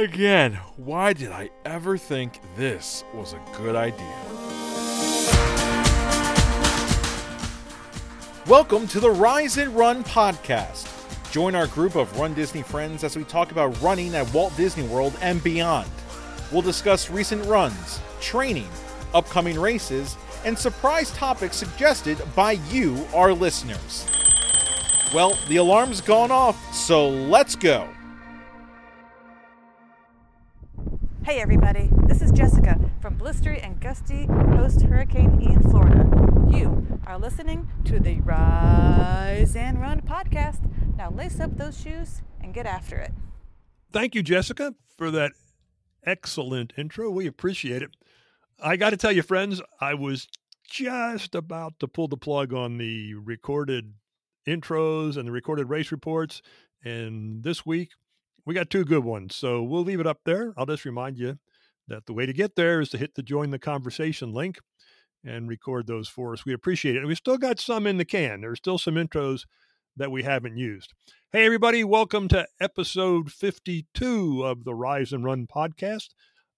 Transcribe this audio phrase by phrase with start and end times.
[0.00, 4.06] Again, why did I ever think this was a good idea?
[8.46, 10.88] Welcome to the Rise and Run podcast.
[11.30, 14.88] Join our group of Run Disney friends as we talk about running at Walt Disney
[14.88, 15.90] World and beyond.
[16.50, 18.70] We'll discuss recent runs, training,
[19.12, 24.06] upcoming races, and surprise topics suggested by you, our listeners.
[25.12, 27.86] Well, the alarm's gone off, so let's go.
[31.30, 36.04] Hey everybody, this is Jessica from blistery and gusty post Hurricane Ian, Florida.
[36.50, 40.68] You are listening to the Rise and Run podcast.
[40.96, 43.12] Now lace up those shoes and get after it.
[43.92, 45.30] Thank you, Jessica, for that
[46.04, 47.08] excellent intro.
[47.10, 47.90] We appreciate it.
[48.60, 50.26] I got to tell you, friends, I was
[50.68, 53.94] just about to pull the plug on the recorded
[54.48, 56.42] intros and the recorded race reports.
[56.82, 57.90] And this week,
[58.50, 59.36] we got two good ones.
[59.36, 60.52] So we'll leave it up there.
[60.56, 61.38] I'll just remind you
[61.86, 64.58] that the way to get there is to hit the join the conversation link
[65.24, 66.44] and record those for us.
[66.44, 66.98] We appreciate it.
[66.98, 68.40] And we still got some in the can.
[68.40, 69.42] There's still some intros
[69.96, 70.94] that we haven't used.
[71.30, 76.08] Hey, everybody, welcome to episode 52 of the Rise and Run podcast.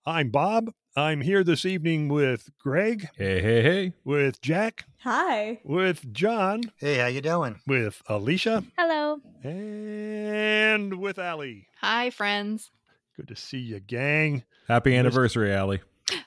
[0.04, 0.72] I'm Bob.
[0.96, 3.92] I'm here this evening with Greg, Hey, hey, hey.
[4.04, 5.60] with Jack, Hi.
[5.64, 7.60] with John, Hey, how you doing?
[7.66, 9.20] with Alicia, Hello.
[9.42, 11.68] and with Allie.
[11.80, 12.70] Hi, friends.
[13.16, 14.44] Good to see you, gang.
[14.68, 15.80] Happy anniversary, Allie.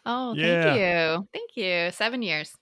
[0.06, 0.64] Oh, yeah.
[0.64, 1.28] thank you.
[1.34, 1.92] Thank you.
[1.92, 2.54] Seven years.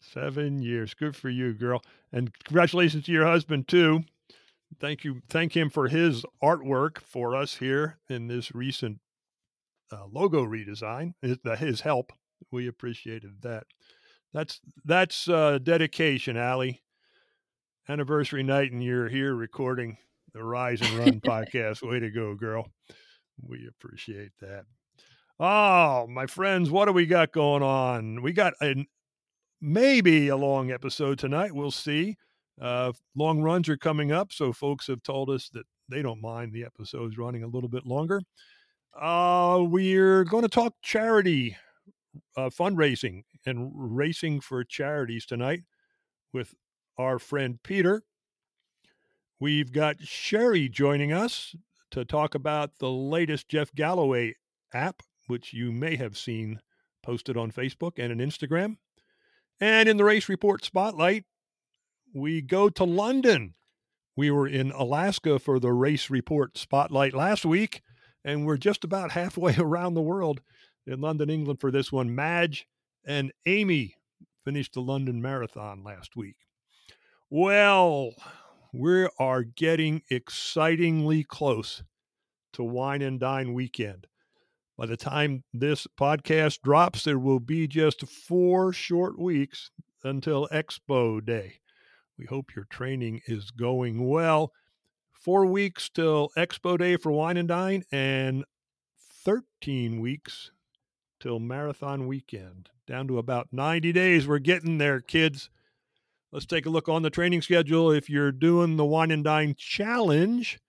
[0.00, 0.92] Seven years.
[0.92, 1.82] Good for you, girl.
[2.12, 4.02] And congratulations to your husband, too.
[4.80, 5.22] Thank you.
[5.30, 8.98] Thank him for his artwork for us here in this recent
[9.92, 11.12] uh, logo redesign.
[11.22, 12.12] His, his help.
[12.50, 13.64] We appreciated that.
[14.32, 16.82] That's that's uh, dedication, Allie.
[17.88, 19.96] Anniversary night, and you're here recording
[20.34, 21.88] the Rise and Run podcast.
[21.88, 22.70] Way to go, girl.
[23.40, 24.64] We appreciate that.
[25.38, 28.22] Oh, my friends, what do we got going on?
[28.22, 28.86] We got an
[29.60, 31.52] maybe a long episode tonight.
[31.52, 32.16] We'll see.
[32.60, 36.52] Uh, long runs are coming up, so folks have told us that they don't mind
[36.52, 38.22] the episodes running a little bit longer.
[38.98, 41.56] Uh, we're going to talk charity
[42.36, 45.64] uh, fundraising and racing for charities tonight
[46.32, 46.54] with
[46.96, 48.02] our friend Peter.
[49.38, 51.54] We've got Sherry joining us
[51.90, 54.34] to talk about the latest Jeff Galloway
[54.72, 56.60] app, which you may have seen
[57.02, 58.76] posted on Facebook and on Instagram.
[59.60, 61.24] And in the race report spotlight,
[62.14, 63.54] we go to London.
[64.16, 67.82] We were in Alaska for the race report spotlight last week,
[68.26, 70.42] and we're just about halfway around the world
[70.86, 72.14] in London, England for this one.
[72.14, 72.66] Madge
[73.06, 73.94] and Amy
[74.44, 76.36] finished the London Marathon last week.
[77.30, 78.12] Well,
[78.72, 81.82] we are getting excitingly close
[82.52, 84.06] to Wine and Dine weekend.
[84.76, 89.70] By the time this podcast drops, there will be just four short weeks
[90.04, 91.60] until Expo Day.
[92.18, 94.52] We hope your training is going well.
[95.20, 98.44] Four weeks till Expo Day for Wine and Dine, and
[99.24, 100.52] 13 weeks
[101.18, 102.68] till Marathon Weekend.
[102.86, 104.28] Down to about 90 days.
[104.28, 105.50] We're getting there, kids.
[106.30, 107.90] Let's take a look on the training schedule.
[107.90, 110.60] If you're doing the Wine and Dine Challenge,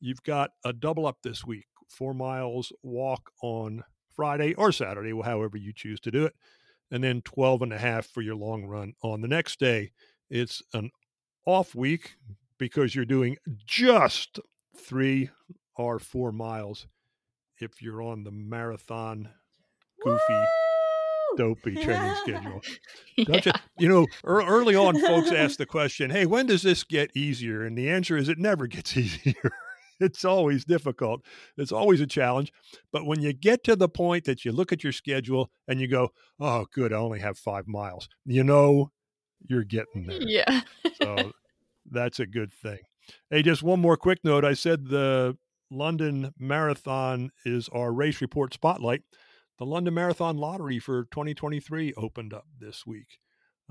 [0.00, 3.82] you've got a double up this week four miles walk on
[4.14, 6.34] Friday or Saturday, however you choose to do it,
[6.90, 9.92] and then 12 and a half for your long run on the next day.
[10.30, 10.90] It's an
[11.46, 12.16] off week
[12.58, 14.40] because you're doing just
[14.76, 15.30] three
[15.76, 16.86] or four miles
[17.60, 19.28] if you're on the marathon
[20.02, 20.44] goofy
[21.36, 22.60] dopey training schedule.
[23.24, 23.52] Don't you?
[23.78, 27.62] You know, ear- early on, folks ask the question, "Hey, when does this get easier?"
[27.64, 29.52] And the answer is, it never gets easier.
[30.00, 31.22] it's always difficult.
[31.56, 32.52] It's always a challenge.
[32.92, 35.88] But when you get to the point that you look at your schedule and you
[35.88, 38.90] go, "Oh, good, I only have five miles," you know,
[39.46, 40.22] you're getting there.
[40.22, 40.60] Yeah.
[41.02, 41.32] So
[41.90, 42.78] that's a good thing.
[43.30, 44.44] Hey, just one more quick note.
[44.44, 45.36] I said the
[45.70, 49.02] London Marathon is our race report spotlight.
[49.58, 53.18] The London Marathon lottery for 2023 opened up this week.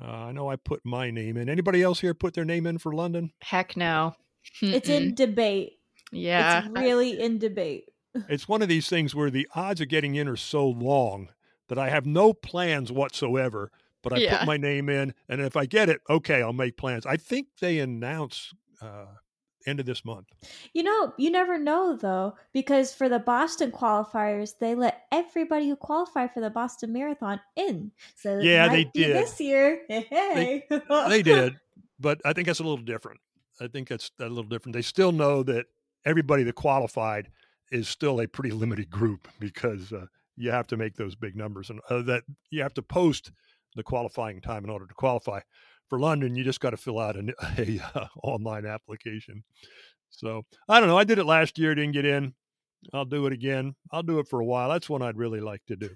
[0.01, 1.49] Uh, I know I put my name in.
[1.49, 3.31] Anybody else here put their name in for London?
[3.41, 4.15] Heck no.
[4.61, 5.01] It's Mm-mm.
[5.01, 5.73] in debate.
[6.11, 6.65] Yeah.
[6.65, 7.85] It's really in debate.
[8.29, 11.29] It's one of these things where the odds of getting in are so long
[11.67, 13.71] that I have no plans whatsoever,
[14.03, 14.37] but I Yeah.
[14.39, 15.13] put my name in.
[15.27, 17.05] And if I get it, okay, I'll make plans.
[17.05, 19.05] I think they announce uh,
[19.65, 20.27] end of this month.
[20.73, 25.75] You know, you never know though, because for the Boston qualifiers, they let everybody who
[25.75, 27.91] qualified for the Boston Marathon in.
[28.15, 29.15] So Yeah, they did.
[29.15, 29.81] this year.
[29.89, 30.65] Hey,
[31.07, 31.55] they did,
[31.99, 33.19] but I think that's a little different.
[33.61, 34.73] I think that's a little different.
[34.73, 35.67] They still know that
[36.05, 37.29] everybody that qualified
[37.71, 41.69] is still a pretty limited group because uh, you have to make those big numbers
[41.69, 43.31] and uh, that you have to post
[43.75, 45.39] the qualifying time in order to qualify
[45.89, 46.35] for London.
[46.35, 49.43] You just got to fill out an a, uh, online application.
[50.09, 50.97] So I don't know.
[50.97, 52.33] I did it last year, didn't get in.
[52.93, 53.75] I'll do it again.
[53.91, 54.69] I'll do it for a while.
[54.69, 55.89] That's one I'd really like to do.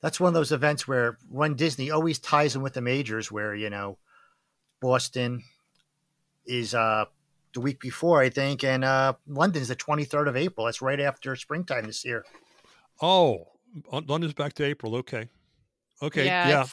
[0.00, 3.54] That's one of those events where Run Disney always ties in with the majors, where
[3.54, 3.98] you know
[4.80, 5.42] Boston
[6.46, 7.04] is uh
[7.54, 10.66] the week before, I think, and uh London's the twenty third of April.
[10.66, 12.24] That's right after springtime this year.
[13.00, 13.46] Oh,
[13.92, 14.96] London's back to April.
[14.96, 15.28] Okay.
[16.02, 16.26] Okay.
[16.26, 16.48] Yeah.
[16.48, 16.66] Yeah.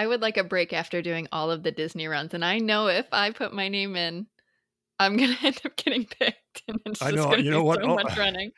[0.00, 2.32] I would like a break after doing all of the Disney runs.
[2.32, 4.26] And I know if I put my name in,
[4.98, 6.62] I'm going to end up getting picked.
[6.68, 7.82] And it's I know, you know what?
[7.82, 8.50] so Oh, much running.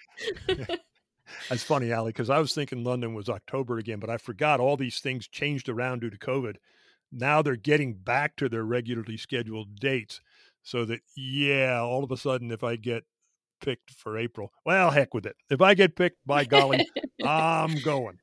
[1.48, 4.76] That's funny, Allie, because I was thinking London was October again, but I forgot all
[4.76, 6.58] these things changed around due to COVID.
[7.10, 10.20] Now they're getting back to their regularly scheduled dates.
[10.62, 13.02] So that, yeah, all of a sudden, if I get
[13.60, 15.34] picked for April, well, heck with it.
[15.50, 16.86] If I get picked, by golly,
[17.24, 18.18] I'm going.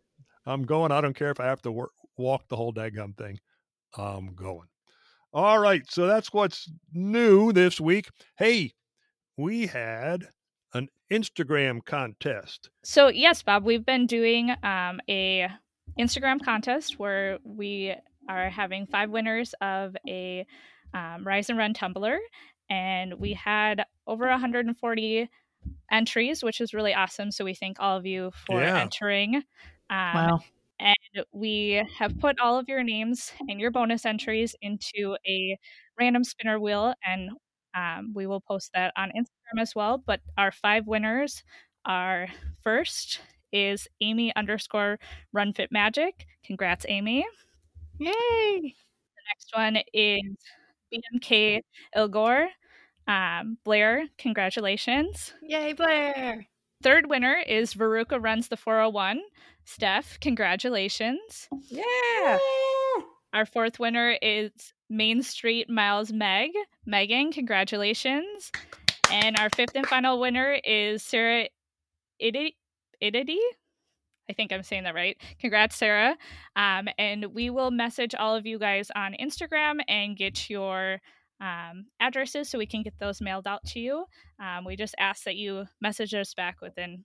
[0.46, 0.94] I'm going.
[0.94, 3.40] I don't care if I have to work, walk the whole daggum thing.
[3.98, 4.68] I'm going.
[5.34, 5.82] All right.
[5.90, 8.10] So that's what's new this week.
[8.38, 8.74] Hey,
[9.38, 10.26] we had
[10.74, 12.70] an Instagram contest.
[12.84, 15.48] So yes, Bob, we've been doing um, a
[16.00, 17.96] Instagram contest where we
[18.28, 20.46] are having five winners of a
[20.94, 22.20] um, Rise and Run tumbler,
[22.70, 25.30] and we had over 140
[25.92, 27.32] entries, which is really awesome.
[27.32, 28.80] So we thank all of you for Yeah.
[28.80, 29.36] entering.
[29.90, 30.40] Um, Wow.
[30.80, 35.58] And we have put all of your names and your bonus entries into a
[36.00, 37.30] random spinner wheel and
[37.76, 41.44] um, we will post that on instagram as well but our five winners
[41.86, 42.28] are
[42.64, 43.22] first
[43.52, 44.98] is amy underscore
[45.34, 47.26] run fit magic congrats amy
[48.00, 48.12] Yay.
[48.12, 50.22] The next one is
[50.94, 51.62] bmk
[51.96, 52.48] ilgor
[53.08, 56.46] um, blair congratulations Yay, Blair.
[56.82, 59.22] Third winner is veruca runs the 401
[59.66, 62.38] steph congratulations Yeah.
[63.32, 64.52] Our fourth winner is
[64.90, 66.50] Main Street Miles Meg.
[66.88, 68.52] Megan, congratulations.
[69.12, 71.48] And our fifth and final winner is Sarah
[72.20, 72.56] Ididi.
[73.04, 73.38] Ididi?
[74.30, 75.16] I think I'm saying that right.
[75.40, 76.18] Congrats, Sarah.
[76.56, 81.00] Um, and we will message all of you guys on Instagram and get your
[81.42, 84.06] um, addresses so we can get those mailed out to you.
[84.40, 87.04] Um, we just ask that you message us back within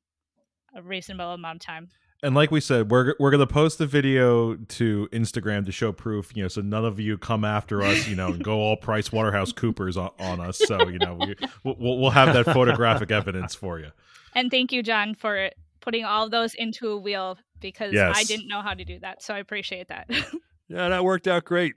[0.76, 1.88] a reasonable amount of time.
[2.22, 6.34] And like we said, we're we're gonna post the video to Instagram to show proof,
[6.34, 9.12] you know, so none of you come after us, you know, and go all Price
[9.12, 10.58] Waterhouse Coopers on, on us.
[10.58, 11.34] So you know, we,
[11.64, 13.90] we'll we'll have that photographic evidence for you.
[14.34, 18.48] And thank you, John, for putting all of those into a wheel because I didn't
[18.48, 19.22] know how to do that.
[19.22, 20.10] So I appreciate that.
[20.66, 21.74] Yeah, that worked out great.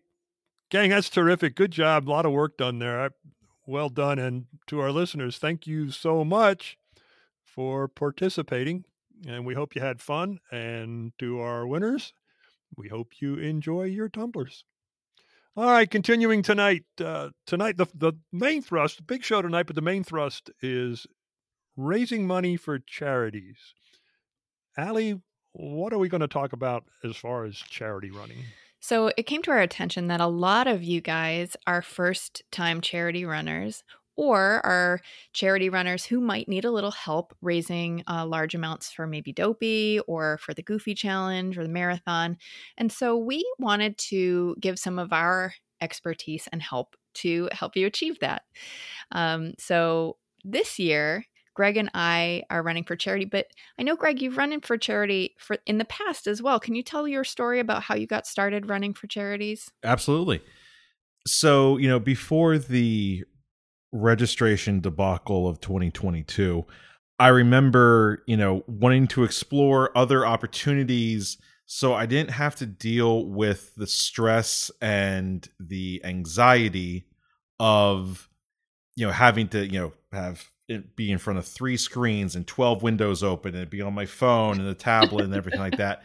[0.69, 1.55] Gang, that's terrific.
[1.55, 2.07] Good job.
[2.07, 3.11] A lot of work done there.
[3.65, 4.19] Well done.
[4.19, 6.77] And to our listeners, thank you so much
[7.45, 8.83] for participating.
[9.25, 10.39] And we hope you had fun.
[10.51, 12.11] And to our winners,
[12.75, 14.65] we hope you enjoy your tumblers.
[15.55, 16.83] All right, continuing tonight.
[17.03, 21.07] Uh, tonight, the, the main thrust, big show tonight, but the main thrust is
[21.75, 23.57] raising money for charities.
[24.77, 25.21] Allie,
[25.53, 28.43] what are we going to talk about as far as charity running?
[28.79, 32.81] So it came to our attention that a lot of you guys are first time
[32.81, 33.83] charity runners
[34.17, 34.99] or are
[35.31, 39.99] charity runners who might need a little help raising uh, large amounts for maybe Dopey
[40.07, 42.37] or for the Goofy Challenge or the marathon.
[42.77, 47.85] And so we wanted to give some of our expertise and help to help you
[47.85, 48.43] achieve that.
[49.11, 51.25] Um, so this year,
[51.57, 53.47] Greg and I are running for charity, but
[53.79, 56.59] I know Greg, you've run in for charity for in the past as well.
[56.59, 59.71] Can you tell your story about how you got started running for charities?
[59.83, 60.43] Absolutely.
[61.25, 63.23] So, you know, before the
[63.91, 66.63] registration debacle of 2022,
[67.17, 73.25] I remember, you know, wanting to explore other opportunities so I didn't have to deal
[73.25, 77.07] with the stress and the anxiety
[77.59, 78.29] of,
[78.95, 82.45] you know, having to, you know, have it be in front of three screens and
[82.45, 85.77] 12 windows open and it'd be on my phone and the tablet and everything like
[85.77, 86.03] that.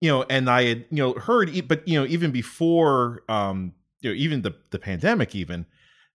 [0.00, 4.10] You know, and I had, you know, heard, but, you know, even before, um, you
[4.10, 5.66] know, even the, the pandemic, even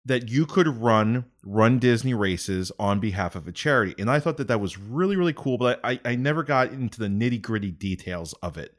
[0.06, 3.96] that you could run run Disney races on behalf of a charity.
[3.98, 7.00] And I thought that that was really, really cool, but I, I never got into
[7.00, 8.76] the nitty gritty details of it.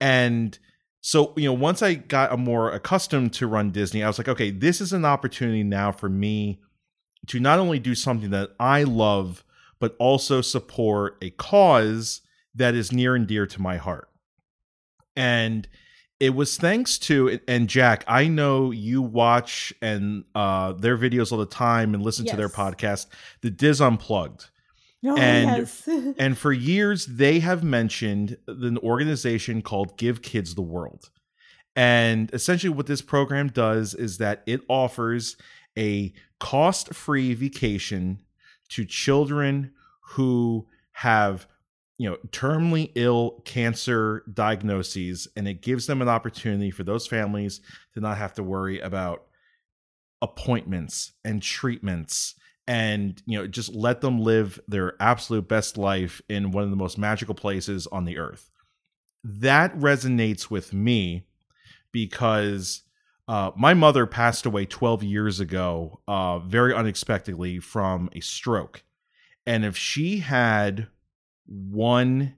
[0.00, 0.58] And
[1.00, 4.50] so, you know, once I got more accustomed to run Disney, I was like, okay,
[4.50, 6.60] this is an opportunity now for me
[7.28, 9.44] to not only do something that I love,
[9.78, 12.20] but also support a cause
[12.54, 14.08] that is near and dear to my heart.
[15.16, 15.68] And
[16.20, 21.38] it was thanks to and Jack, I know you watch and uh their videos all
[21.38, 23.06] the time and listen to their podcast,
[23.40, 24.50] the DIS Unplugged.
[25.04, 25.88] Oh, And- yes.
[26.18, 31.10] And for years, they have mentioned an organization called Give Kids the World.
[31.76, 35.36] And essentially, what this program does is that it offers
[35.78, 38.20] a cost free vacation
[38.68, 41.46] to children who have
[41.96, 47.60] you know terminally ill cancer diagnoses and it gives them an opportunity for those families
[47.94, 49.24] to not have to worry about
[50.20, 52.34] appointments and treatments
[52.68, 56.76] and you know just let them live their absolute best life in one of the
[56.76, 58.50] most magical places on the earth.
[59.24, 61.26] That resonates with me
[61.90, 62.82] because
[63.28, 68.82] uh, my mother passed away 12 years ago uh, very unexpectedly from a stroke
[69.46, 70.88] and if she had
[71.46, 72.34] one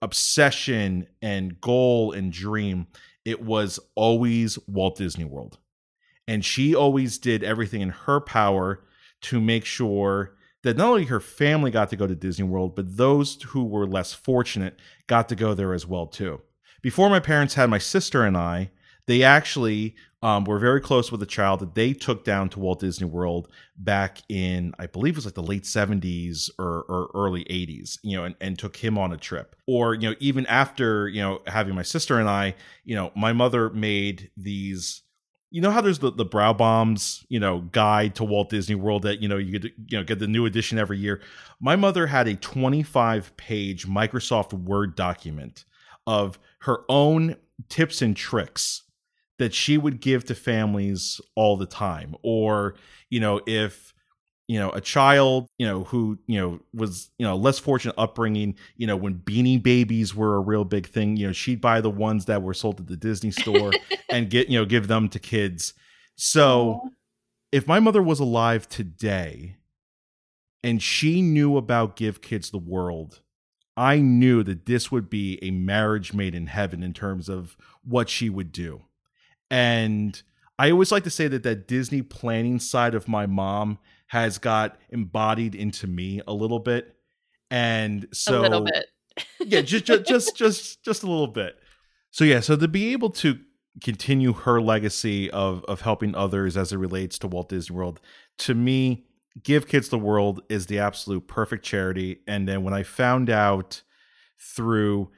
[0.00, 2.86] obsession and goal and dream
[3.24, 5.58] it was always walt disney world
[6.28, 8.84] and she always did everything in her power
[9.22, 12.96] to make sure that not only her family got to go to Disney World, but
[12.96, 16.40] those who were less fortunate got to go there as well too.
[16.82, 18.70] Before my parents had my sister and I,
[19.08, 22.80] they actually um, were very close with a child that they took down to Walt
[22.80, 27.44] Disney World back in, I believe it was like the late 70s or, or early
[27.44, 29.56] 80s, you know, and, and took him on a trip.
[29.66, 33.32] Or, you know, even after, you know, having my sister and I, you know, my
[33.32, 35.02] mother made these
[35.50, 39.22] you know how there's the, the Birnbaum's you know guide to walt disney world that
[39.22, 41.22] you know you get you know get the new edition every year
[41.58, 45.64] my mother had a 25 page microsoft word document
[46.06, 47.34] of her own
[47.70, 48.82] tips and tricks
[49.38, 52.14] that she would give to families all the time.
[52.22, 52.74] Or
[53.10, 53.94] you know if
[54.48, 58.56] you know a child you know who you know was you know less fortunate upbringing
[58.76, 61.90] you know when beanie babies were a real big thing you know she'd buy the
[61.90, 63.70] ones that were sold at the disney store
[64.08, 65.74] and get you know give them to kids.
[66.16, 66.80] So
[67.52, 69.56] if my mother was alive today
[70.64, 73.20] and she knew about give kids the world
[73.76, 78.08] i knew that this would be a marriage made in heaven in terms of what
[78.08, 78.82] she would do
[79.50, 80.22] and
[80.58, 83.78] i always like to say that that disney planning side of my mom
[84.08, 86.96] has got embodied into me a little bit.
[87.50, 88.86] And so a little bit.
[89.40, 91.56] yeah just, just just just just a little bit.
[92.10, 93.38] So yeah so to be able to
[93.82, 98.00] continue her legacy of of helping others as it relates to Walt Disney World
[98.38, 99.04] to me
[99.42, 102.20] give kids the world is the absolute perfect charity.
[102.26, 103.82] And then when i found out
[104.40, 105.10] through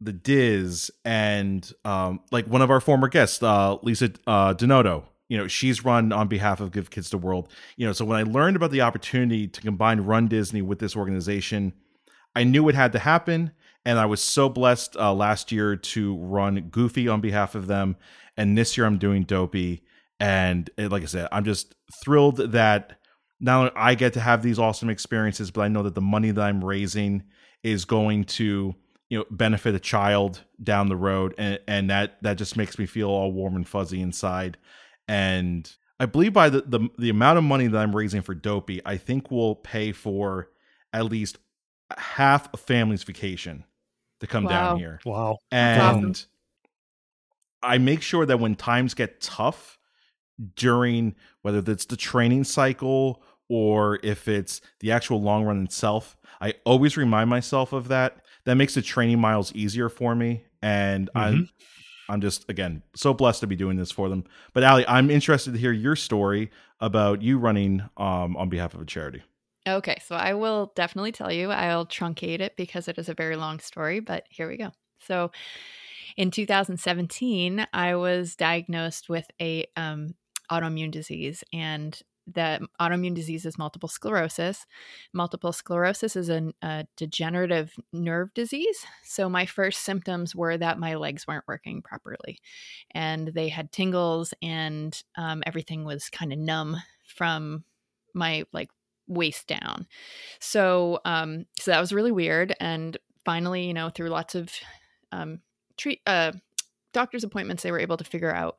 [0.00, 4.54] the DIS and um like one of our former guests uh lisa uh
[5.28, 7.48] you know she's run on behalf of give kids the world.
[7.76, 10.96] You know so when i learned about the opportunity to combine run disney with this
[10.96, 11.72] organization
[12.36, 13.52] i knew it had to happen
[13.84, 17.96] and i was so blessed uh, last year to run goofy on behalf of them
[18.36, 19.82] and this year i'm doing dopey.
[20.20, 22.98] And uh, like i said i'm just thrilled that
[23.40, 26.30] not only i get to have these awesome experiences but i know that the money
[26.30, 27.24] that i'm raising
[27.62, 28.74] is going to
[29.14, 32.86] you know benefit a child down the road and, and that that just makes me
[32.86, 34.56] feel all warm and fuzzy inside
[35.06, 38.80] and I believe by the, the the amount of money that I'm raising for Dopey,
[38.84, 40.50] I think will pay for
[40.92, 41.38] at least
[41.96, 43.64] half a family's vacation
[44.20, 44.50] to come Wow.
[44.50, 45.00] down here.
[45.04, 45.38] Wow.
[45.52, 46.14] And awesome.
[47.62, 49.78] I make sure that when times get tough
[50.56, 56.54] during whether it's the training cycle or if it's the actual long run itself, I
[56.64, 58.23] always remind myself of that.
[58.46, 60.44] That makes the training miles easier for me.
[60.62, 61.48] And I'm
[62.08, 64.24] I'm just again so blessed to be doing this for them.
[64.52, 68.80] But Ali, I'm interested to hear your story about you running um, on behalf of
[68.80, 69.22] a charity.
[69.66, 71.50] Okay, so I will definitely tell you.
[71.50, 74.72] I'll truncate it because it is a very long story, but here we go.
[75.00, 75.30] So,
[76.16, 80.14] in 2017, I was diagnosed with a um,
[80.50, 84.66] autoimmune disease, and the autoimmune disease is multiple sclerosis.
[85.12, 88.84] Multiple sclerosis is a, a degenerative nerve disease.
[89.04, 92.38] So, my first symptoms were that my legs weren't working properly,
[92.92, 97.64] and they had tingles, and um, everything was kind of numb from
[98.14, 98.70] my like
[99.06, 99.86] waist down.
[100.40, 104.50] So um so that was really weird and finally, you know, through lots of
[105.12, 105.40] um
[105.76, 106.32] treat uh
[106.92, 108.58] doctor's appointments they were able to figure out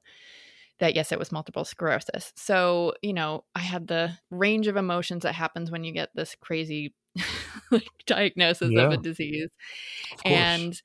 [0.80, 2.34] that yes, it was multiple sclerosis.
[2.36, 6.36] So, you know, I had the range of emotions that happens when you get this
[6.40, 6.94] crazy
[7.72, 9.50] like diagnosis of a disease.
[10.14, 10.20] Of.
[10.26, 10.82] And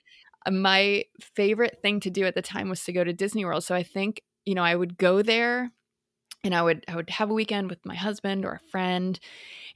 [0.47, 1.05] uh, my
[1.35, 3.65] favorite thing to do at the time was to go to Disney World.
[3.65, 5.71] So I think, you know, I would go there
[6.45, 9.19] and I would I would have a weekend with my husband or a friend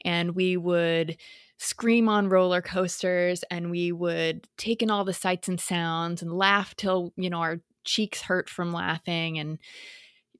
[0.04, 1.16] and we would
[1.58, 6.32] scream on roller coasters and we would take in all the sights and sounds and
[6.32, 9.58] laugh till, you know, our cheeks hurt from laughing and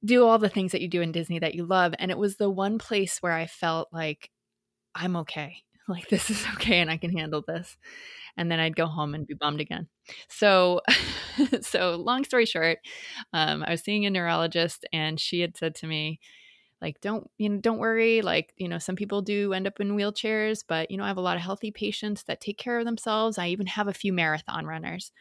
[0.05, 2.37] do all the things that you do in Disney that you love and it was
[2.37, 4.29] the one place where I felt like
[4.95, 5.63] I'm okay.
[5.87, 7.77] like this is okay and I can handle this.
[8.37, 9.87] And then I'd go home and be bummed again.
[10.29, 10.81] So,
[11.61, 12.79] so long story short,
[13.33, 16.19] um, I was seeing a neurologist, and she had said to me,
[16.81, 18.21] like, don't you know, don't worry.
[18.21, 21.17] Like, you know, some people do end up in wheelchairs, but you know, I have
[21.17, 23.37] a lot of healthy patients that take care of themselves.
[23.37, 25.11] I even have a few marathon runners.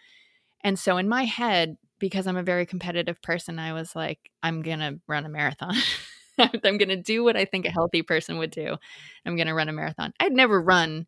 [0.62, 4.60] And so in my head, because I'm a very competitive person, I was like, I'm
[4.60, 5.74] gonna run a marathon.
[6.38, 8.76] I'm going to do what I think a healthy person would do.
[9.24, 10.12] I'm going to run a marathon.
[10.18, 11.06] I'd never run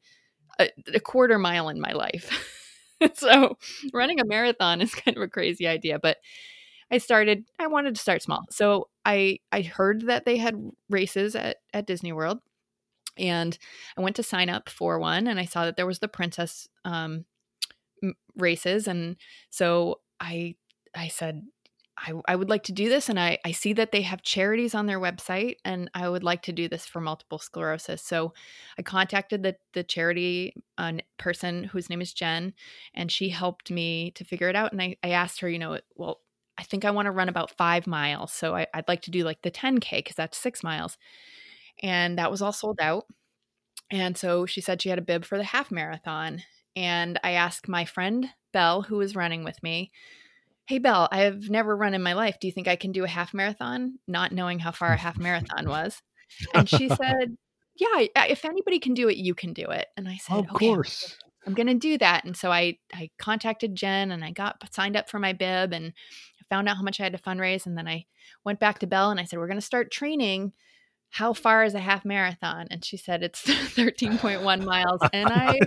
[0.60, 2.30] a, a quarter mile in my life.
[3.14, 3.58] so
[3.92, 6.18] running a marathon is kind of a crazy idea, but
[6.92, 8.44] I started I wanted to start small.
[8.50, 10.54] So I I heard that they had
[10.88, 12.38] races at at Disney World
[13.18, 13.58] and
[13.96, 16.68] I went to sign up for one and I saw that there was the princess
[16.84, 17.24] um
[18.36, 19.16] races and
[19.50, 20.54] so I
[20.96, 21.42] I said
[21.98, 24.74] I, I would like to do this and I, I see that they have charities
[24.74, 28.02] on their website and I would like to do this for multiple sclerosis.
[28.02, 28.34] So
[28.78, 32.52] I contacted the, the charity uh, person whose name is Jen
[32.94, 34.72] and she helped me to figure it out.
[34.72, 36.20] And I, I asked her, you know, well,
[36.58, 38.32] I think I want to run about five miles.
[38.32, 40.98] So I, I'd like to do like the 10K because that's six miles.
[41.82, 43.04] And that was all sold out.
[43.90, 46.42] And so she said she had a bib for the half marathon.
[46.74, 49.92] And I asked my friend Belle, who was running with me,
[50.66, 52.38] Hey, Belle, I've never run in my life.
[52.40, 53.98] Do you think I can do a half marathon?
[54.08, 56.02] Not knowing how far a half marathon was.
[56.54, 57.36] And she said,
[57.76, 59.86] Yeah, if anybody can do it, you can do it.
[59.96, 61.16] And I said, Of okay, course.
[61.46, 62.24] I'm going to do that.
[62.24, 65.92] And so I, I contacted Jen and I got signed up for my bib and
[66.50, 67.66] found out how much I had to fundraise.
[67.66, 68.06] And then I
[68.44, 70.52] went back to Belle and I said, We're going to start training.
[71.10, 72.66] How far is a half marathon?
[72.70, 75.00] And she said, It's 13.1 miles.
[75.12, 75.60] And I,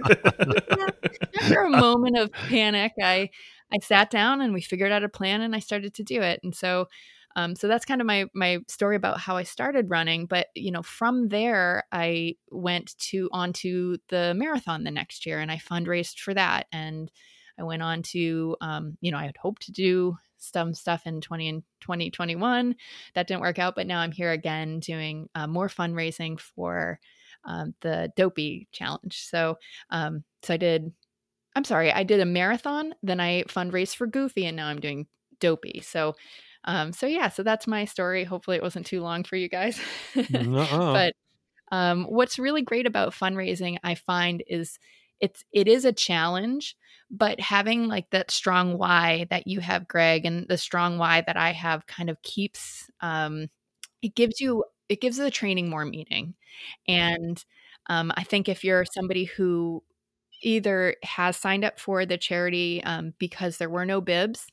[1.41, 3.29] after a moment of panic, I,
[3.73, 6.39] I sat down and we figured out a plan and I started to do it.
[6.43, 6.87] And so
[7.35, 10.25] um, so that's kind of my my story about how I started running.
[10.25, 15.51] But you know, from there, I went to onto the marathon the next year, and
[15.51, 16.67] I fundraised for that.
[16.71, 17.11] And
[17.57, 21.19] I went on to, um, you know, I had hoped to do some stuff in
[21.19, 22.75] 20 and 2021
[23.13, 26.99] that didn't work out, but now I'm here again doing uh, more fundraising for
[27.43, 29.17] um, the Dopey Challenge.
[29.17, 29.57] So,
[29.89, 30.93] um, so I did
[31.55, 35.07] I'm sorry, I did a marathon, then I fundraised for Goofy, and now I'm doing
[35.39, 35.81] Dopey.
[35.83, 36.15] So,
[36.63, 38.23] um, so yeah, so that's my story.
[38.23, 39.79] Hopefully, it wasn't too long for you guys.
[40.31, 41.13] but
[41.71, 44.77] um, what's really great about fundraising, I find, is
[45.19, 46.75] it's it is a challenge,
[47.09, 51.37] but having like that strong why that you have, Greg, and the strong why that
[51.37, 53.47] I have, kind of keeps um,
[54.01, 56.35] it gives you it gives the training more meaning,
[56.87, 57.43] and
[57.87, 59.83] um, I think if you're somebody who
[60.41, 64.47] either has signed up for the charity um, because there were no bibs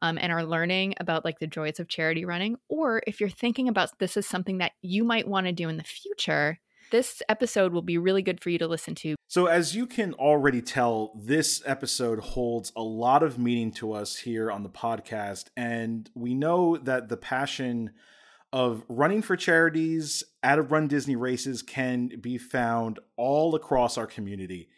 [0.00, 3.68] um, and are learning about like the joys of charity running or if you're thinking
[3.68, 6.58] about this is something that you might want to do in the future
[6.92, 9.16] this episode will be really good for you to listen to.
[9.26, 14.14] So, as you can already tell, this episode holds a lot of meaning to us
[14.14, 15.46] here on the podcast.
[15.56, 17.92] And we know that the passion
[18.52, 24.06] of running for charities at a Run Disney races can be found all across our
[24.06, 24.68] community.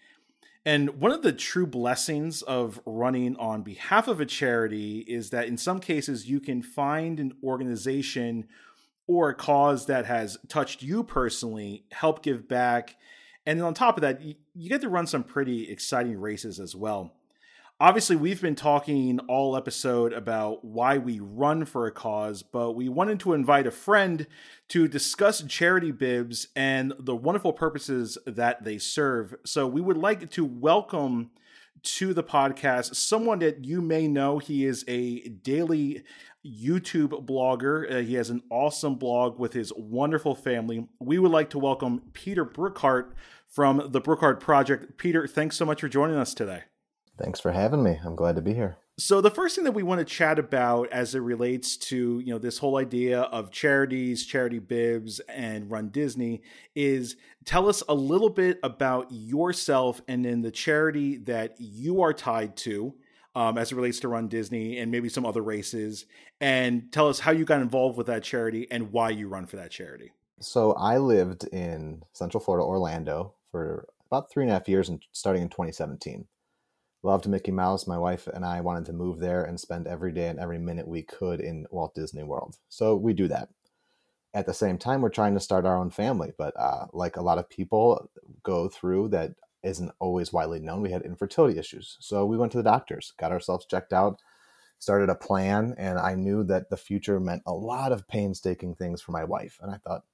[0.67, 5.47] And one of the true blessings of running on behalf of a charity is that
[5.47, 8.49] in some cases you can find an organization
[9.07, 12.97] or a cause that has touched you personally, help give back.
[13.45, 17.13] And on top of that, you, get to run some pretty exciting races as well
[17.81, 22.89] obviously we've been talking all episode about why we run for a cause but we
[22.89, 24.27] wanted to invite a friend
[24.69, 29.35] to discuss charity bibs and the wonderful purposes that they serve.
[29.45, 31.31] So we would like to welcome
[31.83, 34.39] to the podcast someone that you may know.
[34.39, 36.05] He is a daily
[36.47, 37.91] youtube blogger.
[37.91, 40.87] Uh, he has an awesome blog with his wonderful family.
[41.01, 43.13] We would like to welcome peter brookhart
[43.49, 44.97] from the brookhart project.
[44.97, 46.63] Peter thanks so much for joining us today
[47.19, 47.99] Thanks for having me.
[48.05, 48.77] I'm glad to be here.
[48.97, 52.33] So the first thing that we want to chat about as it relates to, you
[52.33, 56.43] know, this whole idea of charities, charity bibs and Run Disney
[56.77, 62.13] is tell us a little bit about yourself and then the charity that you are
[62.13, 62.95] tied to
[63.35, 66.07] um, as it relates to Run Disney and maybe some other races
[66.41, 69.57] and tell us how you got involved with that charity and why you run for
[69.57, 70.13] that charity.
[70.41, 75.03] So I lived in Central Florida, Orlando for about three and a half years and
[75.13, 76.27] starting in 2017
[77.05, 77.87] loved Mickey Mouse.
[77.87, 80.89] My wife and I wanted to move there and spend every day and every minute
[80.89, 82.57] we could in Walt Disney World.
[82.69, 83.51] So we do that.
[84.33, 87.23] At the same time, we're trying to start our own family, but uh, like a
[87.23, 88.11] lot of people
[88.43, 91.97] go through that isn't always widely known, we had infertility issues.
[92.01, 94.21] So we went to the doctors, got ourselves checked out,
[94.79, 99.01] started a plan, and I knew that the future meant a lot of painstaking things
[99.01, 99.59] for my wife.
[99.63, 100.05] And I thought,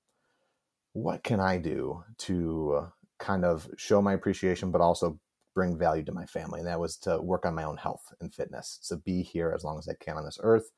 [0.92, 5.18] what can I do to kind of show my appreciation, but also
[5.54, 6.60] bring value to my family.
[6.60, 9.64] And that was to work on my own health and fitness, to be here as
[9.64, 10.70] long as I can on this earth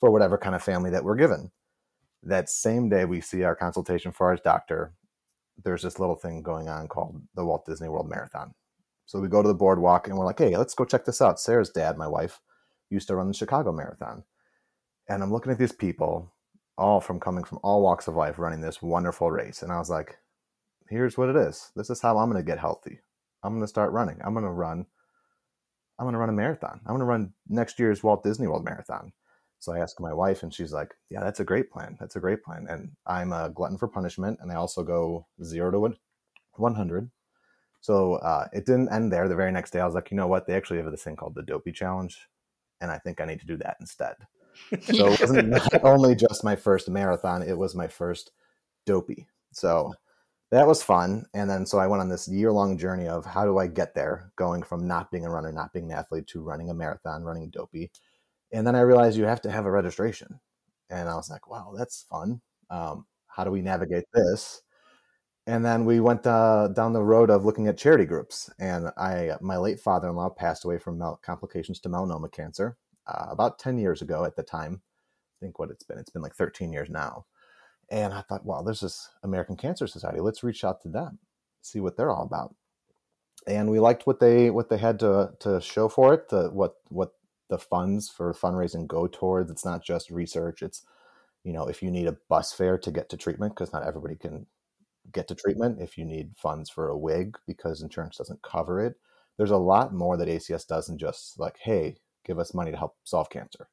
[0.00, 1.50] for whatever kind of family that we're given.
[2.22, 4.94] That same day we see our consultation for our doctor,
[5.64, 8.54] there's this little thing going on called the Walt Disney World Marathon.
[9.06, 11.40] So we go to the boardwalk and we're like, hey, let's go check this out.
[11.40, 12.40] Sarah's dad, my wife,
[12.90, 14.24] used to run the Chicago Marathon.
[15.08, 16.32] And I'm looking at these people,
[16.78, 19.62] all from coming from all walks of life, running this wonderful race.
[19.62, 20.18] And I was like,
[20.88, 21.72] here's what it is.
[21.76, 23.00] This is how I'm going to get healthy.
[23.42, 24.18] I'm going to start running.
[24.24, 24.86] I'm going to run.
[25.98, 26.80] I'm going to run a marathon.
[26.84, 29.12] I'm going to run next year's Walt Disney World Marathon.
[29.58, 31.96] So I asked my wife, and she's like, "Yeah, that's a great plan.
[32.00, 35.70] That's a great plan." And I'm a glutton for punishment, and I also go zero
[35.70, 35.94] to
[36.56, 37.10] one hundred.
[37.80, 39.28] So uh, it didn't end there.
[39.28, 40.46] The very next day, I was like, you know what?
[40.46, 42.28] They actually have this thing called the Dopey Challenge,
[42.80, 44.16] and I think I need to do that instead.
[44.82, 48.32] So it wasn't not only just my first marathon; it was my first
[48.84, 49.26] Dopey.
[49.52, 49.94] So
[50.52, 51.26] that was fun.
[51.34, 53.94] And then so I went on this year long journey of how do I get
[53.94, 57.24] there, going from not being a runner, not being an athlete, to running a marathon,
[57.24, 57.90] running Dopey
[58.52, 60.40] and then I realized you have to have a registration,
[60.90, 62.40] and I was like, wow, that's fun.
[62.70, 64.62] Um, how do we navigate this?
[65.46, 68.50] And then we went uh, down the road of looking at charity groups.
[68.60, 72.76] And I, my late father-in-law passed away from mel- complications to melanoma cancer
[73.08, 74.82] uh, about 10 years ago at the time.
[75.40, 77.26] I think what it's been, it's been like 13 years now.
[77.92, 80.18] And I thought, wow, there's this American Cancer Society.
[80.18, 81.18] Let's reach out to them,
[81.60, 82.54] see what they're all about.
[83.46, 86.76] And we liked what they what they had to to show for it, the, what
[86.88, 87.12] what
[87.50, 89.50] the funds for fundraising go towards.
[89.50, 90.62] It's not just research.
[90.62, 90.86] It's,
[91.44, 94.16] you know, if you need a bus fare to get to treatment, because not everybody
[94.16, 94.46] can
[95.12, 98.94] get to treatment, if you need funds for a wig because insurance doesn't cover it,
[99.36, 102.76] there's a lot more that ACS does than just like, hey, give us money to
[102.78, 103.68] help solve cancer.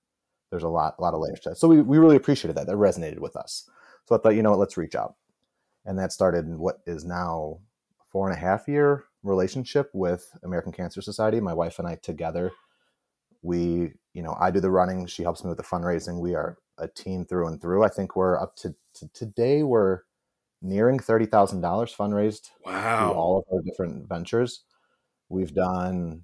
[0.49, 1.57] There's a lot, a lot of layers to that.
[1.57, 2.67] So we, we really appreciated that.
[2.67, 3.69] That resonated with us.
[4.09, 5.15] So I thought, you know what, let's reach out.
[5.85, 7.59] And that started in what is now
[8.11, 11.39] four and a half year relationship with American Cancer Society.
[11.39, 12.51] My wife and I together
[13.41, 16.57] we you know i do the running she helps me with the fundraising we are
[16.77, 20.01] a team through and through i think we're up to, to today we're
[20.61, 24.63] nearing $30000 fundraised wow through all of our different ventures
[25.29, 26.23] we've done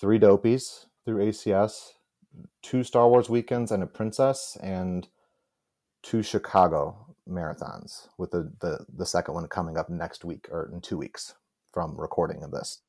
[0.00, 1.90] three dopies through acs
[2.62, 5.08] two star wars weekends and a princess and
[6.08, 6.96] two chicago
[7.28, 11.34] marathons with the, the the second one coming up next week or in two weeks
[11.72, 12.80] from recording of this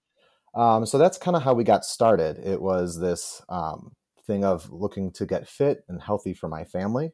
[0.56, 2.40] um, so that's kind of how we got started.
[2.44, 3.94] It was this um,
[4.26, 7.14] thing of looking to get fit and healthy for my family.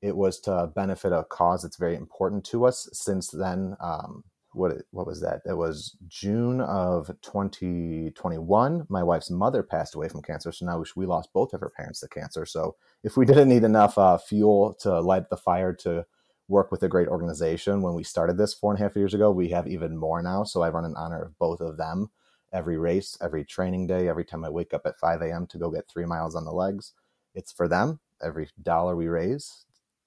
[0.00, 2.88] It was to benefit a cause that's very important to us.
[2.92, 5.42] Since then, um, what what was that?
[5.46, 8.86] It was June of 2021.
[8.88, 12.00] My wife's mother passed away from cancer, so now we lost both of her parents
[12.00, 12.46] to cancer.
[12.46, 16.06] So if we didn't need enough uh, fuel to light the fire to
[16.48, 19.30] work with a great organization when we started this four and a half years ago,
[19.30, 20.44] we have even more now.
[20.44, 22.10] So I run in honor of both of them
[22.52, 25.46] every race, every training day, every time I wake up at 5 a.m.
[25.48, 26.92] to go get three miles on the legs.
[27.34, 28.00] It's for them.
[28.22, 29.64] Every dollar we raise,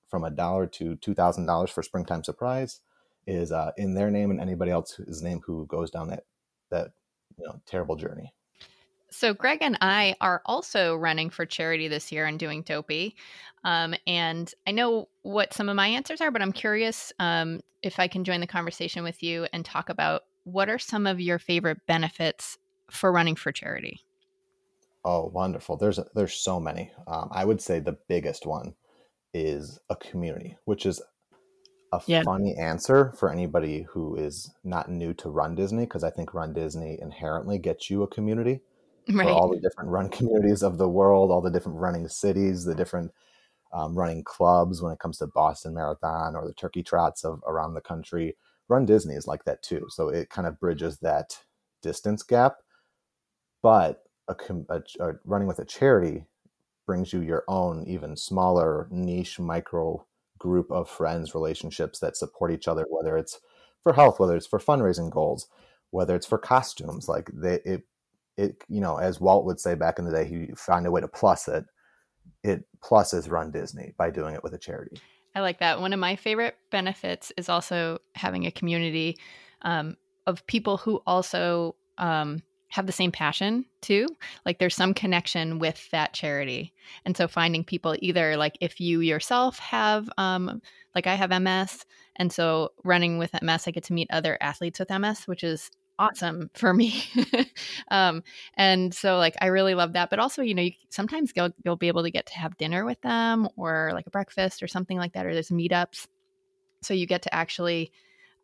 [0.08, 2.81] from a dollar to $2,000 for Springtime Surprise,
[3.27, 6.23] is uh, in their name and anybody else's name who goes down that,
[6.71, 6.91] that
[7.38, 8.33] you know, terrible journey.
[9.11, 13.15] So, Greg and I are also running for charity this year and doing Dopey.
[13.63, 17.99] Um, and I know what some of my answers are, but I'm curious um, if
[17.99, 21.39] I can join the conversation with you and talk about what are some of your
[21.39, 22.57] favorite benefits
[22.89, 24.01] for running for charity?
[25.03, 25.77] Oh, wonderful!
[25.77, 26.91] There's a, there's so many.
[27.07, 28.73] Um, I would say the biggest one
[29.33, 31.01] is a community, which is
[31.95, 32.23] a yeah.
[32.23, 36.53] funny answer for anybody who is not new to Run Disney, because I think Run
[36.53, 38.62] Disney inherently gets you a community
[39.10, 39.27] right.
[39.27, 42.75] for all the different run communities of the world, all the different running cities, the
[42.75, 43.12] different
[43.73, 47.73] um, running clubs when it comes to Boston Marathon or the Turkey Trots of around
[47.73, 48.38] the country.
[48.67, 49.86] Run Disney is like that too.
[49.89, 51.38] So it kind of bridges that
[51.81, 52.58] distance gap.
[53.62, 54.36] But a,
[54.69, 56.25] a, a running with a charity
[56.86, 60.05] brings you your own, even smaller niche micro
[60.38, 63.39] group of friends, relationships that support each other, whether it's
[63.84, 65.48] for health, whether it's for fundraising goals,
[65.91, 67.08] whether it's for costumes.
[67.08, 67.84] Like they, it,
[68.38, 71.02] it, you know, as Walt would say back in the day, he found a way
[71.02, 71.65] to plus it.
[72.43, 74.98] It pluses Run Disney by doing it with a charity.
[75.36, 75.82] I like that.
[75.82, 79.17] One of my favorite benefits is also having a community
[79.63, 84.08] um, of people who also um, have the same passion too.
[84.45, 86.73] Like there's some connection with that charity.
[87.06, 90.62] And so finding people either like if you yourself have, um,
[90.93, 94.80] like I have MS, and so running with MS, I get to meet other athletes
[94.80, 97.04] with MS, which is awesome for me.
[97.91, 98.23] um,
[98.56, 100.10] and so like I really love that.
[100.10, 102.86] But also, you know, you, sometimes you'll you'll be able to get to have dinner
[102.86, 106.08] with them or like a breakfast or something like that, or there's meetups.
[106.84, 107.91] So you get to actually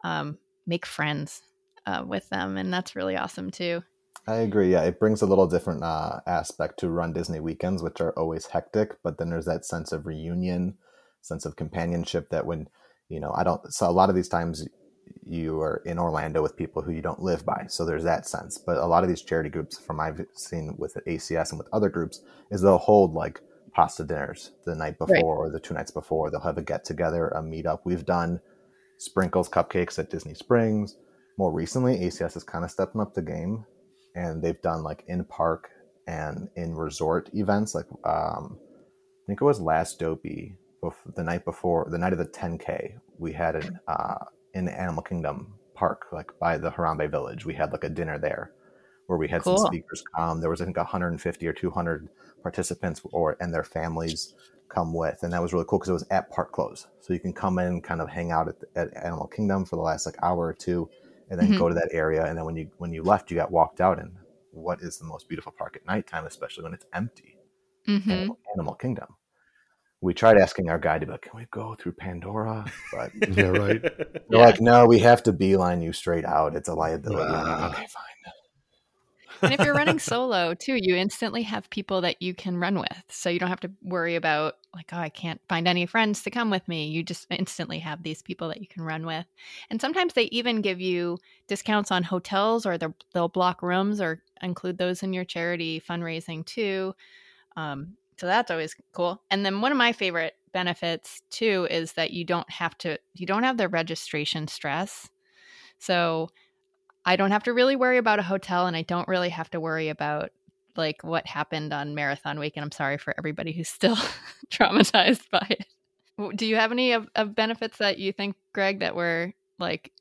[0.04, 1.42] um, make friends
[1.86, 3.84] uh, with them, and that's really awesome too.
[4.28, 4.72] I agree.
[4.72, 8.46] Yeah, it brings a little different uh, aspect to Run Disney weekends, which are always
[8.48, 8.98] hectic.
[9.04, 10.78] But then there's that sense of reunion,
[11.22, 12.68] sense of companionship that when
[13.10, 13.62] you know I don't.
[13.74, 14.68] So a lot of these times
[15.26, 18.58] you are in Orlando with people who you don't live by, so there's that sense.
[18.58, 21.90] But a lot of these charity groups, from I've seen with ACS and with other
[21.90, 23.42] groups, is they'll hold like
[23.74, 25.24] pasta dinners the night before Right.
[25.24, 26.30] or the two nights before.
[26.30, 27.80] They'll have a get together, a meetup.
[27.86, 28.40] We've done
[29.00, 30.96] sprinkles cupcakes at Disney Springs.
[31.38, 33.66] More recently, ACS is kind of stepping up the game,
[34.16, 35.70] and they've done like in park
[36.08, 37.76] and in resort events.
[37.76, 42.20] Like um, I think it was last Dopey, bef- the night before, the night of
[42.20, 42.98] the 10K.
[43.18, 47.46] We had an uh, in Animal Kingdom Park, like by the Harambe Village.
[47.46, 48.52] We had like a dinner there
[49.08, 49.58] where we had Cool.
[49.58, 50.42] some speakers come.
[50.42, 52.10] There was I think 150 or 200
[52.42, 54.34] participants or and their families
[54.70, 57.20] come with, and that was really cool because it was at park close, so you
[57.20, 60.16] can come in, kind of hang out at, at Animal Kingdom for the last like
[60.24, 60.90] hour or two,
[61.32, 61.58] and then Mhm.
[61.58, 62.26] go to that area.
[62.28, 64.14] And then when you when you left, you got walked out, and
[64.52, 67.38] what is the most beautiful park at nighttime, especially when it's empty?
[67.88, 69.08] hmm Animal, Animal Kingdom.
[70.02, 73.46] We tried asking our guide to be like, "Can we go through Pandora?" But Yeah,
[73.48, 73.82] right.
[73.82, 74.40] they're Yeah.
[74.40, 76.56] like, "No, we have to beeline you straight out.
[76.56, 77.68] It's a liability." I'm like, Ah.
[77.68, 78.11] okay, fine.
[79.42, 83.04] And if you're running solo too, you instantly have people that you can run with.
[83.10, 86.32] So you don't have to worry about like, oh, I can't find any friends to
[86.32, 86.88] come with me.
[86.88, 89.26] You just instantly have these people that you can run with.
[89.70, 94.78] And sometimes they even give you discounts on hotels or they'll, block rooms or include
[94.78, 96.94] those in your charity fundraising too.
[97.56, 99.22] Um, so that's always cool.
[99.30, 103.26] And then one of my favorite benefits too is that you don't have to you
[103.26, 105.10] don't have the registration stress.
[105.80, 106.30] So
[107.06, 109.60] I don't have to really worry about a hotel and I don't really have to
[109.60, 110.32] worry about
[110.78, 113.98] like what happened on marathon week and I'm sorry for everybody who's still
[114.52, 116.38] traumatized by it.
[116.38, 119.92] Do you have any of, of benefits that you think Greg that were like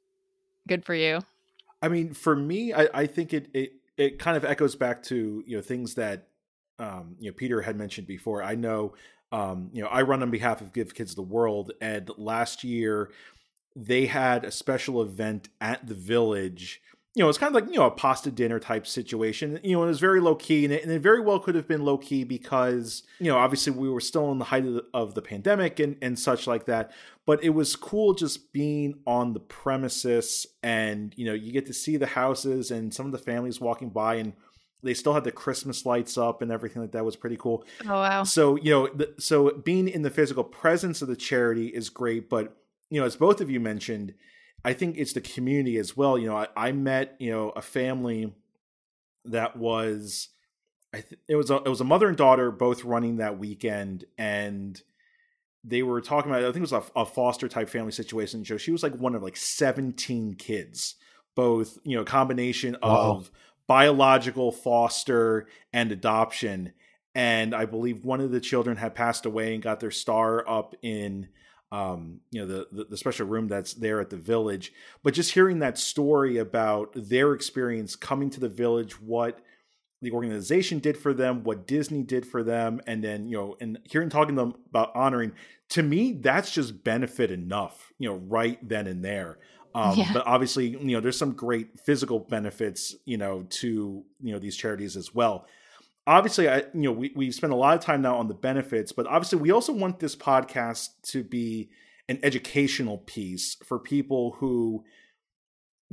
[0.69, 1.21] good for you?
[1.83, 5.43] I mean, for me, I, I think it, it it kind of echoes back to
[5.47, 6.29] you know things that
[6.79, 8.43] um, you know Peter had mentioned before.
[8.43, 8.95] I know
[9.33, 13.11] um, you know I run on behalf of Give Kids the World, and last year
[13.77, 16.83] they had a special event at the village.
[17.15, 19.59] You know, it's kind of like you know a pasta dinner type situation.
[19.65, 21.67] You know, it was very low key, and it, and it very well could have
[21.67, 24.85] been low key because you know obviously we were still in the height of the,
[24.95, 26.93] of the pandemic and and such like that.
[27.27, 31.75] But it was cool just being on the premises, and you know you get to
[31.75, 34.33] see the houses and some of the families walking by, and
[34.83, 37.65] they still had the Christmas lights up and everything like that was pretty cool.
[37.85, 38.23] Oh wow.
[38.23, 42.31] So you know, the, so being in the physical presence of the charity is great,
[42.31, 42.57] but
[42.91, 44.15] you know, as both of you mentioned,
[44.65, 46.19] I think it's the community as well.
[46.19, 48.33] You know, I, I met you know a family
[49.25, 50.29] that was,
[50.95, 54.05] I th- it was a, it was a mother and daughter both running that weekend,
[54.19, 54.81] and
[55.65, 58.45] they were talking about I think it was a, a foster type family situation.
[58.45, 60.97] So she was like one of like seventeen kids,
[61.35, 63.17] both you know combination Wow.
[63.17, 63.31] of
[63.67, 66.73] biological foster and adoption
[67.15, 70.75] and I believe one of the children had passed away and got their star up
[70.83, 71.29] in
[71.73, 74.73] um, you know the, the the special room that's there at the village.
[75.03, 79.41] But just hearing that story about their experience coming to the village, what
[80.03, 83.79] the organization did for them, what Disney did for them, and then you know, and
[83.85, 85.33] hearing talking to them about honoring,
[85.71, 89.39] to me, that's just benefit enough, you know, right then and there.
[89.73, 90.13] Um, Yeah.
[90.13, 94.57] But obviously, you know, there's some great physical benefits, you know, to you know these
[94.57, 95.47] charities as well
[96.07, 98.93] obviously i you know we, we spend a lot of time now on the benefits
[98.93, 101.71] but obviously we also want this podcast to be
[102.09, 104.85] an educational piece for people who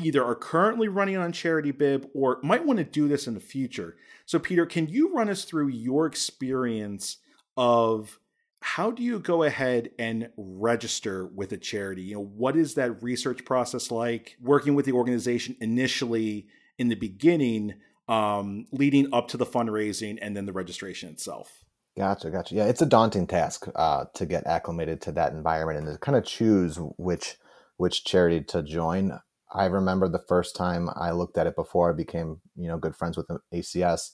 [0.02, 3.39] either are currently running on charity bib or might want to do this in the
[3.39, 3.96] future.
[4.26, 7.17] So peter can you run us through your experience
[7.56, 8.20] of
[8.62, 12.02] how do you go ahead and register with a charity?
[12.02, 14.38] You know what is that research process like?
[14.41, 16.48] Working with the organization initially
[16.80, 17.76] in the beginning
[18.08, 21.63] um, leading up to the fundraising and then the registration itself.
[21.98, 22.54] Gotcha, gotcha.
[22.54, 26.15] Yeah, it's a daunting task uh, to get acclimated to that environment and to kind
[26.15, 27.38] of choose which
[27.78, 29.20] which charity to join.
[29.52, 32.96] I remember the first time I looked at it before I became, you know, good
[32.96, 34.12] friends with ACS.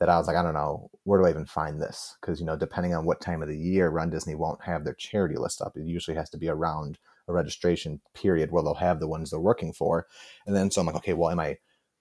[0.00, 2.16] That I was like, I don't know, where do I even find this?
[2.20, 4.94] Because you know, depending on what time of the year, Run Disney won't have their
[4.94, 5.76] charity list up.
[5.76, 9.40] It usually has to be around a registration period where they'll have the ones they're
[9.40, 10.06] working for.
[10.46, 11.58] And then so I'm like, okay, well, am I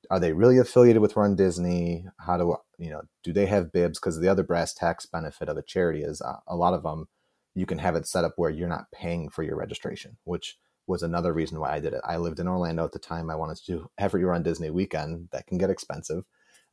[0.10, 2.06] are they really affiliated with Run Disney?
[2.20, 3.04] How do you know?
[3.24, 4.00] Do they have bibs?
[4.00, 7.08] Because the other brass tacks benefit of a charity is uh, a lot of them
[7.56, 11.04] you can have it set up where you're not paying for your registration, which was
[11.04, 12.02] another reason why I did it.
[12.04, 13.30] I lived in Orlando at the time.
[13.30, 15.30] I wanted to do every Run Disney weekend.
[15.32, 16.26] That can get expensive,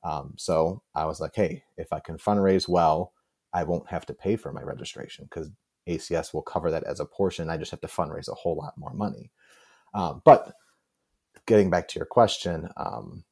[0.02, 3.12] um, so I was like, hey, if I can fundraise well,
[3.52, 5.50] I won't have to pay for my registration because
[5.88, 7.50] ACS will cover that as a portion.
[7.50, 9.30] I just have to fundraise a whole lot more money.
[9.92, 10.54] Um, but
[11.46, 13.24] getting back to your question, um,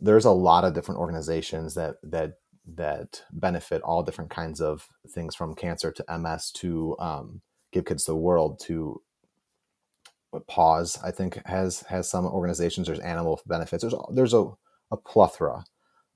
[0.00, 2.34] there's a lot of different organizations that that
[2.74, 7.40] that benefit all different kinds of things from cancer to MS to um,
[7.72, 9.00] Give Kids the World to
[10.48, 10.98] Pause.
[11.02, 12.86] I think has has some organizations.
[12.86, 13.82] There's animal benefits.
[13.82, 14.50] There's there's a,
[14.90, 15.64] a plethora.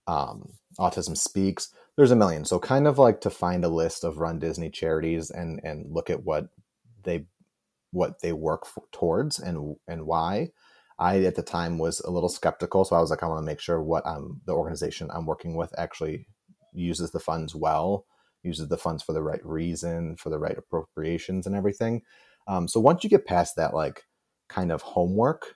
[0.06, 1.72] Um, Autism Speaks.
[1.96, 2.44] There's a million.
[2.44, 6.10] So kind of like to find a list of Run Disney charities and and look
[6.10, 6.48] at what
[7.04, 7.26] they
[7.92, 10.50] what they work for, towards and and why.
[11.00, 13.46] I at the time was a little skeptical, so I was like, I want to
[13.46, 16.26] make sure what um, the organization I'm working with actually
[16.72, 18.04] uses the funds well,
[18.42, 22.02] uses the funds for the right reason, for the right appropriations and everything.
[22.46, 24.04] Um, so once you get past that, like
[24.48, 25.54] kind of homework,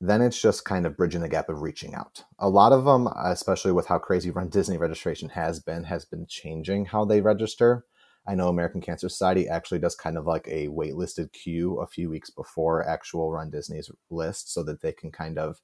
[0.00, 2.24] then it's just kind of bridging the gap of reaching out.
[2.38, 6.26] A lot of them, especially with how crazy Run Disney registration has been, has been
[6.28, 7.86] changing how they register.
[8.28, 12.10] I know American Cancer Society actually does kind of like a waitlisted queue a few
[12.10, 15.60] weeks before actual Run Disney's list so that they can kind of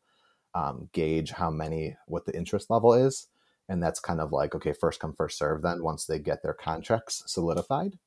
[0.55, 3.27] um, gauge how many, what the interest level is.
[3.69, 6.55] And that's kind of like okay first come first serve then once they get their
[6.55, 7.99] contracts solidified.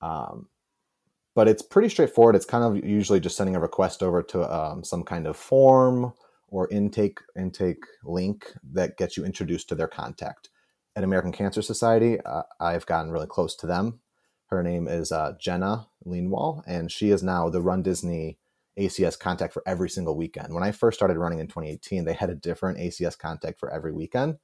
[0.00, 0.48] Um,
[1.34, 2.34] but it's pretty straightforward.
[2.34, 6.14] It's kind of usually just sending a request over to um, some kind of form
[6.48, 10.48] or intake intake link that gets you introduced to their contact
[10.96, 14.00] at american cancer society uh, i've gotten really close to them
[14.48, 18.38] her name is uh, jenna leanwall and she is now the run disney
[18.78, 22.30] acs contact for every single weekend when i first started running in 2018 they had
[22.30, 24.38] a different acs contact for every weekend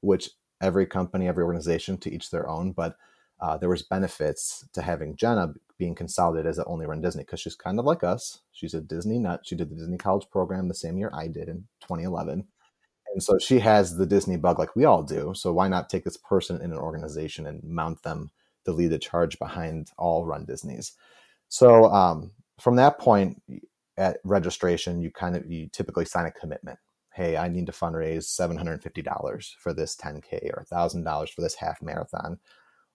[0.00, 2.72] which every company, every organization to each their own.
[2.72, 2.96] But
[3.40, 7.40] uh, there was benefits to having Jenna being consolidated as the only run Disney because
[7.40, 8.40] she's kind of like us.
[8.52, 9.42] She's a Disney nut.
[9.44, 12.46] She did the Disney College program the same year I did in 2011.
[13.12, 15.32] And so she has the Disney bug like we all do.
[15.34, 18.30] So why not take this person in an organization and mount them
[18.64, 20.92] to lead the charge behind all run Disneys?
[21.48, 23.42] So um, from that point
[23.96, 26.78] at registration, you kind of you typically sign a commitment
[27.18, 32.38] hey, I need to fundraise $750 for this 10K or $1,000 for this half marathon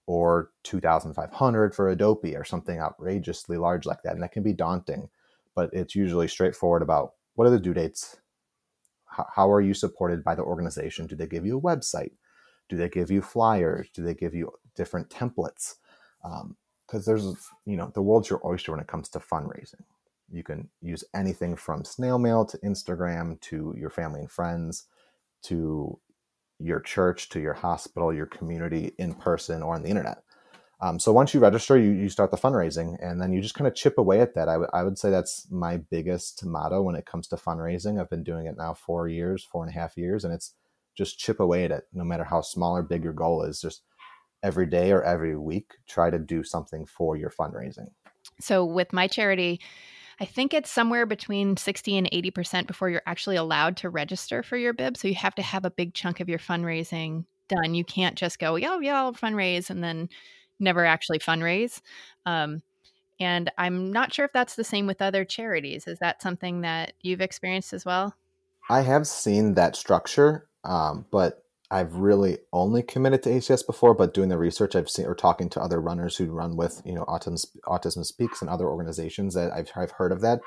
[0.08, 4.14] or 2500 for a Dopey or something outrageously large like that.
[4.14, 5.10] And that can be daunting,
[5.56, 8.22] but it's usually straightforward about what are the due dates?
[9.36, 11.08] How, are you supported by the organization?
[11.08, 12.12] Do they give you a website?
[12.70, 13.90] Do they give you flyers?
[13.94, 15.76] Do they give you different templates?
[16.22, 17.26] Because um, there's,
[17.66, 19.84] you know, the world's your oyster when it comes to fundraising.
[20.32, 24.88] You can use anything from snail mail to Instagram to your family and friends
[25.44, 26.00] to
[26.60, 30.24] your church to your hospital, your community in person or on the internet.
[30.84, 33.70] Um, so once you register, you, you start the fundraising and then you just kind
[33.70, 34.50] of chip away at that.
[34.50, 38.02] I, w- I would say that's my biggest motto when it comes to fundraising.
[38.02, 40.56] I've been doing it now four years, four and a half years, and it's
[40.94, 43.62] just chip away at it, no matter how small or big your goal is.
[43.62, 43.84] Just
[44.44, 47.88] every day or every week, try to do something for your fundraising.
[48.42, 49.62] So with my charity,
[50.20, 54.58] I think it's somewhere between 60 and 80% before you're actually allowed to register for
[54.58, 54.98] your bib.
[54.98, 57.74] So you have to have a big chunk of your fundraising done.
[57.74, 60.10] You can't just go, yeah, yeah, I'll fundraise and then
[60.64, 61.82] never actually fundraise.
[62.26, 62.62] Um,
[63.20, 65.88] and I'm not sure if that's the same with other charities.
[65.88, 68.16] Is that something that you've experienced as well?
[68.70, 74.14] I have seen that structure, um, but I've really only committed to ACS before, but
[74.14, 77.04] doing the research I've seen or talking to other runners who run with, you know,
[77.06, 80.42] Autism, Autism Speaks and other organizations that I've, I've heard of that.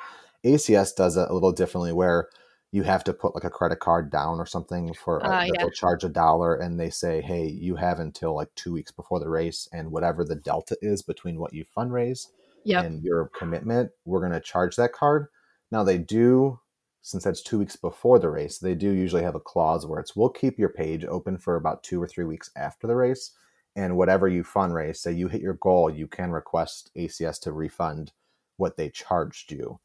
[0.45, 2.29] ACS does it a little differently where
[2.77, 5.51] you have to put like a credit card down or something for uh, yeah.
[5.57, 9.19] they'll charge a dollar and they say, hey, you have until like two weeks before
[9.19, 12.27] the race and whatever the delta is between what you fundraise
[12.65, 12.85] yep.
[12.85, 15.29] and your commitment, we're going to charge that card.
[15.71, 16.61] Now they do
[17.01, 20.15] since that's two weeks before the race, they do usually have a clause where it's
[20.15, 23.33] we'll keep your page open for about two or three weeks after the race.
[23.75, 28.13] And whatever you fundraise, say you hit your goal, you can request ACS to refund
[28.59, 29.81] what they charged you.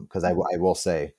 [0.00, 1.14] Because um, I, I will say,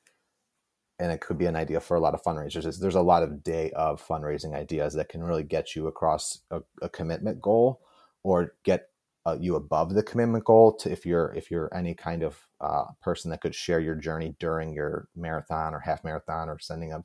[1.03, 3.23] and it could be an idea for a lot of fundraisers, is there's a lot
[3.23, 7.81] of day of fundraising ideas that can really get you across a, a commitment goal
[8.23, 8.87] or get
[9.25, 12.85] uh, you above the commitment goal to if you're if you're any kind of uh,
[13.01, 17.03] person that could share your journey during your marathon or half marathon or sending up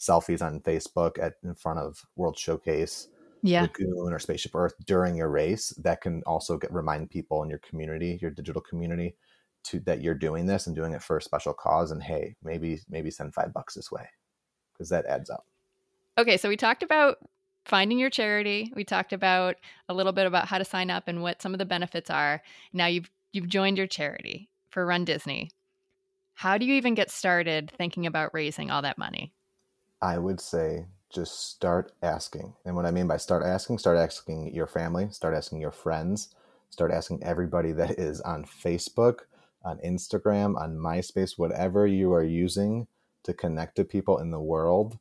[0.00, 3.08] selfies on Facebook at in front of World Showcase,
[3.42, 3.60] yeah.
[3.60, 5.68] Lagoon or Spaceship Earth during your race.
[5.82, 9.16] That can also get remind people in your community, your digital community,
[9.64, 11.90] to that you're doing this and doing it for a special cause.
[11.90, 14.08] And hey, maybe maybe send five bucks this way
[14.72, 15.46] because that adds up.
[16.16, 17.18] Okay, so we talked about
[17.64, 18.72] finding your charity.
[18.76, 19.56] We talked about
[19.88, 22.42] a little bit about how to sign up and what some of the benefits are.
[22.72, 25.50] Now you've you've joined your charity for Run Disney.
[26.34, 29.32] How do you even get started thinking about raising all that money?
[30.02, 32.54] I would say just start asking.
[32.64, 36.34] And what I mean by start asking, start asking your family, start asking your friends,
[36.70, 39.20] start asking everybody that is on Facebook,
[39.64, 42.86] on Instagram, on MySpace, whatever you are using
[43.24, 44.98] to connect to people in the world,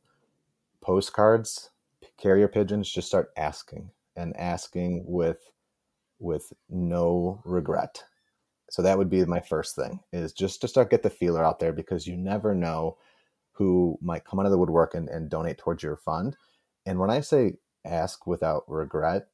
[0.82, 1.70] postcards,
[2.18, 5.52] carrier pigeons, just start asking and asking with
[6.20, 8.04] with no regret.
[8.70, 11.60] So that would be my first thing is just to start get the feeler out
[11.60, 12.98] there because you never know
[13.52, 16.38] who might come out of the woodwork and, and donate towards your fund.
[16.86, 17.54] And when I say
[17.86, 19.28] ask without regret,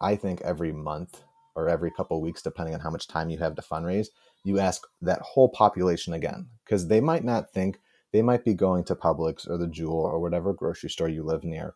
[0.00, 1.22] I think every month
[1.56, 4.08] or every couple weeks, depending on how much time you have to fundraise,
[4.44, 7.80] you ask that whole population again because they might not think
[8.12, 11.42] they might be going to Publix or the Jewel or whatever grocery store you live
[11.42, 11.74] near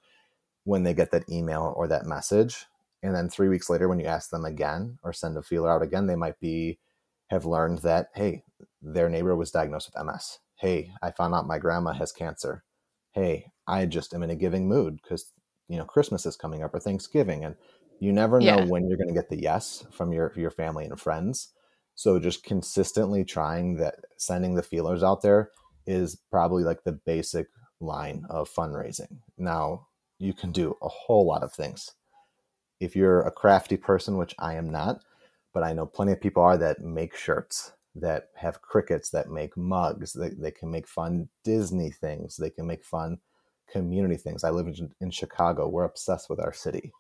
[0.65, 2.67] when they get that email or that message.
[3.03, 5.83] And then three weeks later, when you ask them again or send a feeler out
[5.83, 6.79] again, they might be
[7.29, 8.45] have learned that hey,
[8.83, 10.39] their neighbor was diagnosed with MS.
[10.57, 12.65] Hey, I found out my grandma has cancer.
[13.13, 15.33] Hey, I just am in a giving mood because
[15.69, 17.57] you know Christmas is coming up or Thanksgiving, and
[18.01, 18.65] you never know Yeah.
[18.65, 21.53] when you're going to get the yes from your your family and friends.
[21.95, 25.51] So just consistently trying that, sending the feelers out there
[25.87, 27.49] is probably like the basic
[27.81, 29.19] line of fundraising.
[29.37, 29.89] Now
[30.19, 31.91] you can do a whole lot of things.
[32.81, 35.03] If you're a crafty person, which I am not,
[35.53, 39.57] but I know plenty of people are that make shirts, that have Cricuts, that make
[39.57, 43.19] mugs, they, they can make fun Disney things, they can make fun
[43.71, 44.45] community things.
[44.45, 45.69] I live in, in Chicago.
[45.69, 46.93] We're obsessed with our city.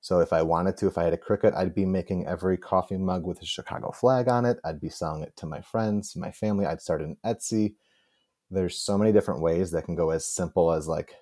[0.00, 2.96] So if I wanted to, if I had a Cricut, I'd be making every coffee
[2.96, 4.58] mug with a Chicago flag on it.
[4.64, 6.66] I'd be selling it to my friends, my family.
[6.66, 7.74] I'd start an Etsy.
[8.50, 11.14] There's so many different ways that can go as simple as like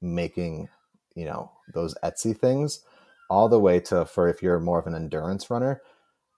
[0.00, 0.68] making,
[1.14, 2.80] you know, those Etsy things
[3.30, 5.80] all the way to for if you're more of an endurance runner.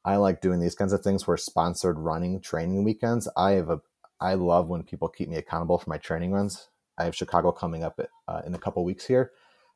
[0.05, 3.29] I like doing these kinds of things where sponsored running training weekends.
[3.37, 3.81] I have a
[4.21, 6.69] I love when people keep me accountable for my training runs.
[6.97, 7.99] I have Chicago coming up
[8.29, 9.33] uh, in a couple weeks here.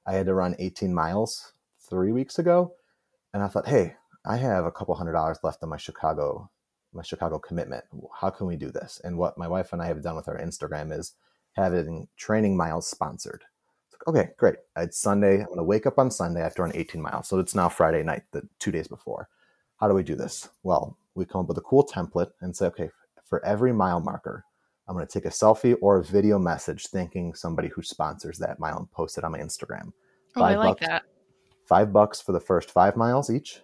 [0.09, 1.53] I had to run 18 miles
[1.91, 2.73] three weeks ago,
[3.35, 3.95] and I thought, hey,
[4.25, 6.51] I have a couple hundred dollars left on my Chicago
[6.95, 7.85] my Chicago commitment.
[8.19, 8.99] How can we do this?
[9.05, 11.13] And what my wife and I have done with our Instagram is
[11.53, 13.45] having training miles sponsored.
[13.93, 14.57] Like, okay, great.
[14.75, 15.41] It's Sunday.
[15.41, 17.29] I'm going to wake up on Sunday after run 18 miles.
[17.29, 19.29] So it's now Friday night, the two days before.
[19.77, 20.49] How do we do this?
[20.63, 22.89] Well, we come up with a cool template and say, okay,
[23.23, 24.47] for every mile marker,
[24.89, 28.59] I'm going to take a selfie or a video message thanking somebody who sponsors that
[28.59, 29.93] mile and post it on my Instagram.
[30.37, 30.87] Oh, I Five like bucks.
[30.87, 31.03] that.
[31.67, 33.61] Five bucks for the first five miles each,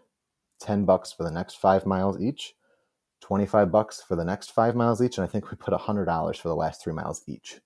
[0.61, 2.55] 10 bucks for the next five miles each,
[3.23, 5.17] 25 bucks for the next five miles each.
[5.17, 7.61] And I think we put $100 for the last three miles each.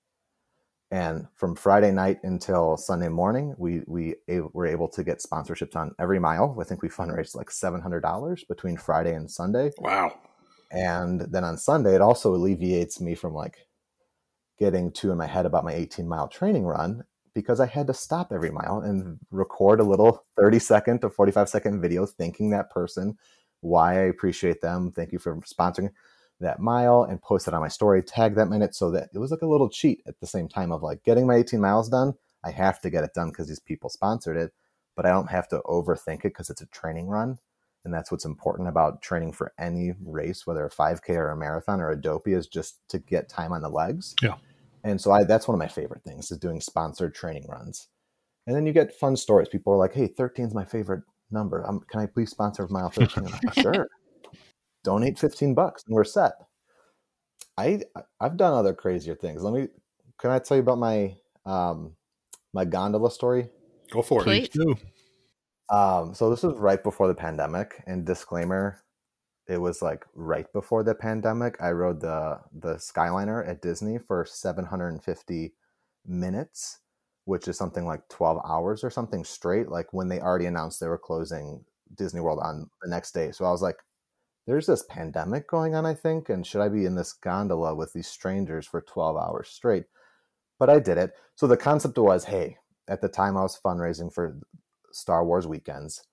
[0.91, 5.77] And from Friday night until Sunday morning, we, we a- were able to get sponsorships
[5.77, 6.57] on every mile.
[6.61, 10.13] I think we fundraised like $700 between Friday and Sunday Wow.
[10.71, 13.67] And then on sunday it also alleviates me from like
[14.59, 17.05] getting too in my head about my 18 mile training run
[17.35, 21.49] because i had to stop every mile and record a little 30 second to 45
[21.49, 23.17] second video thanking that person
[23.61, 25.91] why i appreciate them thank you for sponsoring
[26.41, 29.31] that mile and post it on my story tag that minute so that it was
[29.31, 32.15] like a little cheat at the same time of like getting my 18 miles done
[32.45, 34.53] i have to get it done because these people sponsored it
[34.95, 37.39] but i don't have to overthink it because it's a training run
[37.85, 41.81] and that's what's important about training for any race, whether a 5K or a marathon
[41.81, 44.15] or a dopey, is just to get time on the legs.
[44.23, 44.35] Yeah.
[44.85, 47.89] And so I, that's one of my favorite things is doing sponsored training runs.
[48.47, 49.49] And then you get fun stories.
[49.49, 51.67] People are like, "Hey, 13 is my favorite number.
[51.69, 53.89] Um, can I please sponsor mile 13?" Like, sure.
[54.85, 56.33] Donate 15 bucks and we're set.
[57.59, 57.81] I
[58.21, 59.43] I've done other crazier things.
[59.43, 59.69] Let me.
[60.19, 61.97] Can I tell you about my um
[62.55, 63.51] my gondola story?
[63.91, 64.25] Go for it.
[64.25, 64.49] Please.
[65.71, 68.83] Um, so this was right before the pandemic, and disclaimer,
[69.49, 71.57] it was like right before the pandemic.
[71.61, 75.55] I rode the the Skyliner at Disney for 750
[76.07, 76.81] minutes,
[77.27, 79.69] which is something like 12 hours or something straight.
[79.69, 81.65] Like when they already announced they were closing
[81.97, 83.33] Disney World on the next day.
[83.33, 83.79] So I was like,
[84.47, 87.93] "There's this pandemic going on, I think, and should I be in this gondola with
[87.93, 89.87] these strangers for 12 hours straight?"
[90.59, 91.15] But I did it.
[91.37, 92.59] So the concept was, hey,
[92.89, 94.39] at the time I was fundraising for
[94.93, 96.05] Star Wars weekends.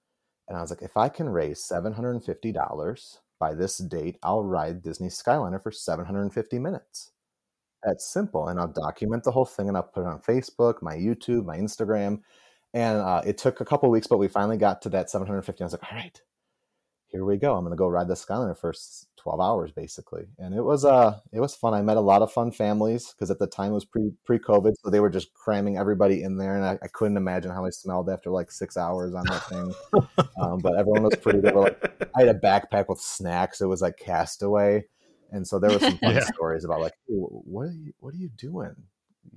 [0.48, 5.10] And I was like, if I can raise $750 by this date, I'll ride Disney
[5.10, 7.12] Skyliner for 750 minutes.
[7.84, 8.48] That's simple.
[8.48, 11.58] And I'll document the whole thing and I'll put it on Facebook, my YouTube, my
[11.58, 12.22] Instagram.
[12.74, 15.62] And uh, it took a couple weeks, but we finally got to that 750.
[15.62, 16.22] I was like, all right,
[17.16, 17.56] here we go.
[17.56, 18.74] I'm going to go ride the Skyliner for
[19.18, 20.26] 12 hours basically.
[20.38, 21.74] And it was, uh, it was fun.
[21.74, 24.38] I met a lot of fun families because at the time it was pre pre
[24.38, 24.74] COVID.
[24.84, 26.56] So they were just cramming everybody in there.
[26.56, 29.74] And I, I couldn't imagine how I smelled after like six hours on that thing.
[30.42, 31.78] um, but everyone was pretty, they were like,
[32.16, 33.62] I had a backpack with snacks.
[33.62, 34.84] It was like castaway.
[35.32, 36.26] And so there were some fun Yeah.
[36.36, 38.76] stories about like, hey, what are you, what are you doing?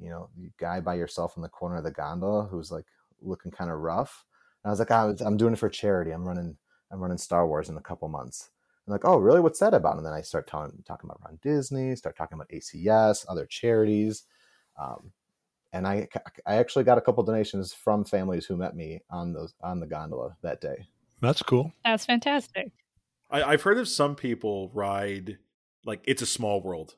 [0.01, 2.87] You know, you guy by yourself in the corner of the gondola who's like
[3.23, 4.25] looking kind of rough.
[4.63, 6.11] And I was like, was, I'm doing it for charity.
[6.11, 6.57] I'm running,
[6.91, 8.51] I'm running Star Wars in a couple months.
[8.87, 9.41] I'm like, oh, really?
[9.41, 9.97] What's that about?
[9.97, 14.23] And then I start telling, talking about Run Disney, start talking about ACS, other charities.
[14.81, 15.13] Um,
[15.73, 16.09] and I,
[16.47, 19.87] I actually got a couple donations from families who met me on those on the
[19.87, 20.89] gondola that day.
[21.21, 21.73] That's cool.
[21.85, 22.71] That's fantastic.
[23.31, 25.39] I, I've heard of some people ride
[25.85, 26.95] like it's a small world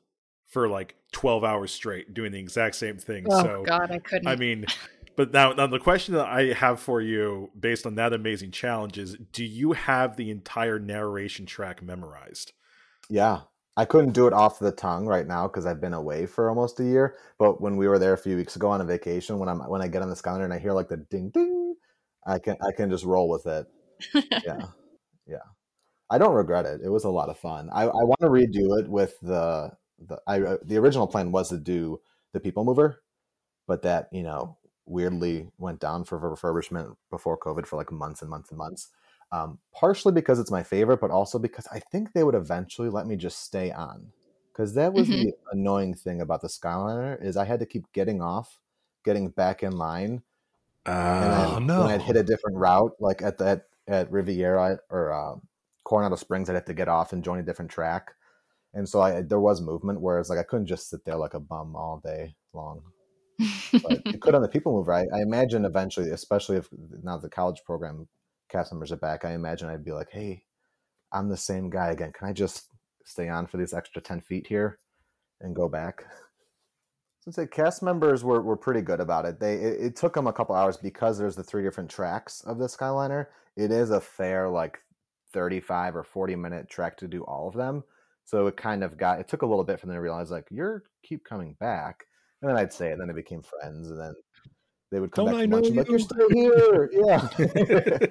[0.47, 3.25] for like 12 hours straight doing the exact same thing.
[3.29, 4.27] Oh so God, I couldn't.
[4.27, 4.65] I mean,
[5.15, 8.97] but now, now the question that I have for you, based on that amazing challenge,
[8.97, 12.53] is: Do you have the entire narration track memorized?
[13.09, 13.41] Yeah,
[13.77, 16.79] I couldn't do it off the tongue right now because I've been away for almost
[16.79, 17.15] a year.
[17.39, 19.81] But when we were there a few weeks ago on a vacation, when I'm when
[19.81, 21.75] I get on the Skyliner and I hear like the ding ding,
[22.25, 23.67] I can I can just roll with it.
[24.43, 24.65] Yeah,
[25.27, 25.37] yeah.
[26.09, 26.81] I don't regret it.
[26.83, 27.69] It was a lot of fun.
[27.71, 31.49] I, I want to redo it with the the I uh, the original plan was
[31.49, 32.01] to do
[32.33, 33.01] the People Mover,
[33.67, 34.57] but that you know
[34.91, 38.89] weirdly went down for refurbishment before COVID for like months and months and months.
[39.31, 43.07] Um, partially because it's my favorite, but also because I think they would eventually let
[43.07, 44.11] me just stay on.
[44.53, 45.17] Because that was Mhm.
[45.17, 48.59] the annoying thing about the Skyliner is I had to keep getting off,
[49.05, 50.23] getting back in line,
[50.85, 51.81] Oh, no.
[51.81, 55.35] when I'd hit a different route, like at that at Riviera or uh,
[55.83, 58.13] Coronado Springs, I'd have to get off and join a different track.
[58.73, 61.39] And so I there was movement, whereas like I couldn't just sit there like a
[61.39, 62.83] bum all day long
[63.83, 64.93] but could on the people mover.
[64.93, 66.69] I, I imagine eventually, especially if
[67.03, 68.07] now the college program
[68.49, 70.43] cast members are back, I imagine I'd be like, hey,
[71.11, 72.11] I'm the same guy again.
[72.13, 72.67] Can I just
[73.05, 74.79] stay on for these extra 10 feet here
[75.39, 76.05] and go back?
[77.21, 79.39] Since the cast members were, were pretty good about it.
[79.39, 82.57] They it, it took them a couple hours because there's the three different tracks of
[82.57, 83.27] the Skyliner.
[83.55, 84.79] It is a fair like
[85.33, 87.83] 35 or 40 minute trek to do all of them.
[88.25, 90.47] So it kind of got it took a little bit for them to realize like
[90.49, 92.05] you're keep coming back.
[92.41, 94.13] And then I'd say it, and then they became friends, and then
[94.91, 96.29] they would come Don't back I to lunch know and be like, you?" "You're still
[96.29, 98.07] here, yeah."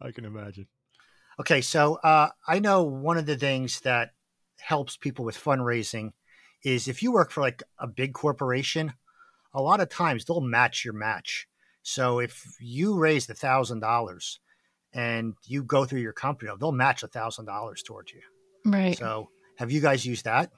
[0.00, 0.66] I can imagine.
[1.40, 4.10] Okay, so uh, I know one of the things that
[4.58, 6.10] helps people with fundraising
[6.64, 8.92] is if you work for like a big corporation,
[9.54, 11.46] a lot of times they'll match your match.
[11.82, 14.40] So if you raise the thousand dollars
[14.92, 18.20] and you go through your company, they'll match a thousand dollars towards you.
[18.64, 18.96] right.
[18.96, 20.50] So have you guys used that?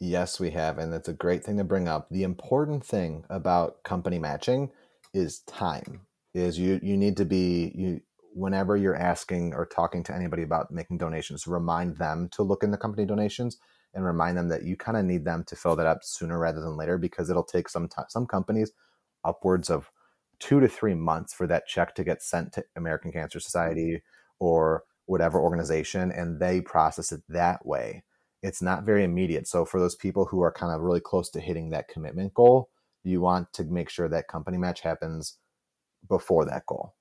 [0.00, 2.08] Yes, we have, and it's a great thing to bring up.
[2.10, 4.70] The important thing about company matching
[5.12, 6.02] is time.
[6.34, 8.00] Is you you need to be you
[8.34, 12.72] whenever you're asking or talking to anybody about making donations, remind them to look in
[12.72, 13.58] the company donations
[13.94, 16.60] and remind them that you kind of need them to fill that up sooner rather
[16.60, 18.06] than later because it'll take some time.
[18.08, 18.72] Some companies
[19.24, 19.90] upwards of
[20.40, 24.02] two to three months for that check to get sent to American Cancer Society
[24.40, 28.02] or whatever organization, and they process it that way.
[28.44, 29.48] It's not very immediate.
[29.48, 32.68] So for those people who are kind of really close to hitting that commitment goal,
[33.02, 35.38] you want to make sure that company match happens
[36.06, 36.94] before that goal,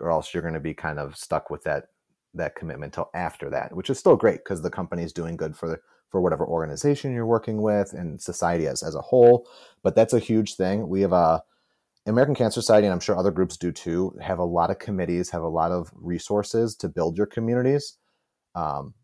[0.00, 1.84] or else you're going to be kind of stuck with that
[2.34, 5.56] that commitment till after that, which is still great because the company is doing good
[5.56, 5.80] for
[6.10, 9.48] for whatever organization you're working with and society as as a whole.
[9.84, 10.88] But that's a huge thing.
[10.88, 11.44] We have a
[12.06, 15.30] American Cancer Society, and I'm sure other groups do too, have a lot of committees,
[15.30, 17.98] have a lot of resources to build your communities.
[18.56, 18.94] Um,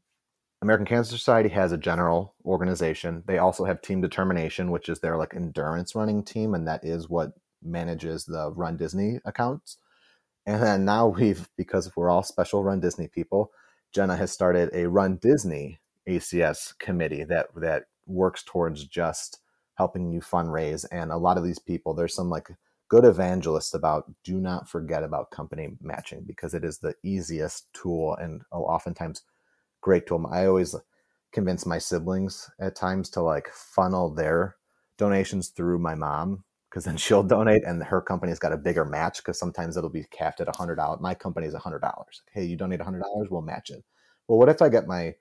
[0.65, 3.23] American Cancer Society has a general organization.
[3.27, 7.07] They also have Team Determination, which is their like endurance running team, and that is
[7.07, 9.77] what manages the Run Disney accounts.
[10.47, 13.53] And then now we've, because we're all special Run Disney people,
[13.93, 19.41] Jenna has started a Run Disney ACS committee that that works towards just
[19.75, 20.87] helping you fundraise.
[20.91, 22.49] And a lot of these people, there's some like
[22.89, 28.15] good evangelists about do not forget about company matching because it is the easiest tool
[28.15, 29.25] and uh, oftentimes
[29.85, 30.27] great tool.
[30.33, 30.75] I always
[31.31, 34.57] convince my siblings at times to like funnel their
[34.97, 39.19] donations through my mom because then she'll donate and her company's got a bigger match
[39.19, 41.01] because sometimes it'll be capped at a hundred dollars.
[41.03, 42.23] My company's a hundred dollars.
[42.33, 43.85] Hey, you donate a hundred dollars, we'll match it.
[44.27, 45.15] Well, what if I get my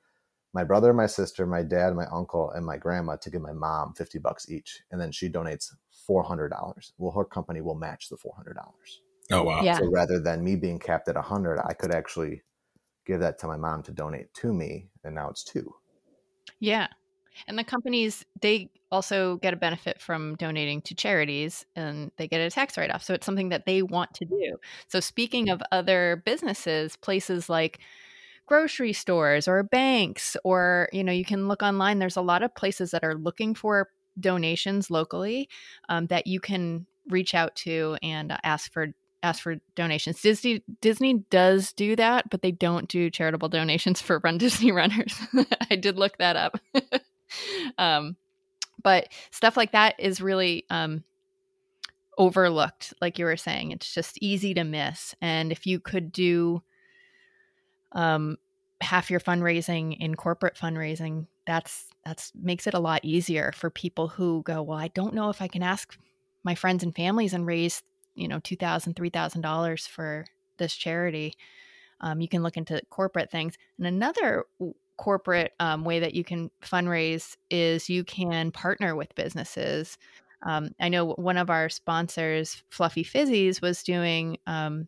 [0.54, 3.94] my brother, my sister, my dad, my uncle, and my grandma to give my mom
[3.96, 5.74] fifty bucks each, and then she donates
[6.08, 6.94] four hundred dollars?
[6.98, 9.02] Well, her company will match the four hundred dollars.
[9.30, 9.62] Oh wow.
[9.62, 9.78] Yeah.
[9.78, 12.44] So rather than me being capped at a hundred, I could actually
[13.06, 15.74] give that to my mom to donate to me, and now it's two.
[16.60, 16.88] Yeah.
[17.48, 22.42] And the companies, they also get a benefit from donating to charities and they get
[22.42, 23.04] a tax write off.
[23.04, 24.58] So it's something that they want to do.
[24.88, 27.80] So, speaking of other businesses, places like
[28.46, 32.54] grocery stores or banks, or, you know, you can look online, there's a lot of
[32.54, 33.90] places that are looking for
[34.20, 35.50] donations locally
[35.90, 38.94] um, that you can reach out to and ask for
[39.24, 40.22] ask for donations.
[40.22, 45.18] Disney Disney does do that, but they don't do charitable donations for Run Disney runners.
[45.72, 46.60] I did look that up.
[47.78, 48.18] um,
[48.84, 51.04] but stuff like that is really um,
[52.18, 53.72] overlooked, like you were saying.
[53.72, 55.16] It's just easy to miss.
[55.22, 56.62] And if you could do
[57.94, 58.38] um,
[58.82, 64.10] half your fundraising in corporate fundraising, that's that's makes it a lot easier for people
[64.10, 65.98] who go, well, I don't know if I can ask
[66.44, 67.82] my friends and families and raise,
[68.16, 70.26] you know, two thousand, three thousand dollars for
[70.58, 71.36] this charity.
[72.02, 73.58] Um, you can look into corporate things.
[73.78, 74.46] And another
[74.98, 79.98] corporate um, way that you can fundraise is you can partner with businesses.
[80.44, 84.88] Um, I know one of our sponsors, Fluffy Fizzies, was doing um,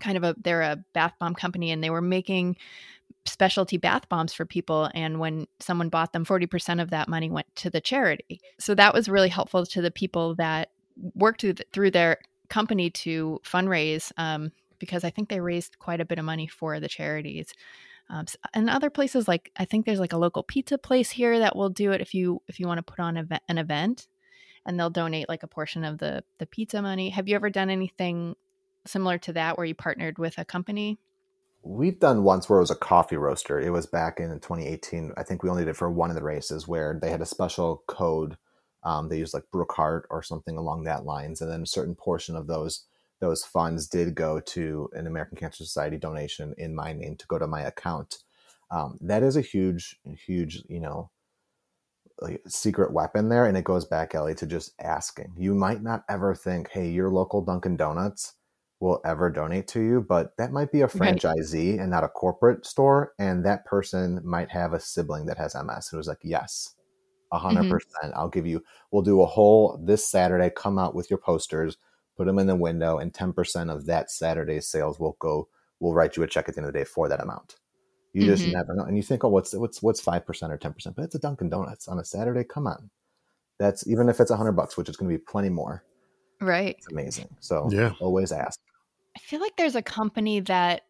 [0.00, 2.56] kind of a they're a bath bomb company and they were making
[3.24, 7.46] specialty bath bombs for people and when someone bought them 40% of that money went
[7.56, 10.70] to the charity so that was really helpful to the people that
[11.14, 12.18] worked through their
[12.48, 16.80] company to fundraise um, because i think they raised quite a bit of money for
[16.80, 17.52] the charities
[18.10, 18.24] um,
[18.54, 21.70] and other places like i think there's like a local pizza place here that will
[21.70, 23.16] do it if you if you want to put on
[23.48, 24.06] an event
[24.66, 27.70] and they'll donate like a portion of the the pizza money have you ever done
[27.70, 28.34] anything
[28.88, 30.98] similar to that where you partnered with a company?
[31.62, 33.60] We've done once where it was a coffee roaster.
[33.60, 35.12] It was back in 2018.
[35.16, 37.26] I think we only did it for one of the races where they had a
[37.26, 38.36] special code.
[38.84, 42.36] Um, they used like Brookhart or something along that lines, and then a certain portion
[42.36, 42.84] of those
[43.20, 47.36] those funds did go to an American Cancer Society donation in my name to go
[47.38, 48.18] to my account.
[48.70, 51.10] Um, that is a huge, huge, you know,
[52.20, 55.34] like secret weapon there, and it goes back, Ellie, to just asking.
[55.36, 58.34] You might not ever think, "Hey, your local Dunkin' Donuts
[58.80, 61.80] will ever donate to you, but that might be a franchisee right.
[61.80, 63.12] and not a corporate store.
[63.18, 65.88] And that person might have a sibling that has MS.
[65.90, 66.74] And it was like, yes,
[67.32, 67.68] 100%.
[67.68, 68.10] Mm-hmm.
[68.14, 71.76] I'll give you, we'll do a whole this Saturday, come out with your posters,
[72.16, 75.48] put them in the window, and 10% of that Saturday's sales will go,
[75.80, 77.56] we'll write you a check at the end of the day for that amount.
[78.12, 78.30] You mm-hmm.
[78.30, 78.84] just never know.
[78.84, 80.94] And you think, oh, what's, what's, what's 5% or 10%?
[80.96, 82.44] But it's a Dunkin' Donuts on a Saturday.
[82.44, 82.90] Come on.
[83.58, 85.82] That's even if it's a hundred bucks, which is going to be plenty more.
[86.40, 86.76] Right.
[86.78, 87.28] It's amazing.
[87.40, 87.92] So yeah.
[88.00, 88.60] always ask.
[89.16, 90.82] I feel like there's a company that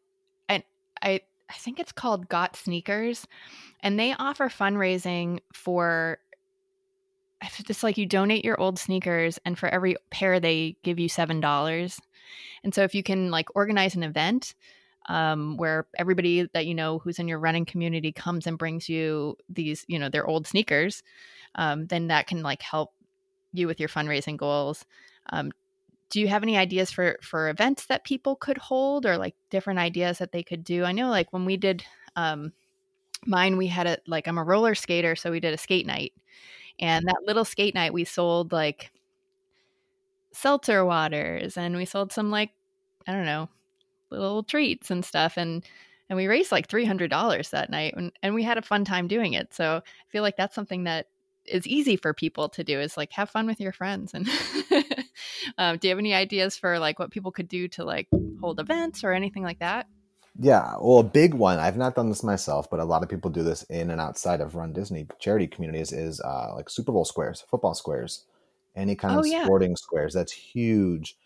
[0.48, 0.62] I
[1.00, 3.26] I I think it's called Got Sneakers
[3.80, 6.18] and they offer fundraising for
[7.40, 11.40] it's like you donate your old sneakers and for every pair they give you seven
[11.40, 12.00] dollars.
[12.64, 14.54] And so if you can like organize an event
[15.08, 19.36] um, where everybody that you know who's in your running community comes and brings you
[19.48, 21.02] these you know their old sneakers
[21.54, 22.92] um, then that can like help
[23.52, 24.84] you with your fundraising goals.
[25.32, 25.50] Um,
[26.10, 29.78] do you have any ideas for for events that people could hold or like different
[29.78, 30.84] ideas that they could do?
[30.84, 31.84] I know like when we did
[32.16, 32.52] um
[33.26, 36.12] mine we had a like i'm a roller skater so we did a skate night
[36.80, 38.90] and that little skate night we sold like
[40.32, 42.50] seltzer waters and we sold some like
[43.06, 43.48] i don't know
[44.10, 45.64] little treats and stuff and
[46.10, 49.34] and we raised like $300 that night and, and we had a fun time doing
[49.34, 51.06] it so i feel like that's something that
[51.44, 54.28] is easy for people to do is like have fun with your friends and
[55.58, 58.08] um, do you have any ideas for like what people could do to like
[58.40, 59.86] hold events or anything like that
[60.38, 63.30] yeah well a big one i've not done this myself but a lot of people
[63.30, 67.04] do this in and outside of run disney charity communities is uh, like super bowl
[67.04, 68.24] squares football squares
[68.76, 69.44] any kind oh, of yeah.
[69.44, 71.16] sporting squares that's huge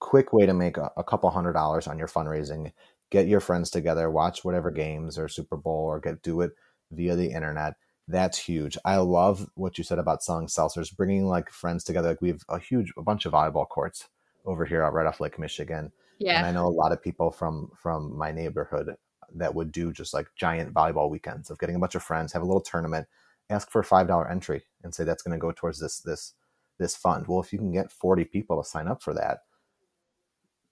[0.00, 2.72] quick way to make a, a couple hundred dollars on your fundraising
[3.10, 6.52] get your friends together watch whatever games or super bowl or get do it
[6.90, 7.74] via the internet
[8.08, 8.78] that's huge.
[8.84, 12.08] I love what you said about selling seltzers, bringing like friends together.
[12.08, 14.08] Like we have a huge, a bunch of volleyball courts
[14.46, 15.92] over here right off Lake Michigan.
[16.18, 16.38] Yeah.
[16.38, 18.96] And I know a lot of people from from my neighborhood
[19.34, 22.42] that would do just like giant volleyball weekends of getting a bunch of friends, have
[22.42, 23.06] a little tournament,
[23.50, 26.34] ask for a five dollar entry, and say that's going to go towards this this
[26.78, 27.26] this fund.
[27.26, 29.40] Well, if you can get forty people to sign up for that,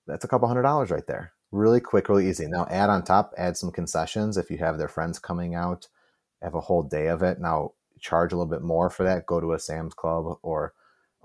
[0.07, 1.33] that's a couple hundred dollars right there.
[1.53, 2.47] Really quick, really easy.
[2.47, 5.89] Now add on top, add some concessions if you have their friends coming out
[6.43, 7.41] have a whole day of it.
[7.41, 9.27] Now charge a little bit more for that.
[9.27, 10.75] Go to a Sam's Club or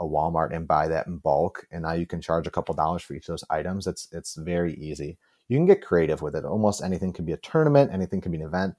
[0.01, 1.65] a Walmart and buy that in bulk.
[1.71, 3.87] And now you can charge a couple dollars for each of those items.
[3.87, 5.17] It's it's very easy.
[5.47, 6.45] You can get creative with it.
[6.45, 8.75] Almost anything can be a tournament, anything can be an event.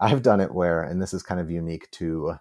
[0.00, 2.36] I've done it where, and this is kind of unique to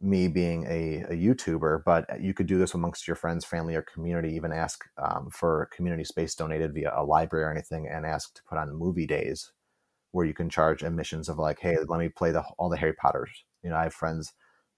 [0.00, 3.82] me being a, a YouTuber, but you could do this amongst your friends, family, or
[3.82, 4.34] community.
[4.34, 8.42] Even ask um, for community space donated via a library or anything, and ask to
[8.48, 9.52] put on movie days
[10.12, 12.94] where you can charge admissions of like, hey, let me play the all the Harry
[12.94, 13.44] Potters.
[13.62, 14.32] You know, I have friends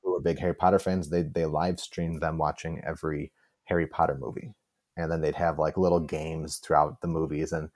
[0.06, 1.10] who are big Harry Potter fans.
[1.10, 3.32] They they live stream them watching every
[3.64, 4.54] Harry Potter movie,
[4.96, 7.70] and then they'd have like little games throughout the movies and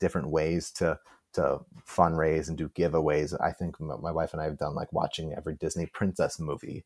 [0.00, 0.98] different ways to
[1.34, 3.38] to fundraise and do giveaways.
[3.40, 6.84] I think my wife and I have done like watching every Disney princess movie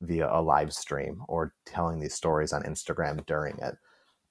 [0.00, 3.76] via a live stream or telling these stories on Instagram during it.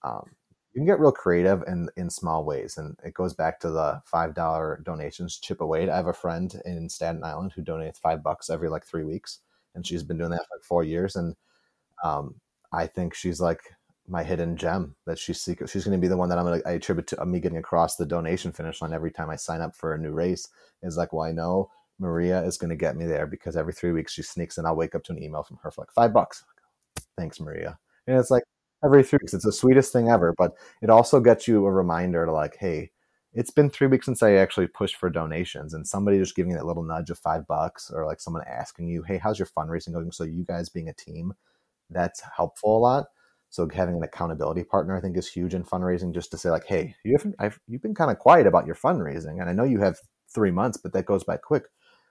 [0.04, 0.32] Um,
[0.74, 4.02] you can get real creative in in small ways and it goes back to the
[4.06, 8.24] five dollar donations chip away i have a friend in staten island who donates five
[8.24, 9.40] bucks every like three weeks
[9.76, 11.36] and she's been doing that for like four years and
[12.04, 12.36] um,
[12.74, 13.62] i think she's like
[14.08, 15.70] my hidden gem that she's secret.
[15.70, 17.96] She's going to be the one that I'm going to attribute to me getting across
[17.96, 20.48] the donation finish line every time I sign up for a new race.
[20.84, 23.92] Is like, well, I know Maria is going to get me there because every three
[23.92, 24.66] weeks she sneaks in.
[24.66, 26.44] I'll wake up to an email from her for like five bucks.
[27.18, 27.78] Thanks, Maria.
[28.08, 28.44] And it's like
[28.84, 29.34] every three weeks.
[29.34, 30.34] It's the sweetest thing ever.
[30.38, 32.92] But it also gets you a reminder to like, hey,
[33.34, 36.66] it's been three weeks since I actually pushed for donations, and somebody just giving that
[36.66, 40.12] little nudge of five bucks, or like someone asking you, hey, how's your fundraising going?
[40.12, 41.34] So you guys being a team,
[41.90, 43.06] that's helpful a lot.
[43.50, 46.14] So having an accountability partner, I think, is huge in fundraising.
[46.14, 48.76] Just to say, like, hey, you haven't, I've, you've been kind of quiet about your
[48.76, 49.98] fundraising, and I know you have
[50.34, 51.66] three months, but that goes by quick.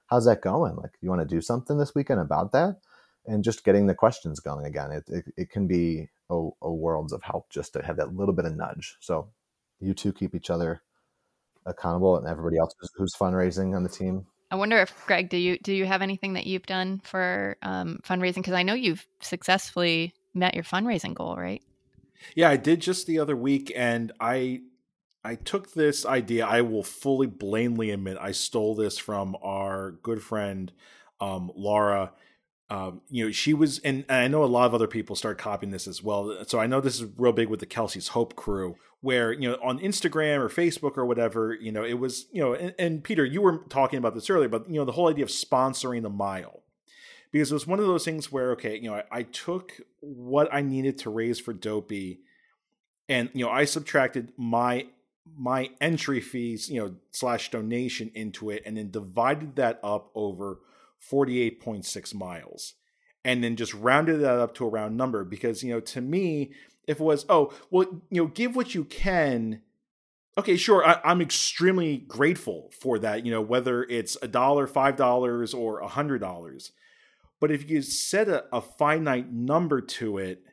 [0.06, 0.76] How's that going?
[0.76, 2.80] Like, you want to do something this weekend about that?
[3.26, 4.90] And just getting the questions going again.
[4.90, 8.34] It it, it can be a, a worlds of help just to have that little
[8.34, 8.96] bit of nudge.
[9.00, 9.28] So
[9.78, 10.82] you two keep each other
[11.70, 15.36] accountable, and everybody else who's, who's fundraising on the team I wonder if Greg, do
[15.36, 18.36] you do you have anything that you've done for um, fundraising?
[18.36, 21.62] Because I know you've successfully met your fundraising goal, right?
[22.34, 24.62] Yeah, I did just the other week, and I
[25.24, 26.46] I took this idea.
[26.46, 30.72] I will fully blatantly admit I stole this from our good friend
[31.20, 32.12] um, Laura.
[32.70, 35.72] Um, you know, she was, and, I know a lot of other people start copying
[35.72, 36.44] this as well.
[36.46, 39.58] So I know this is real big with the Kelsey's Hope crew, where you know
[39.62, 43.24] on Instagram or Facebook or whatever, you know, it was you know, and, and Peter,
[43.24, 46.10] you were talking about this earlier, but you know, the whole idea of sponsoring the
[46.10, 46.62] mile
[47.32, 50.52] because it was one of those things where okay you know I, I, took what
[50.52, 52.20] i needed to raise for dopey
[53.08, 54.86] and you know i subtracted my
[55.36, 60.58] my entry fees you know slash donation into it and then divided that up over
[61.01, 62.74] 48.6 miles.
[63.24, 66.53] And then just rounded that up to a round number because you know to me
[66.86, 69.61] if it was oh well you know give what you can
[70.38, 74.96] okay sure I, i'm extremely grateful for that you know whether it's a dollar five
[74.96, 76.72] dollars or a hundred dollars.
[77.40, 80.44] But if you set a, a finite number to it,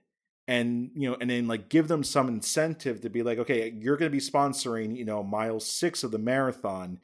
[0.48, 3.98] and you know, and then like give them some incentive to be like, okay, you're
[3.98, 7.00] going to be sponsoring, you know, mile six of the marathon,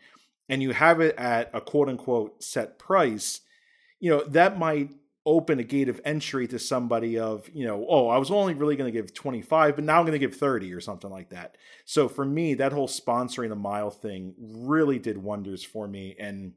[0.50, 3.42] and you have it at a quote unquote set price,
[4.00, 4.92] you know, that might
[5.26, 8.76] open a gate of entry to somebody of you know oh i was only really
[8.76, 11.56] going to give 25 but now i'm going to give 30 or something like that
[11.86, 16.52] so for me that whole sponsoring the mile thing really did wonders for me and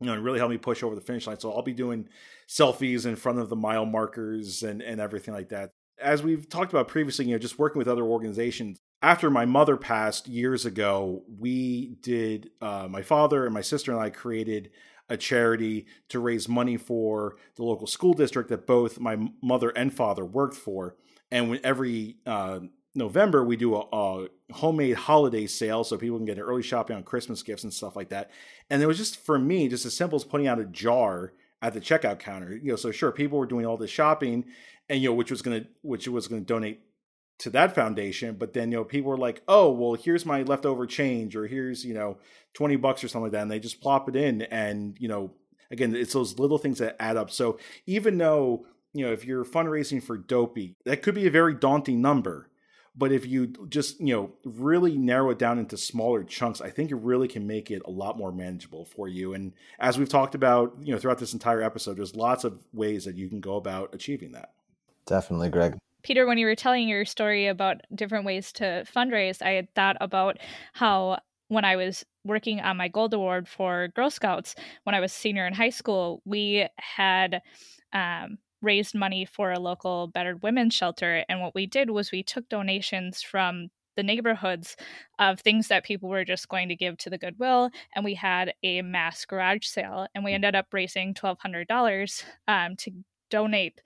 [0.00, 1.40] you know, it really helped me push over the finish line.
[1.40, 2.08] So I'll be doing
[2.48, 5.70] selfies in front of the mile markers and, and everything like that.
[5.98, 8.78] As we've talked about previously, you know, just working with other organizations.
[9.02, 14.00] After my mother passed years ago, we did, uh, my father and my sister and
[14.00, 14.70] I created
[15.08, 19.92] a charity to raise money for the local school district that both my mother and
[19.94, 20.96] father worked for.
[21.30, 22.60] And every uh,
[22.94, 27.02] November, we do a, a, homemade holiday sale so people can get early shopping on
[27.02, 28.30] Christmas gifts and stuff like that.
[28.70, 31.32] And it was just for me, just as simple as putting out a jar
[31.62, 32.54] at the checkout counter.
[32.54, 34.44] You know, so sure, people were doing all this shopping,
[34.88, 36.80] and you know, which was gonna which was gonna donate
[37.38, 38.36] to that foundation.
[38.36, 41.84] But then you know, people were like, oh, well, here's my leftover change, or here's
[41.84, 42.18] you know,
[42.54, 45.32] twenty bucks or something like that, and they just plop it in, and you know,
[45.70, 47.30] again, it's those little things that add up.
[47.30, 51.54] So even though you know, if you're fundraising for Dopey, that could be a very
[51.54, 52.48] daunting number
[52.96, 56.90] but if you just you know really narrow it down into smaller chunks i think
[56.90, 60.34] it really can make it a lot more manageable for you and as we've talked
[60.34, 63.56] about you know throughout this entire episode there's lots of ways that you can go
[63.56, 64.52] about achieving that
[65.06, 65.76] definitely greg
[66.06, 69.96] peter when you were telling your story about different ways to fundraise i had thought
[70.00, 70.38] about
[70.72, 74.54] how when i was working on my gold award for girl scouts
[74.84, 77.42] when i was senior in high school we had
[77.92, 81.24] um, raised money for a local battered women's shelter.
[81.28, 84.76] And what we did was we took donations from the neighborhoods
[85.18, 87.70] of things that people were just going to give to the Goodwill.
[87.94, 90.06] And we had a mass garage sale.
[90.14, 92.90] And we ended up raising $1,200 um, to
[93.30, 93.80] donate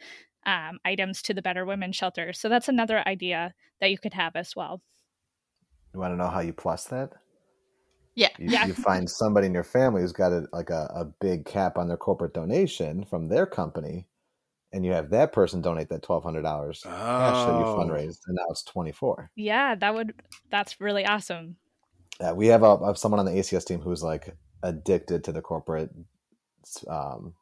[0.47, 2.33] um, items to the Better Women Shelter.
[2.33, 4.83] So that's another idea that you could have as well.
[5.95, 7.13] You want to know how you plus that?
[8.15, 8.29] Yeah.
[8.39, 8.67] You, yeah.
[8.67, 11.89] you find somebody in your family who's got a, like a, a big cap on
[11.89, 14.07] their corporate donation from their company
[14.73, 16.91] and you have that person donate that twelve hundred dollars oh.
[16.91, 17.77] cash that you oh.
[17.79, 19.31] fundraised, and now it's twenty four.
[19.37, 20.15] Yeah, that would
[20.51, 21.57] that's really awesome.
[22.21, 25.91] Yeah, we have a, someone on the ACS team who's like addicted to the corporate
[26.89, 27.35] um,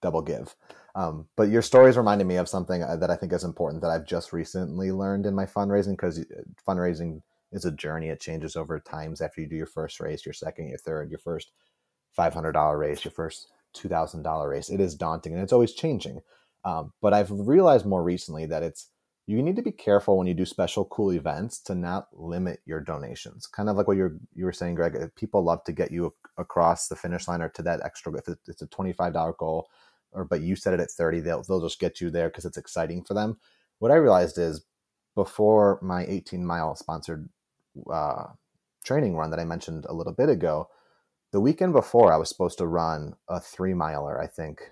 [0.00, 0.54] double give.
[0.98, 3.90] Um, but your stories reminded me of something uh, that I think is important that
[3.90, 6.24] I've just recently learned in my fundraising because uh,
[6.66, 7.22] fundraising
[7.52, 8.08] is a journey.
[8.08, 11.20] It changes over times after you do your first race, your second, your third, your
[11.20, 11.52] first
[12.10, 13.46] five hundred dollar race, your first
[13.76, 14.70] $2,000 race.
[14.70, 16.20] It is daunting and it's always changing.
[16.64, 18.88] Um, but I've realized more recently that it's
[19.26, 22.80] you need to be careful when you do special cool events to not limit your
[22.80, 23.46] donations.
[23.46, 24.96] Kind of like what you're you were saying, Greg.
[24.96, 28.16] Uh, people love to get you across the finish line or to that extra.
[28.16, 29.68] If it's a twenty five dollar goal,
[30.12, 32.58] or but you set it at thirty, they'll they'll just get you there because it's
[32.58, 33.38] exciting for them.
[33.78, 34.64] what I realized is
[35.14, 37.28] before my 18 mile sponsored
[37.92, 38.26] uh,
[38.84, 40.68] training run that I mentioned a little bit ago,
[41.32, 44.62] the weekend before I was supposed to run a three miler, I think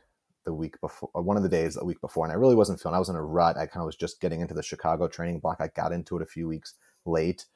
[0.44, 2.24] the week before, one of the days a week before.
[2.24, 3.56] And I really wasn't feeling, I was in a rut.
[3.56, 5.56] I kind of was just getting into the Chicago training block.
[5.60, 6.74] I got into it a few weeks
[7.04, 7.46] late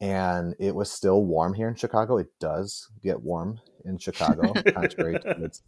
[0.00, 2.18] and it was still warm here in Chicago.
[2.18, 5.62] It does get warm in Chicago, contrary to its,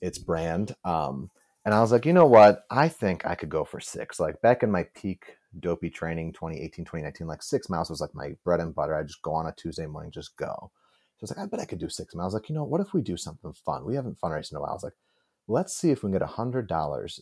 [0.00, 0.74] its brand.
[0.84, 1.30] Um,
[1.64, 2.64] and I was like, you know what?
[2.70, 4.20] I think I could go for six.
[4.20, 8.36] Like back in my peak dopey training 2018, 2019, like six miles was like my
[8.44, 8.94] bread and butter.
[8.94, 10.70] I just go on a Tuesday morning, just go.
[11.16, 12.34] So I was like, I bet I could do six miles.
[12.34, 13.84] Like, you know, what if we do something fun?
[13.84, 14.70] We haven't fundraised in a while.
[14.70, 14.96] I was like,
[15.48, 17.20] let's see if we can get a hundred dollars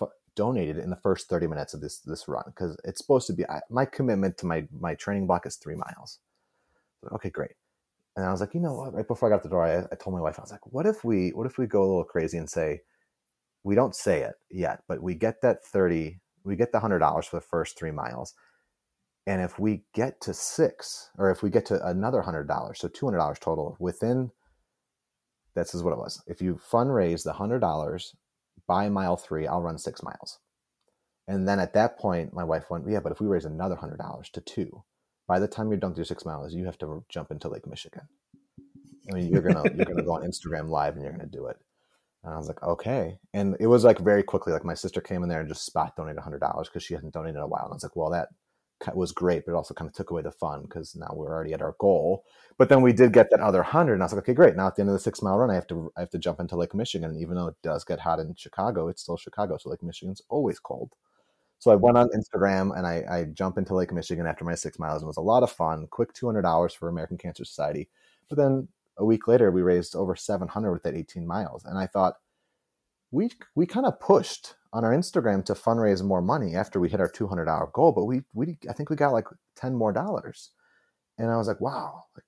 [0.00, 3.34] f- donated in the first 30 minutes of this this run because it's supposed to
[3.34, 6.18] be I, my commitment to my my training block is three miles.
[7.12, 7.52] Okay, great.
[8.16, 8.94] And I was like, you know what?
[8.94, 10.86] Right before I got the door, I, I told my wife, I was like, what
[10.86, 12.82] if we what if we go a little crazy and say,
[13.64, 17.26] we don't say it yet, but we get that 30, we get the hundred dollars
[17.26, 18.34] for the first three miles.
[19.26, 22.88] And if we get to six, or if we get to another hundred dollars, so
[22.88, 24.30] two hundred dollars total within
[25.54, 26.22] this is what it was.
[26.26, 28.14] If you fundraise the hundred dollars
[28.66, 30.38] by mile three, I'll run six miles.
[31.28, 33.98] And then at that point, my wife went, Yeah, but if we raise another hundred
[33.98, 34.84] dollars to two,
[35.26, 38.02] by the time you're done your six miles, you have to jump into Lake Michigan.
[39.10, 41.56] I mean, you're gonna you're gonna go on Instagram live and you're gonna do it.
[42.22, 43.18] And I was like, okay.
[43.34, 45.94] And it was like very quickly, like my sister came in there and just spot
[45.96, 47.64] donated hundred dollars because she hadn't donated in a while.
[47.64, 48.28] And I was like, well, that
[48.94, 51.52] was great, but it also kind of took away the fun because now we're already
[51.52, 52.24] at our goal.
[52.58, 54.56] But then we did get that other hundred, and I was like, okay, great.
[54.56, 56.18] Now at the end of the six mile run, I have to I have to
[56.18, 57.10] jump into Lake Michigan.
[57.10, 60.22] And even though it does get hot in Chicago, it's still Chicago, so Lake Michigan's
[60.28, 60.92] always cold.
[61.64, 64.78] So I went on Instagram and I, I jump into Lake Michigan after my six
[64.78, 65.00] miles.
[65.00, 65.86] And it was a lot of fun.
[65.90, 67.88] Quick two hundred dollars for American Cancer Society.
[68.28, 71.78] But then a week later, we raised over seven hundred with that eighteen miles, and
[71.78, 72.16] I thought
[73.12, 77.00] we we kind of pushed on our Instagram to fundraise more money after we hit
[77.00, 79.94] our two hundred dollar goal, but we we I think we got like ten more
[79.94, 80.50] dollars,
[81.16, 82.26] and I was like, wow, like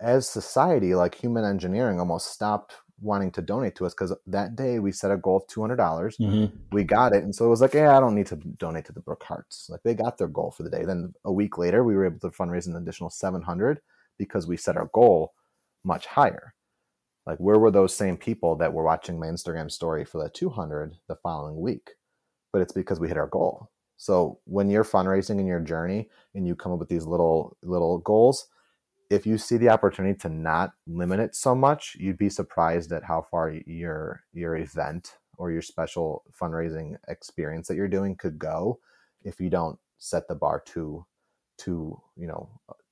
[0.00, 4.78] as society, like human engineering, almost stopped wanting to donate to us because that day
[4.78, 6.50] we set a goal of two hundred dollars, Mhm.
[6.72, 8.92] we got it, and so it was like, yeah, I don't need to donate to
[8.92, 9.68] the Brook Hearts.
[9.70, 10.84] Like they got their goal for the day.
[10.84, 13.80] Then a week later, we were able to fundraise an additional seven hundred
[14.18, 15.34] because we set our goal
[15.84, 16.54] much higher.
[17.26, 20.96] Like, where were those same people that were watching my Instagram story for the 200
[21.08, 21.90] the following week?
[22.52, 23.68] But it's because we hit our goal.
[23.96, 27.98] So when you're fundraising in your journey and you come up with these little little
[27.98, 28.48] goals,
[29.10, 33.04] if you see the opportunity to not limit it so much, you'd be surprised at
[33.04, 38.80] how far your your event or your special fundraising experience that you're doing could go
[39.22, 41.04] if you don't set the bar too
[41.58, 42.48] too you know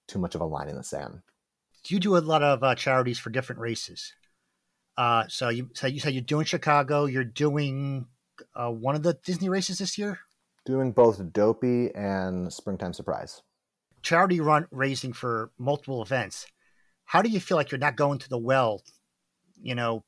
[0.07, 1.21] too much of a line in the sand.
[1.87, 4.13] you do a lot of uh, charities for different races.
[4.97, 7.07] Uh, so you so you said you're doing Chicago.
[7.07, 8.07] You're doing
[8.55, 10.21] uh, one of the Disney races this year.
[10.65, 13.43] Doing both Dopey and Springtime Surprise.
[14.05, 16.47] Charity run raising for multiple events.
[17.07, 18.83] How do you feel like you're not going to the well,
[19.61, 20.05] you know,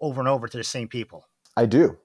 [0.00, 1.24] over and over to the same people?
[1.56, 1.98] I do.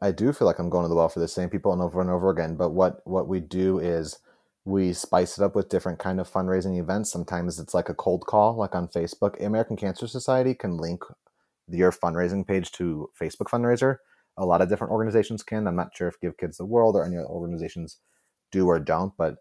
[0.00, 2.00] I do feel like I'm going to the well for the same people and over
[2.00, 2.56] and over again.
[2.56, 4.18] But what what we do is
[4.64, 7.10] we spice it up with different kind of fundraising events.
[7.10, 9.42] Sometimes it's like a cold call, like on Facebook.
[9.44, 11.02] American Cancer Society can link
[11.68, 13.96] your fundraising page to Facebook fundraiser.
[14.36, 15.66] A lot of different organizations can.
[15.66, 17.98] I'm not sure if Give Kids the World or any other organizations
[18.52, 19.36] do or don't, but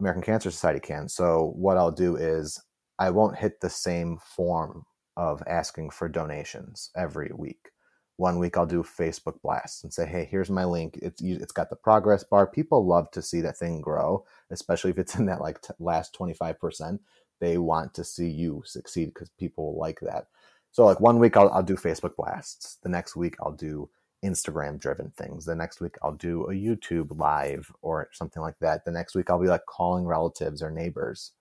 [0.00, 1.08] American Cancer Society can.
[1.08, 2.60] So what I'll do is
[2.98, 4.84] I won't hit the same form
[5.16, 7.70] of asking for donations every week.
[8.16, 10.98] One week I'll do Facebook blasts and say, "Hey, here's my link.
[11.02, 12.46] It's it's got the progress bar.
[12.48, 16.16] People love to see that thing grow, especially if it's in that like t- last
[16.18, 16.98] 25%.
[17.40, 20.26] They want to see you succeed because people like that.
[20.72, 22.78] So like one week I'll, I'll do Facebook blasts.
[22.82, 23.88] The next week I'll do
[24.24, 25.44] Instagram driven things.
[25.44, 28.84] The next week I'll do a YouTube live or something like that.
[28.84, 31.32] The next week I'll be like calling relatives or neighbors.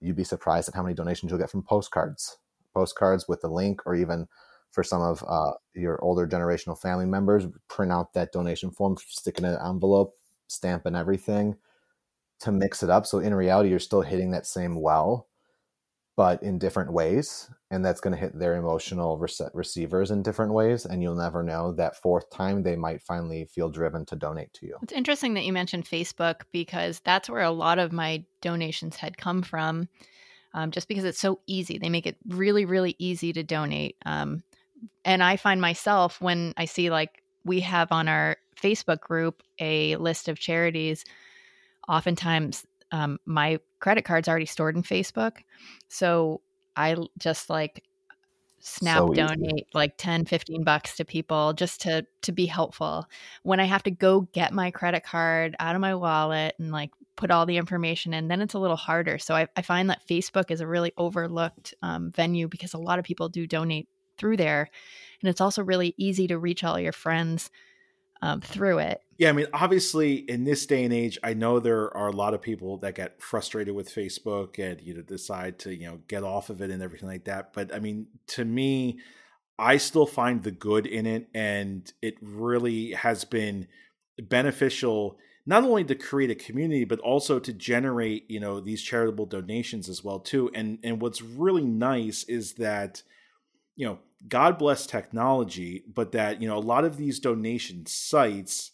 [0.00, 2.38] You'd be surprised at how many donations you'll get from postcards.
[2.74, 4.26] Postcards with the link or even
[4.70, 9.38] for some of uh, your older generational family members, print out that donation form, stick
[9.38, 10.14] it in an envelope,
[10.48, 11.56] stamp and everything
[12.40, 13.06] to mix it up.
[13.06, 15.28] So in reality, you're still hitting that same well,
[16.16, 17.50] but in different ways.
[17.70, 20.84] And that's going to hit their emotional rece- receivers in different ways.
[20.86, 24.66] And you'll never know that fourth time they might finally feel driven to donate to
[24.66, 24.76] you.
[24.82, 29.16] It's interesting that you mentioned Facebook because that's where a lot of my donations had
[29.16, 29.88] come from.
[30.52, 33.96] Um, just because it's so easy, they make it really, really easy to donate.
[34.06, 34.44] Um,
[35.04, 39.96] and I find myself when I see like we have on our Facebook group a
[39.96, 41.04] list of charities,
[41.88, 45.42] oftentimes um, my credit card's already stored in Facebook.
[45.88, 46.40] So
[46.74, 47.84] I just like
[48.60, 53.04] snap So donate like 10 15 bucks to people just to to be helpful
[53.42, 56.88] when i have to go get my credit card out of my wallet and like
[57.14, 60.00] put all the information in then it's a little harder so i, I find that
[60.08, 64.38] facebook is a really overlooked um, venue because a lot of people do donate through
[64.38, 64.70] there
[65.20, 67.50] and it's also really easy to reach all your friends
[68.24, 71.94] um, through it Yeah, I mean, obviously, in this day and age, I know there
[71.96, 75.74] are a lot of people that get frustrated with Facebook and you know decide to
[75.74, 77.52] you know get off of it and everything like that.
[77.52, 78.98] But I mean, to me,
[79.58, 83.68] I still find the good in it, and it really has been
[84.18, 89.26] beneficial not only to create a community but also to generate you know these charitable
[89.26, 90.50] donations as well too.
[90.54, 93.02] And and what's really nice is that
[93.76, 98.72] you know God bless technology, but that you know a lot of these donation sites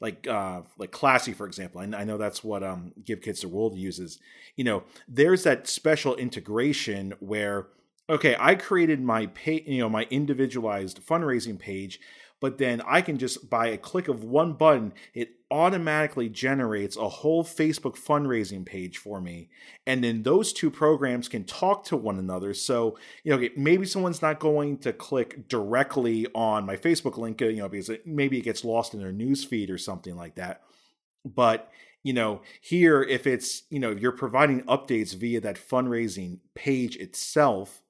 [0.00, 3.48] like uh like classy for example I, I know that's what um give kids the
[3.48, 4.18] world uses
[4.56, 7.68] you know there's that special integration where
[8.08, 12.00] okay i created my pay you know my individualized fundraising page
[12.40, 17.08] but then i can just by a click of one button it automatically generates a
[17.08, 19.48] whole facebook fundraising page for me.
[19.86, 22.52] And then those two programs can talk to one another.
[22.52, 27.56] So you know maybe someone's not going to click directly on my facebook link you
[27.56, 30.62] know because it, maybe it gets lost in their news feed or something like that.
[31.24, 31.70] But
[32.02, 37.82] you know here if it's you know you're providing updates via that fundraising page itself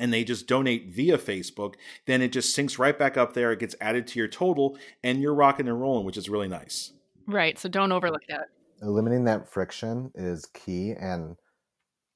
[0.00, 1.74] and they just donate via Facebook,
[2.06, 3.52] then it just syncs right back up there.
[3.52, 6.92] It gets added to your total, and you're rocking and rolling, which is really nice.
[7.26, 8.48] right so don't overlook that
[8.82, 11.36] eliminating that friction is key and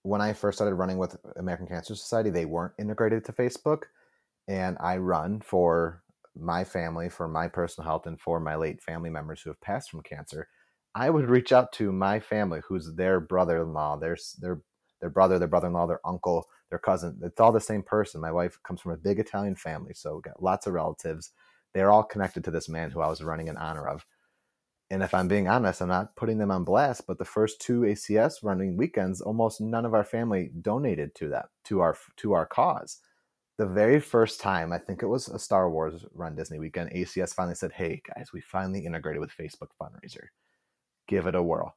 [0.02, 3.82] when i first started running with american cancer society they weren't integrated to facebook
[4.48, 6.02] and i run for
[6.34, 9.90] my family for my personal health and for my late family members who have passed
[9.90, 10.48] from cancer
[10.94, 14.62] i would reach out to my family who's their brother-in-law their their
[15.04, 18.58] their brother their brother-in-law their uncle their cousin it's all the same person my wife
[18.62, 21.32] comes from a big italian family so we got lots of relatives
[21.74, 24.06] they're all connected to this man who i was running in honor of
[24.90, 27.80] and if I'm being honest, I'm not putting them on blast, but the first two
[27.80, 32.46] ACS running weekends, almost none of our family donated to that to our to our
[32.46, 32.98] cause.
[33.56, 37.34] The very first time, I think it was a Star Wars Run Disney weekend, ACS
[37.34, 40.26] finally said, "Hey guys, we finally integrated with Facebook fundraiser.
[41.08, 41.74] Give it a whirl."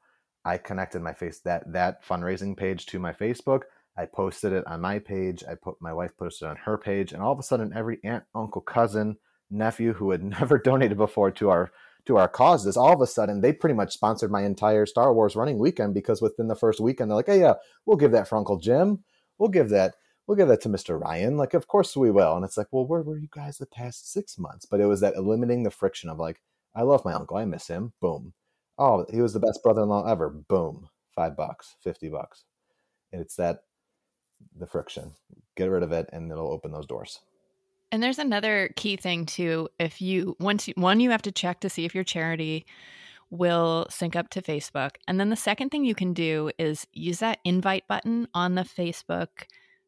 [0.47, 3.63] I connected my face that that fundraising page to my Facebook.
[3.97, 5.43] I posted it on my page.
[5.43, 7.99] I put my wife posted it on her page, and all of a sudden, every
[8.05, 9.17] aunt, uncle, cousin,
[9.51, 11.71] nephew who had never donated before to our
[12.05, 15.35] to our causes, all of a sudden they pretty much sponsored my entire Star Wars
[15.35, 18.37] running weekend because within the first weekend they're like, "Hey, yeah, we'll give that for
[18.37, 19.03] Uncle Jim.
[19.37, 19.95] We'll give that.
[20.27, 20.97] We'll give that to Mr.
[20.97, 21.35] Ryan.
[21.35, 24.13] Like, of course we will." And it's like, "Well, where were you guys the past
[24.13, 26.41] six months?" But it was that eliminating the friction of like,
[26.73, 27.35] "I love my uncle.
[27.35, 28.33] I miss him." Boom.
[28.77, 30.29] Oh, he was the best brother-in-law ever.
[30.29, 30.89] Boom.
[31.15, 32.45] Five bucks, fifty bucks.
[33.11, 33.63] And it's that
[34.55, 35.13] the friction.
[35.55, 37.19] Get rid of it, and it'll open those doors.
[37.91, 39.69] And there's another key thing too.
[39.79, 42.65] If you once you, one, you have to check to see if your charity
[43.29, 47.19] will sync up to Facebook, and then the second thing you can do is use
[47.19, 49.27] that invite button on the Facebook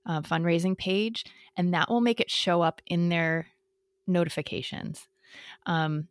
[0.06, 1.26] uh, fundraising page,
[1.56, 3.48] and that will make it show up in their
[4.08, 5.08] notifications.
[5.66, 6.08] Um,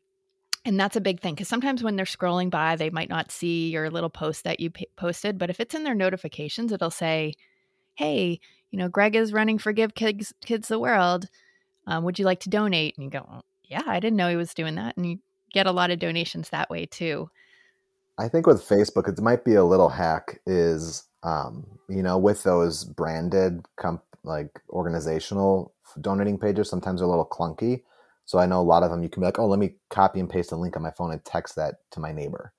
[0.65, 3.71] and that's a big thing because sometimes when they're scrolling by, they might not see
[3.71, 5.39] your little post that you p- posted.
[5.39, 7.35] But if it's in their notifications, it'll say,
[7.95, 8.41] "Hey,
[8.71, 11.29] you know, Greg is running for Give Kids Kids the World."
[11.89, 14.37] um, would you like to donate and you go well, yeah i didn't know he
[14.37, 15.19] was doing that and you
[15.53, 17.29] get a lot of donations that way too
[18.21, 20.41] I think with Facebook, it might be a little hack.
[20.45, 27.11] Is um, you know, with those branded comp like organizational donating pages, sometimes they're a
[27.11, 27.83] little clunky.
[28.29, 29.03] So I know a lot of them.
[29.03, 31.13] You can be like, oh, let me copy and paste a link on my phone
[31.13, 32.53] and text that to my neighbor.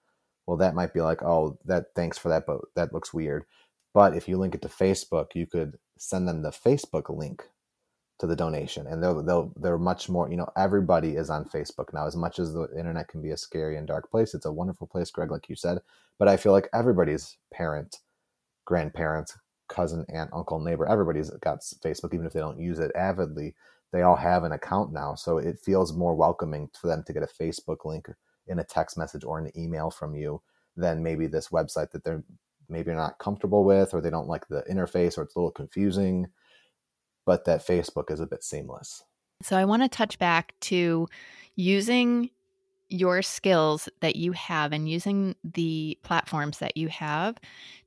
[0.47, 3.45] Well, that might be like, oh, that thanks for that, but that looks weird.
[3.93, 7.43] But if you link it to Facebook, you could send them the Facebook link
[8.17, 11.93] to the donation and they'll they'll they're much more you know everybody is on facebook
[11.93, 14.51] now as much as the internet can be a scary and dark place it's a
[14.51, 15.77] wonderful place greg like you said
[16.17, 17.95] but i feel like everybody's parent
[18.65, 19.37] grandparents
[19.69, 23.55] cousin aunt uncle neighbor everybody's got facebook even if they don't use it avidly
[23.91, 27.23] they all have an account now so it feels more welcoming for them to get
[27.23, 28.07] a facebook link
[28.47, 30.41] in a text message or an email from you
[30.75, 32.23] than maybe this website that they're
[32.67, 36.27] maybe not comfortable with or they don't like the interface or it's a little confusing
[37.25, 39.03] but that Facebook is a bit seamless.
[39.41, 41.07] so i want to touch back to
[41.55, 42.29] using
[42.89, 47.37] your skills that you have and using the platforms that you have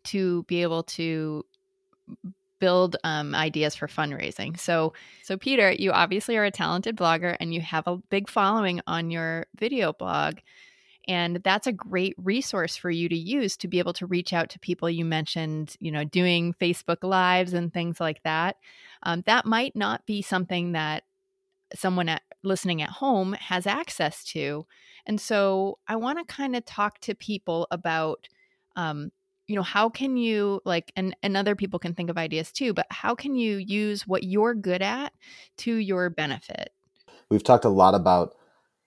[0.05, 1.45] to be able to
[2.63, 4.93] build um, ideas for fundraising so
[5.23, 9.11] so peter you obviously are a talented blogger and you have a big following on
[9.11, 10.35] your video blog
[11.09, 14.49] And that's a great resource for you to use to be able to reach out
[14.51, 18.57] to people you mentioned, you know, doing Facebook Lives and things like that.
[19.03, 21.03] Um, that might not be something that
[21.75, 24.67] someone at, listening at home has access to.
[25.07, 28.29] And so I want to kind of talk to people about,
[28.77, 29.11] um,
[29.53, 32.73] you know, how can you like, and, and other people can think of ideas too,
[32.73, 35.13] but how can you use what you're good at
[35.59, 36.71] to your benefit?
[37.31, 38.35] We've talked a lot about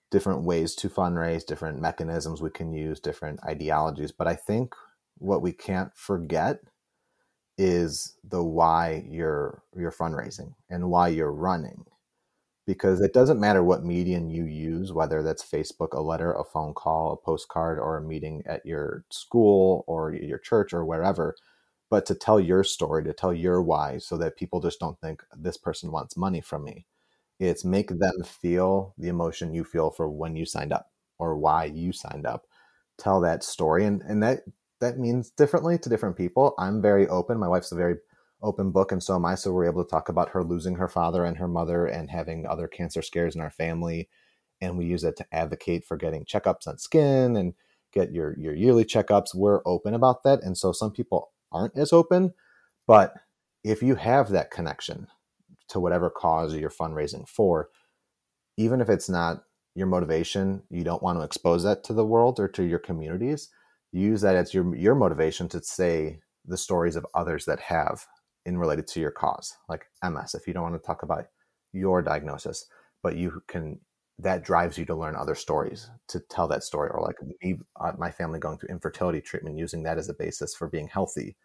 [0.09, 4.11] different ways to fundraise, different mechanisms we can use, different ideologies.
[4.11, 4.73] But I think
[5.17, 6.59] what we can't forget
[7.57, 11.85] is the why you're you're fundraising and why you're running
[12.65, 16.73] because it doesn't matter what medium you use, whether that's Facebook, a letter, a phone
[16.73, 21.35] call, a postcard, or a meeting at your school or your church or wherever,
[21.89, 25.23] but to tell your story, to tell your why, so that people just don't think
[25.37, 26.85] this person wants money from me.
[27.39, 31.65] It's make them feel the emotion you feel for when you signed up or why
[31.65, 32.47] you signed up.
[32.97, 34.43] Tell that story, and and that
[34.79, 36.55] that means differently to different people.
[36.57, 37.37] I'm very open.
[37.39, 37.97] My wife's a very
[38.45, 39.35] open book, and so am I.
[39.35, 42.45] So we're able to talk about her losing her father and her mother and having
[42.45, 44.09] other cancer scares in our family.
[44.61, 47.53] And we use it to advocate for getting checkups on skin and
[47.91, 49.35] get your, your yearly checkups.
[49.35, 50.43] We're open about that.
[50.43, 52.33] And so some people aren't as open.
[52.87, 53.13] But
[53.63, 55.07] if you have that connection
[55.69, 57.69] to whatever cause you're fundraising for,
[58.57, 59.43] even if it's not
[59.75, 63.49] your motivation, you don't want to expose that to the world or to your communities,
[63.91, 68.05] use that as your your motivation to say the stories of others that have
[68.45, 70.35] in related to your cause, like MS.
[70.35, 71.25] If you don't want to talk about
[71.73, 72.65] your diagnosis,
[73.03, 73.79] but you can,
[74.19, 77.91] that drives you to learn other stories to tell that story, or like me, uh,
[77.97, 81.35] my family going through infertility treatment, using that as a basis for being healthy.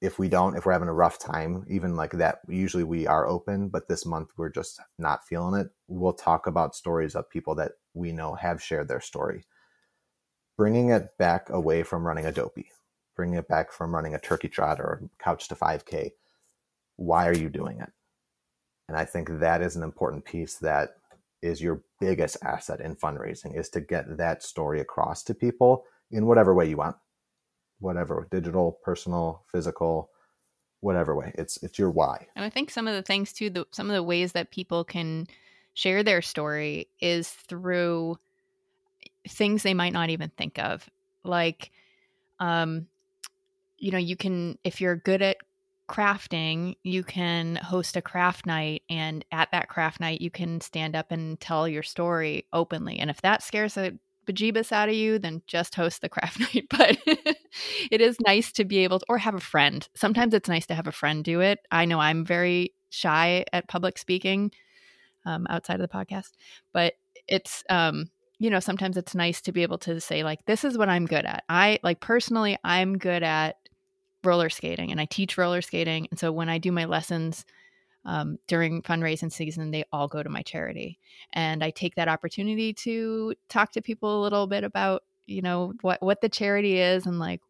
[0.00, 3.28] If we don't, if we're having a rough time, even like that, usually we are
[3.28, 5.68] open, but this month we're just not feeling it.
[5.86, 9.44] We'll talk about stories of people that we know have shared their story.
[10.56, 12.72] Bringing it back away from running a dopey
[13.18, 16.12] bringing it back from running a turkey trot or couch to 5K.
[16.96, 17.90] Why are you doing it?
[18.88, 20.90] And I think that is an important piece that
[21.42, 26.26] is your biggest asset in fundraising is to get that story across to people in
[26.26, 26.96] whatever way you want.
[27.80, 30.10] Whatever, digital, personal, physical,
[30.80, 31.32] whatever way.
[31.36, 32.28] It's it's your why.
[32.36, 34.84] And I think some of the things too, the, some of the ways that people
[34.84, 35.26] can
[35.74, 38.18] share their story is through
[39.28, 40.88] things they might not even think of.
[41.24, 41.72] Like
[42.40, 42.86] um
[43.78, 45.38] you know, you can, if you're good at
[45.88, 48.82] crafting, you can host a craft night.
[48.90, 52.98] And at that craft night, you can stand up and tell your story openly.
[52.98, 56.66] And if that scares the bejeebus out of you, then just host the craft night.
[56.70, 56.98] But
[57.90, 59.88] it is nice to be able to, or have a friend.
[59.96, 61.58] Sometimes it's nice to have a friend do it.
[61.70, 64.50] I know I'm very shy at public speaking
[65.24, 66.30] um, outside of the podcast,
[66.72, 66.94] but
[67.26, 70.78] it's, um, you know, sometimes it's nice to be able to say, like, this is
[70.78, 71.44] what I'm good at.
[71.48, 73.56] I, like, personally, I'm good at
[74.24, 76.08] roller skating and I teach roller skating.
[76.10, 77.44] And so when I do my lessons
[78.04, 80.98] um, during fundraising season, they all go to my charity.
[81.32, 85.72] And I take that opportunity to talk to people a little bit about, you know,
[85.82, 87.40] what, what the charity is and like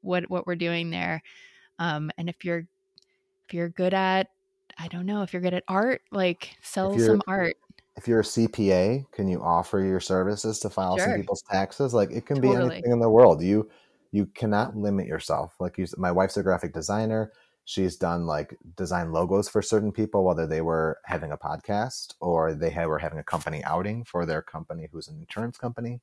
[0.00, 1.22] what, what we're doing there.
[1.78, 2.66] Um, and if you're,
[3.48, 4.28] if you're good at,
[4.78, 7.56] I don't know, if you're good at art, like sell some art.
[7.96, 11.06] If you're a CPA, can you offer your services to file sure.
[11.06, 11.94] some people's taxes?
[11.94, 12.56] Like it can totally.
[12.56, 13.40] be anything in the world.
[13.42, 13.68] You,
[14.14, 15.56] you cannot limit yourself.
[15.58, 17.32] Like you, my wife's a graphic designer.
[17.64, 22.54] She's done like design logos for certain people, whether they were having a podcast or
[22.54, 26.00] they were having a company outing for their company, who's an insurance company.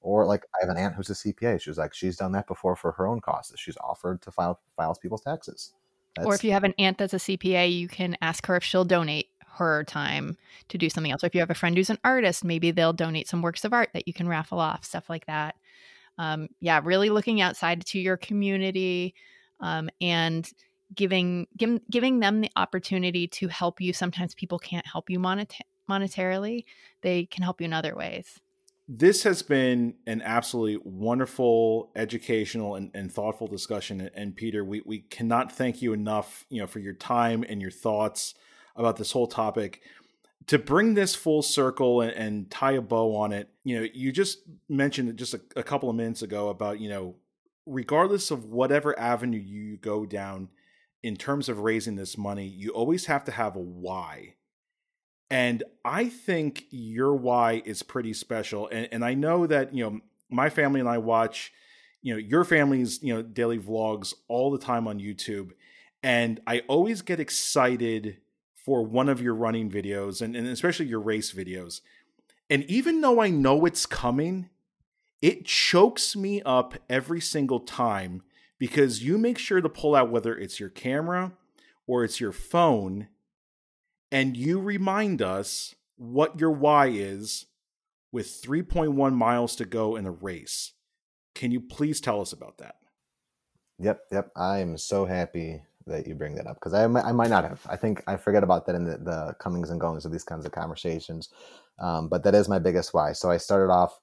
[0.00, 1.60] Or like I have an aunt who's a CPA.
[1.60, 3.60] She was like, she's done that before for her own causes.
[3.60, 5.74] She's offered to file files people's taxes.
[6.16, 8.64] That's, or if you have an aunt that's a CPA, you can ask her if
[8.64, 9.26] she'll donate
[9.58, 10.38] her time
[10.70, 11.22] to do something else.
[11.22, 13.74] Or if you have a friend who's an artist, maybe they'll donate some works of
[13.74, 15.54] art that you can raffle off, stuff like that
[16.22, 19.14] um, yeah, really looking outside to your community
[19.58, 20.48] um, and
[20.94, 23.92] giving, giving giving them the opportunity to help you.
[23.92, 26.64] Sometimes people can't help you monet- monetarily;
[27.00, 28.40] they can help you in other ways.
[28.86, 34.08] This has been an absolutely wonderful, educational, and, and thoughtful discussion.
[34.14, 37.70] And Peter, we, we cannot thank you enough, you know, for your time and your
[37.70, 38.34] thoughts
[38.76, 39.82] about this whole topic
[40.46, 44.12] to bring this full circle and, and, tie a bow on it, you know, you
[44.12, 47.14] just mentioned just a, a, couple of minutes ago about, you know,
[47.66, 50.48] regardless of whatever avenue you go down
[51.02, 54.34] in terms of raising this money, you always have to have a why.
[55.30, 58.68] And I think your why is pretty special.
[58.68, 61.52] And, and I know that, you know, my family and I watch,
[62.02, 65.52] you know, your family's, you know, daily vlogs all the time on YouTube.
[66.02, 68.18] And I always get excited
[68.64, 71.80] for one of your running videos and, and especially your race videos.
[72.48, 74.48] And even though I know it's coming,
[75.20, 78.22] it chokes me up every single time
[78.58, 81.32] because you make sure to pull out whether it's your camera
[81.86, 83.08] or it's your phone
[84.10, 87.46] and you remind us what your why is
[88.12, 90.72] with 3.1 miles to go in a race.
[91.34, 92.76] Can you please tell us about that?
[93.78, 94.30] Yep, yep.
[94.36, 97.60] I am so happy that you bring that up because I, I might not have.
[97.68, 100.46] I think I forget about that in the, the comings and goings of these kinds
[100.46, 101.28] of conversations.
[101.78, 103.12] Um, but that is my biggest why.
[103.12, 103.98] So I started off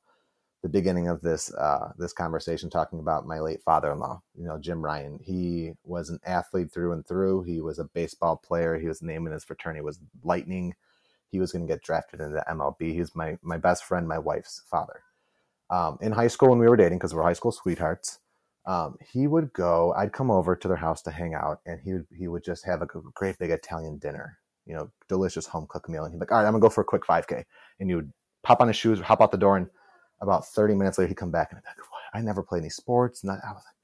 [0.61, 4.83] the beginning of this uh, this conversation talking about my late father-in-law, you know, Jim
[4.83, 5.19] Ryan.
[5.23, 7.43] He was an athlete through and through.
[7.43, 8.77] He was a baseball player.
[8.77, 10.75] He was named in his fraternity was Lightning.
[11.31, 12.93] He was going to get drafted into the MLB.
[12.93, 15.01] He's my my best friend, my wife's father.
[15.69, 18.19] Um, in high school when we were dating, because we're high school sweethearts,
[18.69, 19.93] um, he would go.
[19.97, 22.65] I'd come over to their house to hang out, and he would he would just
[22.65, 26.03] have a great big Italian dinner, you know, delicious home cooked meal.
[26.03, 27.43] And he'd be like, "All right, I'm gonna go for a quick 5K,"
[27.79, 28.13] and would
[28.43, 29.67] pop on his shoes, hop out the door, and
[30.21, 32.01] about 30 minutes later, he'd come back and I'd be like, what?
[32.13, 33.23] I never played any sports.
[33.23, 33.75] Not, I was like,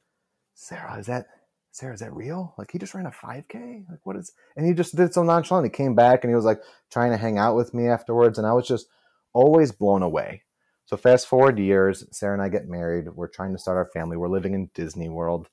[0.53, 1.27] Sarah, is that,
[1.71, 2.53] Sarah, is that real?
[2.57, 3.89] Like he just ran a 5K?
[3.89, 5.65] Like what is, and he just did so nonchalant.
[5.65, 8.37] He came back and he was like trying to hang out with me afterwards.
[8.37, 8.87] And I was just
[9.33, 10.43] always blown away.
[10.85, 13.09] So fast forward years, Sarah and I get married.
[13.09, 14.17] We're trying to start our family.
[14.17, 15.49] We're living in Disney World.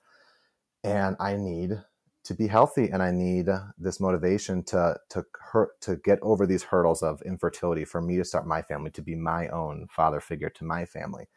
[0.84, 1.80] And I need
[2.24, 3.48] to be healthy and I need
[3.78, 8.24] this motivation to to hurt to get over these hurdles of infertility for me to
[8.24, 11.28] start my family to be my own father figure to my family.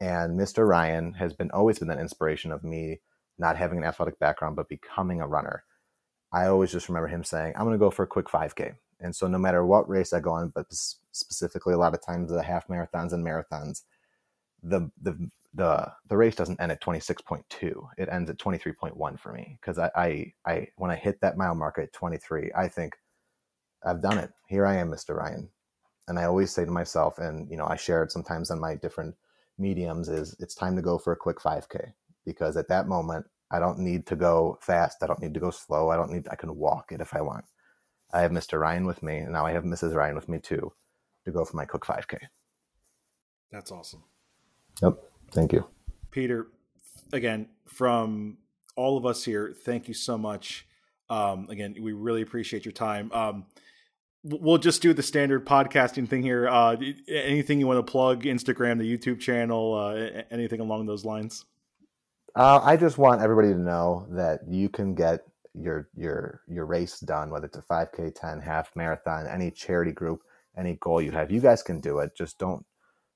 [0.00, 0.66] And Mr.
[0.68, 3.00] Ryan has been always been that inspiration of me
[3.38, 5.64] not having an athletic background but becoming a runner.
[6.32, 9.16] I always just remember him saying, "I'm going to go for a quick 5K." And
[9.16, 10.66] so no matter what race I go on, but
[11.12, 13.82] specifically a lot of times the half marathons and marathons,
[14.62, 19.58] the the the the race doesn't end at 26.2 it ends at 23.1 for me
[19.60, 22.96] because I, I i when i hit that mile mark at 23 i think
[23.84, 24.30] i've done it.
[24.48, 25.48] Here i am mr ryan.
[26.08, 28.76] And i always say to myself and you know i share it sometimes on my
[28.76, 29.14] different
[29.58, 31.92] mediums is it's time to go for a quick 5k
[32.24, 35.02] because at that moment i don't need to go fast.
[35.02, 35.90] I don't need to go slow.
[35.90, 37.44] I don't need i can walk it if i want.
[38.12, 40.72] I have mr ryan with me and now i have mrs ryan with me too
[41.30, 42.18] to go for my quick 5k
[43.50, 44.02] that's awesome
[44.82, 44.98] yep
[45.32, 45.66] Thank you.
[46.10, 46.48] Peter,
[47.12, 48.38] again, from
[48.76, 50.66] all of us here, thank you so much.
[51.08, 53.10] Um, again, we really appreciate your time.
[53.12, 53.46] Um,
[54.22, 56.48] we'll just do the standard podcasting thing here.
[56.48, 56.76] Uh,
[57.08, 61.44] anything you want to plug, Instagram, the YouTube channel, uh, anything along those lines?
[62.36, 65.20] Uh, I just want everybody to know that you can get
[65.52, 70.20] your your your race done, whether it's a 5K, 10, half marathon, any charity group,
[70.56, 71.30] any goal you have.
[71.30, 72.12] You guys can do it.
[72.16, 72.64] Just don't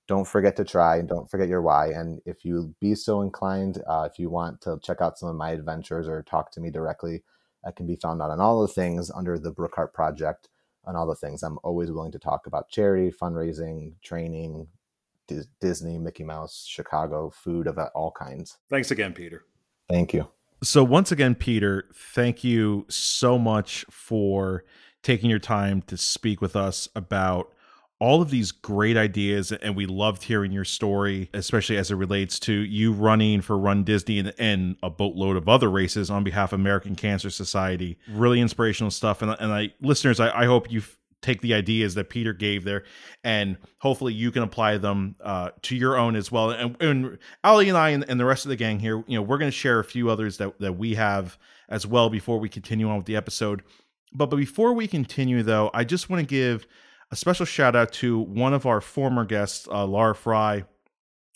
[0.06, 1.88] don't forget to try and don't forget your why.
[1.88, 5.36] And if you be so inclined, uh, if you want to check out some of
[5.36, 7.22] my adventures or talk to me directly,
[7.66, 10.48] I can be found out on all the things under the Brookhart Project
[10.84, 11.42] on all the things.
[11.42, 14.66] I'm always willing to talk about charity, fundraising, training,
[15.26, 18.58] D- Disney, Mickey Mouse, Chicago, food of all kinds.
[18.68, 19.44] Thanks again, Peter.
[19.88, 20.28] Thank you.
[20.62, 24.64] So, once again, Peter, thank you so much for
[25.04, 27.52] taking your time to speak with us about
[28.00, 32.40] all of these great ideas and we loved hearing your story especially as it relates
[32.40, 36.52] to you running for run disney and, and a boatload of other races on behalf
[36.52, 37.96] of american cancer society.
[38.08, 39.22] Really inspirational stuff.
[39.22, 40.82] And, and i listeners I, I hope you
[41.22, 42.82] take the ideas that peter gave there
[43.22, 46.50] and hopefully you can apply them uh, to your own as well.
[46.50, 49.22] And, and Allie and i and, and the rest of the gang here you know
[49.22, 52.48] we're going to share a few others that, that we have as well before we
[52.48, 53.62] continue on with the episode
[54.14, 56.66] but, but before we continue though i just want to give
[57.14, 60.64] a special shout out to one of our former guests, uh, Laura Fry.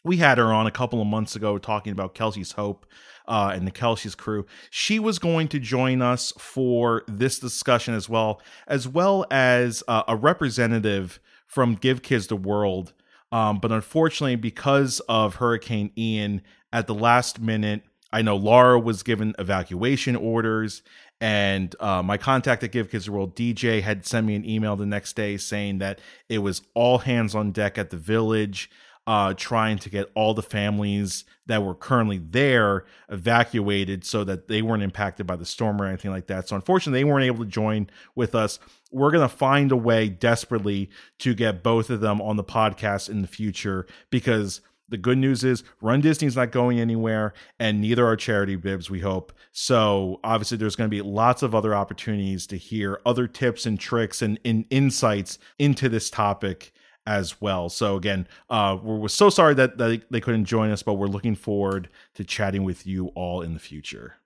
[0.04, 2.84] We had her on a couple of months ago talking about Kelsey's Hope
[3.28, 4.44] uh, and the Kelsey's crew.
[4.70, 10.02] She was going to join us for this discussion as well, as well as uh,
[10.08, 12.92] a representative from Give Kids the World.
[13.30, 16.42] Um, but unfortunately, because of Hurricane Ian,
[16.72, 17.82] at the last minute,
[18.12, 20.82] I know Laura was given evacuation orders,
[21.20, 24.76] and uh, my contact at Give Kids the World, DJ, had sent me an email
[24.76, 28.70] the next day saying that it was all hands on deck at the village,
[29.06, 34.62] uh, trying to get all the families that were currently there evacuated so that they
[34.62, 36.46] weren't impacted by the storm or anything like that.
[36.46, 38.60] So, unfortunately, they weren't able to join with us.
[38.92, 43.08] We're going to find a way desperately to get both of them on the podcast
[43.08, 48.06] in the future because the good news is Run Disney's not going anywhere, and neither
[48.06, 49.32] are charity bibs, we hope.
[49.52, 53.78] So obviously there's going to be lots of other opportunities to hear other tips and
[53.78, 56.72] tricks and, and insights into this topic
[57.06, 57.68] as well.
[57.68, 61.06] So again, uh, we're, we're so sorry that, that they couldn't join us, but we're
[61.06, 64.16] looking forward to chatting with you all in the future.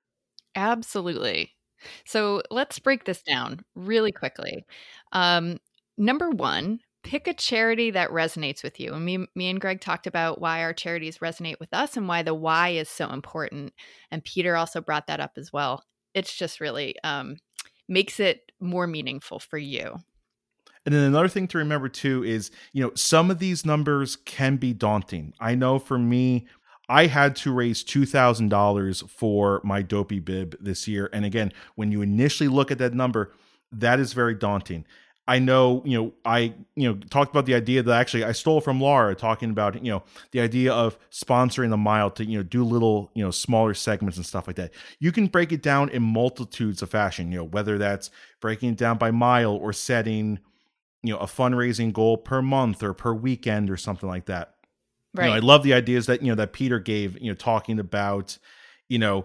[0.56, 1.52] Absolutely.
[2.05, 4.64] So let's break this down really quickly.
[5.12, 5.59] Um,
[5.97, 8.93] number one, pick a charity that resonates with you.
[8.93, 12.23] And me, me and Greg talked about why our charities resonate with us and why
[12.23, 13.73] the why is so important.
[14.11, 15.85] And Peter also brought that up as well.
[16.15, 17.37] It's just really um,
[17.89, 19.99] makes it more meaningful for you.
[20.85, 24.57] And then another thing to remember too is, you know, some of these numbers can
[24.57, 25.33] be daunting.
[25.41, 26.49] I know for me,
[26.89, 31.09] I had to raise $2,000 for my dopey bib this year.
[31.12, 33.33] And again, when you initially look at that number,
[33.70, 34.85] that is very daunting.
[35.33, 38.61] I know, you know, I, you know, talked about the idea that actually I stole
[38.61, 40.03] from Laura talking about, you know,
[40.33, 44.19] the idea of sponsoring a mile to, you know, do little, you know, smaller segments
[44.19, 44.73] and stuff like that.
[45.01, 48.11] You can break it down in multitudes of fashion, you know, whether that's
[48.43, 50.39] breaking it down by mile or setting,
[51.03, 54.57] you know, a fundraising goal per month or per weekend or something like that.
[55.15, 55.25] Right.
[55.25, 57.79] You know, I love the ideas that, you know, that Peter gave, you know, talking
[57.79, 58.37] about,
[58.91, 59.25] you know,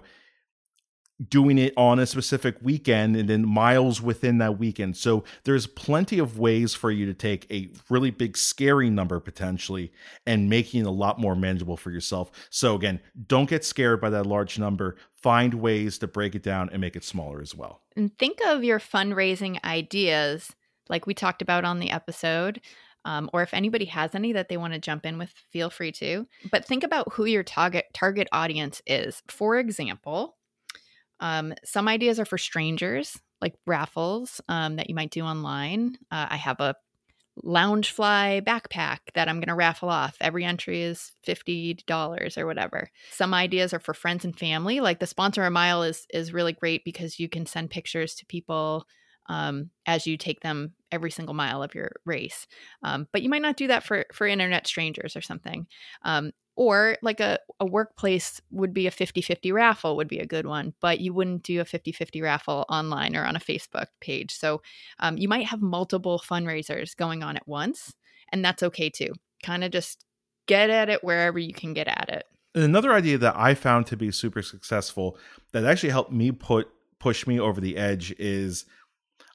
[1.29, 4.95] doing it on a specific weekend and then miles within that weekend.
[4.95, 9.91] So there's plenty of ways for you to take a really big scary number potentially
[10.25, 12.31] and making it a lot more manageable for yourself.
[12.49, 14.97] So again, don't get scared by that large number.
[15.11, 17.81] Find ways to break it down and make it smaller as well.
[17.95, 20.51] And think of your fundraising ideas
[20.89, 22.61] like we talked about on the episode.
[23.05, 25.93] Um, or if anybody has any that they want to jump in with, feel free
[25.93, 26.27] to.
[26.51, 29.23] But think about who your target target audience is.
[29.29, 30.36] For example,
[31.19, 35.97] um, some ideas are for strangers, like raffles um, that you might do online.
[36.11, 36.75] Uh, I have a
[37.43, 40.17] Loungefly backpack that I'm going to raffle off.
[40.19, 42.89] Every entry is $50 or whatever.
[43.11, 44.79] Some ideas are for friends and family.
[44.79, 48.25] Like the sponsor a mile is is really great because you can send pictures to
[48.25, 48.87] people
[49.29, 52.47] um, as you take them every single mile of your race.
[52.81, 55.67] Um, but you might not do that for for internet strangers or something.
[56.03, 60.45] Um, or like a, a workplace would be a 50-50 raffle would be a good
[60.45, 64.33] one but you wouldn't do a 50-50 raffle online or on a facebook page.
[64.33, 64.61] So
[64.99, 67.93] um, you might have multiple fundraisers going on at once
[68.31, 69.13] and that's okay too.
[69.43, 70.03] Kind of just
[70.47, 72.25] get at it wherever you can get at it.
[72.55, 75.17] And another idea that i found to be super successful
[75.53, 76.67] that actually helped me put
[76.99, 78.65] push me over the edge is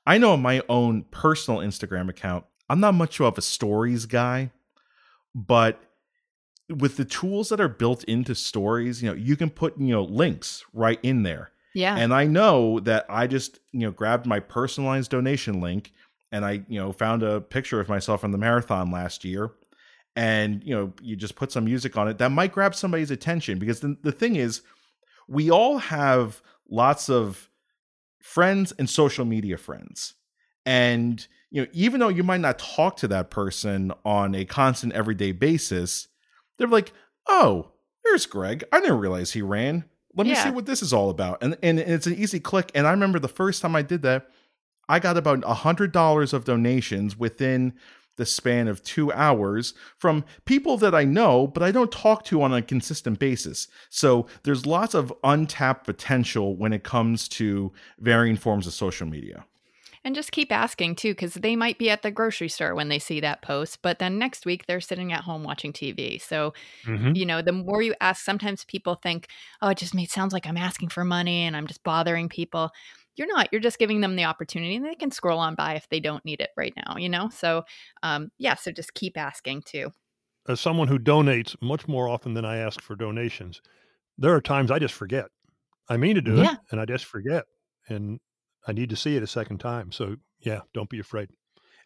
[0.05, 2.45] i know my own personal instagram account.
[2.69, 4.51] I'm not much of a stories guy
[5.35, 5.81] but
[6.79, 10.05] with the tools that are built into stories, you know, you can put, you know,
[10.05, 11.51] links right in there.
[11.75, 11.97] Yeah.
[11.97, 15.93] And I know that I just, you know, grabbed my personalized donation link
[16.31, 19.51] and I, you know, found a picture of myself from the marathon last year.
[20.15, 23.59] And, you know, you just put some music on it that might grab somebody's attention
[23.59, 24.63] because the, the thing is,
[25.29, 27.49] we all have lots of
[28.21, 30.15] friends and social media friends.
[30.67, 34.93] And, you know, even though you might not talk to that person on a constant
[34.93, 36.09] everyday basis,
[36.63, 36.93] they're like,
[37.29, 37.69] oh,
[38.05, 38.65] there's Greg.
[38.73, 39.85] I didn't realize he ran.
[40.15, 40.45] Let me Yeah.
[40.45, 41.43] see what this is all about.
[41.43, 42.71] And and it's an easy click.
[42.75, 44.29] And I remember the first time I did that,
[44.89, 47.73] I got about a hundred dollars of donations within
[48.19, 52.43] the span of two hours from people that I know, but I don't talk to
[52.43, 53.69] on a consistent basis.
[53.89, 59.47] So there's lots of untapped potential when it comes to varying forms of social media.
[60.05, 62.99] And just keep asking too, because they might be at the grocery store when they
[62.99, 66.19] see that post, but then next week they're sitting at home watching TV.
[66.19, 66.55] So,
[66.85, 67.15] Mhm.
[67.15, 69.29] you know, the more you ask, sometimes people think,
[69.63, 72.71] oh, it just made, sounds like I'm asking for money and I'm just bothering people.
[73.17, 73.49] You're not.
[73.53, 76.25] You're just giving them the opportunity and they can scroll on by if they don't
[76.25, 77.29] need it right now, you know?
[77.31, 77.65] So,
[78.03, 79.93] um, yeah, so just keep asking too.
[80.49, 83.61] As someone who donates much more often than I ask for donations,
[84.19, 85.31] there are times I just forget.
[85.89, 86.43] I mean to do Yeah.
[86.43, 87.47] it, and I just forget,
[87.89, 88.21] and
[88.67, 89.93] I need to see it a second time.
[89.93, 91.29] So yeah, don't be afraid.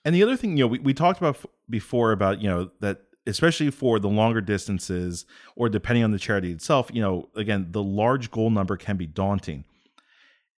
[0.05, 1.39] And the other thing, you know, we, we talked about
[1.69, 5.27] before about, you know, that especially for the longer distances
[5.57, 9.07] or depending on the charity itself, you know, again, the large goal number can be
[9.07, 9.65] daunting.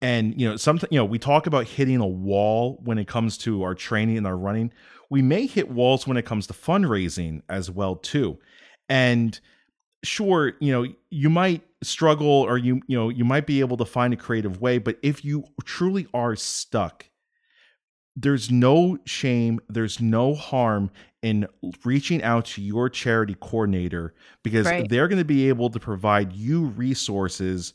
[0.03, 3.39] And, you know, something, you know, we talk about hitting a wall when it comes
[3.39, 4.73] to our training and our running.
[5.09, 8.39] We may hit walls when it comes to fundraising as well, too.
[8.89, 9.39] And
[10.03, 13.85] sure, you know, you might struggle or you, you know, you might be able to
[13.85, 17.07] find a creative way, but if you truly are stuck,
[18.15, 20.91] there's no shame, there's no harm
[21.23, 21.47] in
[21.85, 24.89] reaching out to your charity coordinator because Right.
[24.89, 27.75] they're going to be able to provide you resources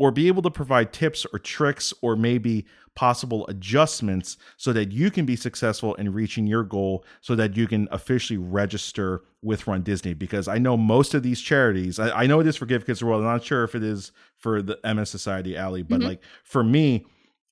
[0.00, 2.64] or be able to provide tips or tricks or maybe
[2.94, 7.66] possible adjustments so that you can be successful in reaching your goal so that you
[7.66, 10.14] can officially register with Run Disney.
[10.14, 13.00] Because I know most of these charities, I, I know it is for Give Kids
[13.00, 13.20] the World.
[13.20, 16.04] I'm not sure if it is for the MS Society Allie, but Mhm.
[16.04, 17.04] like for me,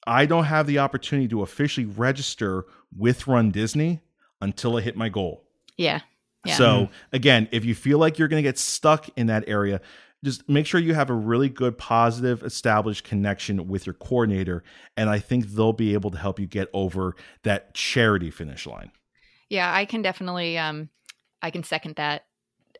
[0.06, 2.64] I don't have the opportunity to officially register
[2.96, 4.00] with Run Disney
[4.40, 5.44] until I hit my goal.
[5.76, 6.00] Yeah.
[6.46, 6.54] Yeah.
[6.56, 9.82] So again, if you feel like you're going to get stuck in that area,
[10.24, 14.64] just make sure you have a really good, positive, established connection with your coordinator,
[14.96, 17.14] and I think they'll be able to help you get over
[17.44, 18.90] that charity finish line.
[19.48, 20.90] Yeah, I can definitely um
[21.42, 22.26] I can second that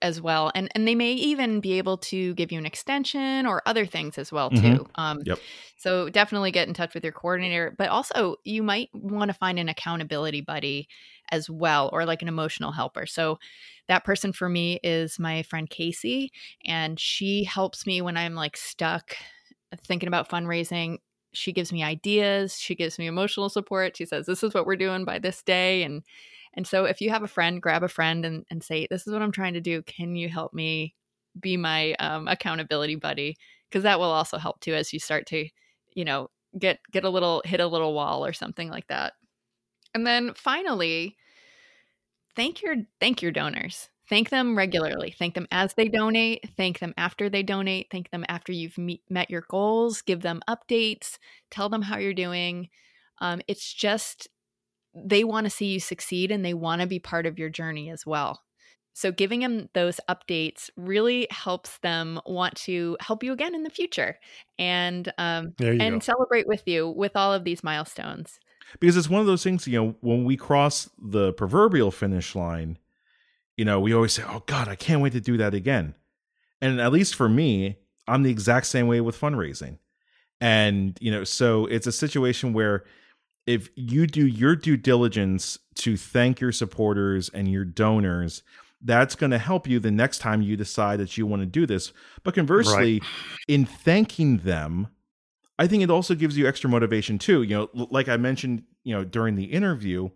[0.03, 0.53] as well.
[0.55, 4.19] And and they may even be able to give you an extension or other things
[4.19, 4.75] as well too.
[4.75, 4.87] Mhm.
[4.97, 5.49] Um Yep.
[5.77, 9.59] so definitely get in touch with your coordinator, but also you might want to find
[9.59, 10.89] an accountability buddy
[11.31, 13.07] as well or like an emotional helper.
[13.07, 13.39] So
[13.89, 16.31] that person for me is my friend Casey
[16.65, 19.17] and she helps me when I'm like stuck
[19.87, 20.99] thinking about fundraising.
[21.33, 23.97] She gives me ideas, she gives me emotional support.
[23.97, 26.03] She says this is what we're doing by this day and
[26.55, 29.13] and so if you have a friend, grab a friend and, and say, This is
[29.13, 29.83] what I'm trying to do.
[29.83, 30.95] Can you help me
[31.39, 33.37] be my um, accountability buddy?
[33.69, 35.49] Because that will also help too as you start to,
[35.95, 39.13] you know, get get a little hit a little wall or something like that.
[39.99, 41.17] And then finally,
[42.37, 43.89] thank your thank your donors.
[44.09, 45.13] Thank them regularly.
[45.19, 46.49] Thank them as they donate.
[46.57, 47.89] Thank them after they donate.
[47.91, 50.01] Thank them after you've meet, met your goals.
[50.03, 51.19] Give them updates.
[51.51, 52.69] Tell them how you're doing.
[53.21, 54.29] Um, it's just
[54.95, 57.91] they want to see you succeed and they want to be part of your journey
[57.91, 58.41] as well.
[58.95, 63.71] So giving them those updates really helps them want to help you again in the
[63.71, 64.17] future
[64.61, 65.99] and um, and go.
[65.99, 68.39] celebrate with you with all of these milestones.
[68.81, 72.79] Because it's one of those things you know when we cross the proverbial finish line
[73.57, 75.95] you know we always say oh god i can't wait to do that again.
[76.61, 79.79] And at least for me i'm the exact same way with fundraising.
[80.41, 82.85] And you know so it's a situation where
[83.47, 88.43] if you do your due diligence to thank your supporters and your donors
[88.83, 91.67] that's going to help you the next time you decide that you want to do
[91.67, 91.93] this.
[92.23, 93.03] But conversely
[93.49, 94.89] in thanking them
[95.59, 97.43] I think it also gives you extra motivation too.
[97.43, 100.11] You know, like I mentioned, you know, during the interview,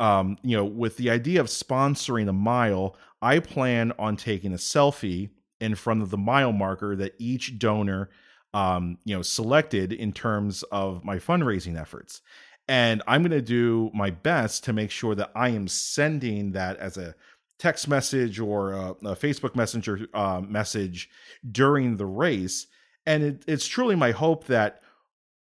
[0.00, 4.56] um, you know, with the idea of sponsoring a mile, I plan on taking a
[4.56, 5.30] selfie
[5.60, 8.10] in front of the mile marker that each donor,
[8.52, 12.20] um, you know, selected in terms of my fundraising efforts.
[12.66, 16.78] And I'm going to do my best to make sure that I am sending that
[16.78, 17.14] as a
[17.60, 21.08] text message or a, a Facebook Messenger uh, message
[21.52, 22.66] during the race
[23.06, 24.80] and it, it's truly my hope that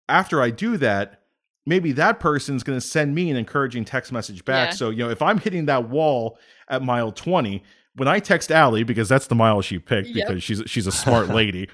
[0.09, 1.23] after I do that,
[1.67, 4.71] maybe that person's going to send me an encouraging text message back.
[4.71, 4.75] Yeah.
[4.75, 7.63] So, you know, if I'm hitting that wall at mile 20,
[7.95, 10.29] when I text Allie, because that's the mile she picked Yep.
[10.29, 11.69] because she's she's a smart lady,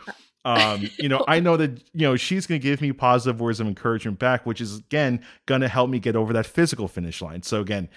[0.44, 3.61] um, you know, I know that, you know, she's going to give me positive words
[3.61, 7.23] of encouragement back, which is again going to help me get over that physical finish
[7.23, 7.43] line.
[7.43, 7.89] So again,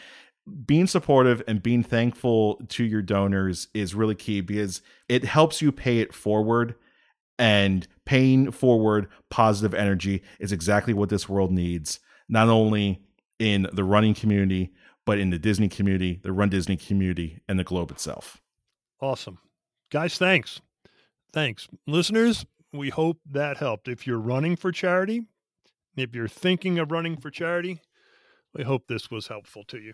[0.66, 5.72] being supportive and being thankful to your donors is really key because it helps you
[5.72, 6.76] pay it forward
[7.40, 12.00] and paying forward positive energy is exactly what this world needs
[12.30, 13.02] not only
[13.40, 14.72] in the running community
[15.06, 18.42] but in the disney community the run disney community and the globe itself
[19.00, 19.38] Awesome.
[19.92, 20.60] Guys, thanks.
[21.32, 21.68] Thanks.
[21.86, 23.88] Listeners, we hope that helped.
[23.88, 25.22] If you're running for charity,
[25.96, 27.82] if you're thinking of running for charity,
[28.54, 29.94] we hope this was helpful to you.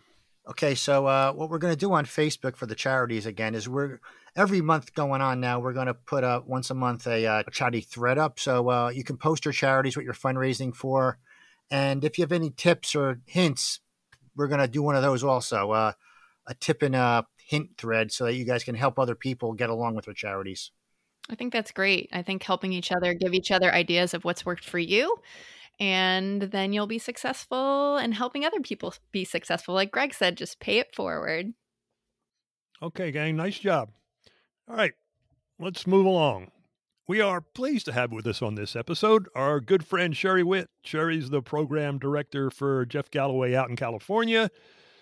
[0.49, 3.67] Okay, so uh, what we're going to do on Facebook for the charities again is
[3.69, 3.99] we're
[4.35, 5.59] every month going on now.
[5.59, 8.89] We're going to put up once a month a, uh, charity thread up, so uh,
[8.89, 11.19] you can post your charities, what you're fundraising for,
[11.69, 13.79] and if you have any tips or hints,
[14.35, 15.93] we're going to do one of those also, uh,
[16.47, 19.69] a tip and a hint thread, so that you guys can help other people get
[19.69, 20.71] along with their charities.
[21.29, 22.09] I think that's great.
[22.11, 25.17] I think helping each other, give each other ideas of what's worked for you.
[25.79, 29.73] And then you'll be successful and helping other people be successful.
[29.73, 31.53] Like Greg said, just pay it forward.
[32.81, 33.89] Okay, gang, nice job.
[34.69, 34.93] All right,
[35.59, 36.51] let's move along.
[37.05, 40.69] We are pleased to have with us on this episode our good friend Sherry Witt.
[40.85, 44.49] Sherry's the program director for Jeff Galloway out in California.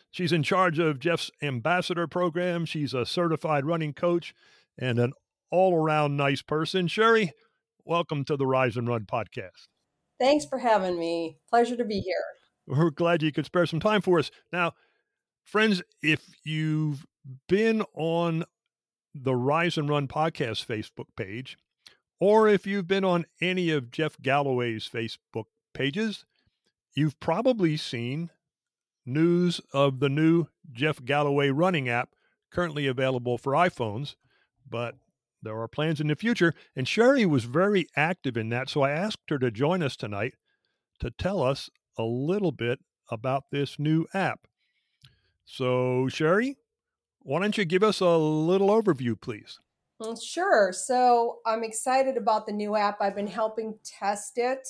[0.09, 2.65] She's in charge of Jeff's ambassador program.
[2.65, 4.33] She's a certified running coach
[4.79, 5.13] and an
[5.51, 6.87] all around nice person.
[6.87, 7.31] Sherry,
[7.85, 9.67] welcome to the Rise and Run podcast.
[10.19, 11.37] Thanks for having me.
[11.51, 12.23] Pleasure to be here.
[12.65, 14.31] We're glad you could spare some time for us.
[14.51, 14.73] Now,
[15.43, 17.05] friends, if you've
[17.47, 18.43] been on
[19.13, 21.57] the Rise and Run podcast Facebook page,
[22.19, 26.25] or if you've been on any of Jeff Galloway's Facebook pages,
[26.95, 28.29] you've probably seen
[29.05, 32.09] news of the new Jeff Galloway running app
[32.51, 34.15] currently available for iPhones,
[34.69, 34.95] but
[35.41, 36.53] there are plans in the future.
[36.75, 38.69] And Sherry was very active in that.
[38.69, 40.35] So I asked her to join us tonight
[40.99, 42.79] to tell us a little bit
[43.09, 44.41] about this new app.
[45.43, 46.57] So, Sherry,
[47.23, 49.59] why don't you give us a little overview, please?
[49.99, 50.73] Well, sure.
[50.73, 52.97] So I'm excited about the new app.
[53.01, 54.67] I've been helping test it.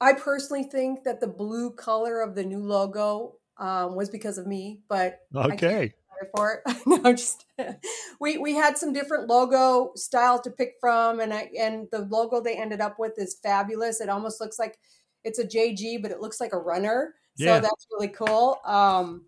[0.00, 4.46] I personally think that the blue color of the new logo um, was because of
[4.46, 5.94] me, but Okay.
[6.34, 6.76] for it.
[6.86, 7.44] no, just
[8.20, 12.40] we we had some different logo styles to pick from, and I and the logo
[12.40, 14.00] they ended up with is fabulous.
[14.00, 14.78] It almost looks like
[15.24, 17.14] it's a JG, but it looks like a runner.
[17.36, 17.56] Yeah.
[17.56, 18.58] So that's really cool.
[18.64, 19.26] Um,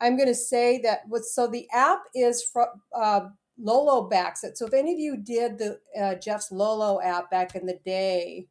[0.00, 3.28] I'm going to say that what so the app is from uh,
[3.58, 4.56] Lolo backs it.
[4.56, 8.46] So if any of you did the uh, Jeff's Lolo app back in the day,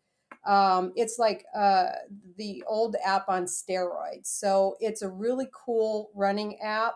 [0.45, 1.87] um, it's like uh,
[2.37, 4.27] the old app on steroids.
[4.27, 6.95] So it's a really cool running app.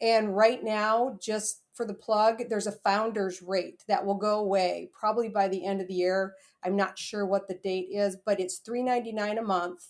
[0.00, 4.90] And right now, just for the plug, there's a founder's rate that will go away
[4.92, 6.34] probably by the end of the year.
[6.64, 9.88] I'm not sure what the date is, but it's $3.99 a month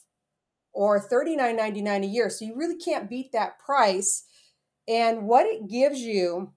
[0.74, 2.28] or $39.99 a year.
[2.28, 4.24] So you really can't beat that price.
[4.86, 6.52] And what it gives you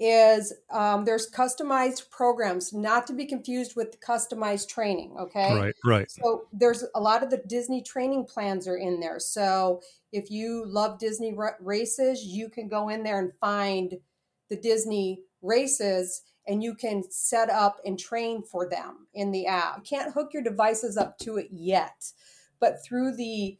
[0.00, 5.14] is um, there's customized programs, not to be confused with customized training.
[5.20, 5.54] Okay.
[5.54, 6.10] Right, right.
[6.10, 9.18] So there's a lot of the Disney training plans are in there.
[9.18, 9.82] So
[10.12, 13.94] if you love Disney ra- races, you can go in there and find
[14.48, 19.78] the Disney races and you can set up and train for them in the app.
[19.78, 22.12] You can't hook your devices up to it yet,
[22.64, 23.58] but through the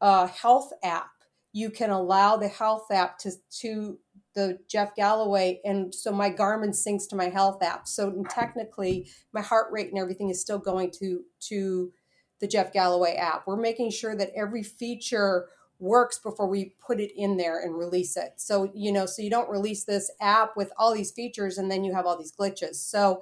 [0.00, 1.10] uh, health app,
[1.52, 3.98] you can allow the health app to to
[4.34, 7.86] the Jeff Galloway, and so my Garmin syncs to my health app.
[7.86, 11.92] So technically, my heart rate and everything is still going to to
[12.40, 13.46] the Jeff Galloway app.
[13.46, 18.16] We're making sure that every feature works before we put it in there and release
[18.16, 18.32] it.
[18.36, 21.84] So you know, so you don't release this app with all these features and then
[21.84, 22.76] you have all these glitches.
[22.76, 23.20] So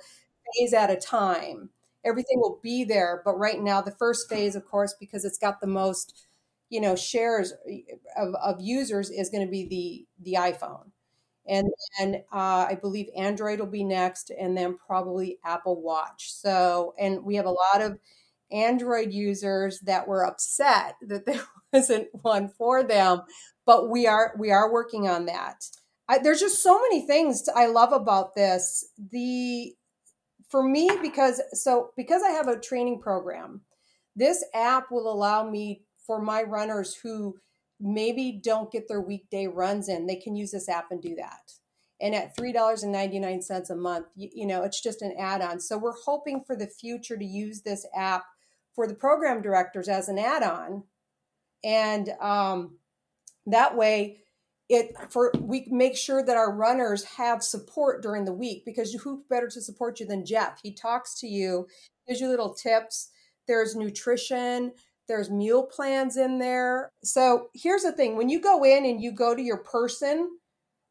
[0.56, 1.70] phase at a time,
[2.04, 3.22] everything will be there.
[3.24, 6.26] But right now, the first phase, of course, because it's got the most
[6.70, 7.52] you know shares
[8.16, 10.90] of, of users is going to be the the iphone
[11.46, 11.68] and
[11.98, 16.32] then uh, I believe Android will be next, and then probably Apple Watch.
[16.32, 17.98] So, and we have a lot of
[18.50, 23.22] Android users that were upset that there wasn't one for them,
[23.66, 25.64] but we are we are working on that.
[26.08, 28.86] I, there's just so many things I love about this.
[29.10, 29.74] The
[30.54, 33.62] for me because so because I have a training program,
[34.14, 37.34] this app will allow me for my runners who
[37.80, 41.40] maybe don't get their weekday runs in, they can use this app and do that.
[42.00, 45.58] And at $3.99 a month, you, you know, it's just an add on.
[45.58, 48.22] So we're hoping for the future to use this app
[48.76, 50.84] for the program directors as an add on.
[51.64, 52.78] And um,
[53.46, 54.18] that way,
[54.68, 59.24] it for we make sure that our runners have support during the week because who
[59.28, 60.60] better to support you than Jeff?
[60.62, 61.66] He talks to you,
[62.08, 63.10] gives you little tips.
[63.46, 64.72] There's nutrition,
[65.06, 66.90] there's meal plans in there.
[67.02, 70.30] So here's the thing when you go in and you go to your person,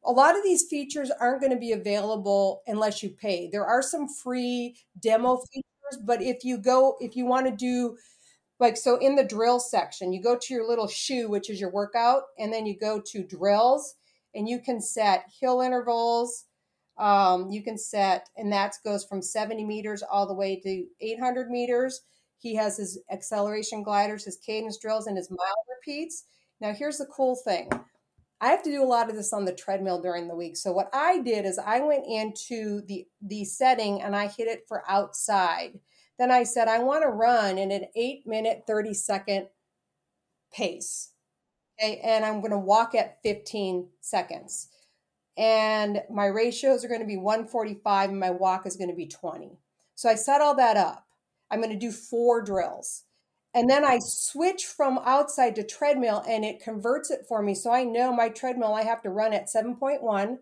[0.06, 3.50] a lot of these features aren't going to be available unless you pay.
[3.52, 7.98] There are some free demo features, but if you go, if you want to do
[8.64, 11.72] like so in the drill section, you go to your little shoe, which is your
[11.72, 13.95] workout, and then you go to drills
[14.34, 16.45] and you can set hill intervals.
[16.98, 21.49] Um, you can set, and that goes from 70 meters all the way to 800
[21.49, 22.02] meters
[22.44, 26.26] he has his acceleration gliders, his cadence drills, and his mile repeats.
[26.60, 27.69] Now, here's the cool thing
[28.41, 30.57] I have to do a lot of this on the treadmill during the week.
[30.57, 34.65] So, what I did is I went into the, the setting and I hit it
[34.68, 35.80] for outside.
[36.19, 39.48] Then I said, I want to run in an eight minute, 30 second
[40.53, 41.11] pace.
[41.80, 44.69] Okay, and I'm going to walk at 15 seconds.
[45.35, 49.07] And my ratios are going to be 145 and my walk is going to be
[49.07, 49.57] 20.
[49.95, 51.06] So I set all that up.
[51.49, 53.03] I'm going to do four drills.
[53.56, 57.53] And then I switch from outside to treadmill and it converts it for me.
[57.53, 60.38] So I know my treadmill, I have to run at 7.1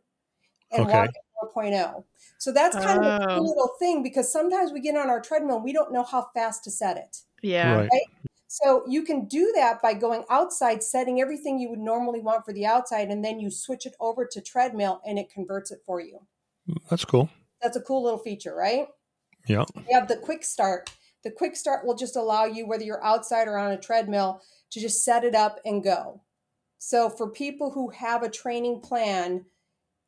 [0.72, 0.92] and okay.
[0.92, 1.10] walk
[1.56, 2.04] 4.0.
[2.38, 3.08] So that's kind oh.
[3.08, 3.28] of a oh.
[3.38, 3.50] cool oh.
[3.50, 6.64] little thing because sometimes we get on our treadmill and we don't know how fast
[6.66, 7.18] to set it.
[7.42, 7.76] Yeah.
[7.76, 7.90] Right.
[7.92, 8.30] right?
[8.48, 12.52] So you can do that by going outside, setting everything you would normally want for
[12.52, 16.02] the outside, and then you switch it over to treadmill and it converts it for
[16.02, 16.20] you.
[16.90, 17.30] That's cool.
[17.62, 18.88] That's a cool little feature, right?
[19.48, 19.64] Yeah.
[19.76, 20.92] We have the quick start
[21.24, 24.42] the quick start will just allow you, whether you're outside or on a treadmill,
[24.72, 26.22] to just set it up and go.
[26.80, 29.46] So for people who have a training plan,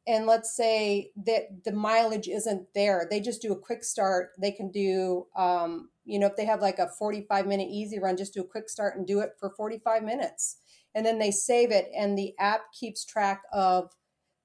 [0.06, 4.32] and let's say that the mileage isn't there, they just do a quick start.
[4.40, 8.18] They can do, um, you know, if they have like a 45 minute easy run,
[8.18, 10.58] just do a quick start and do it for 45 minutes.
[10.96, 13.92] And then they save it, and the app keeps track of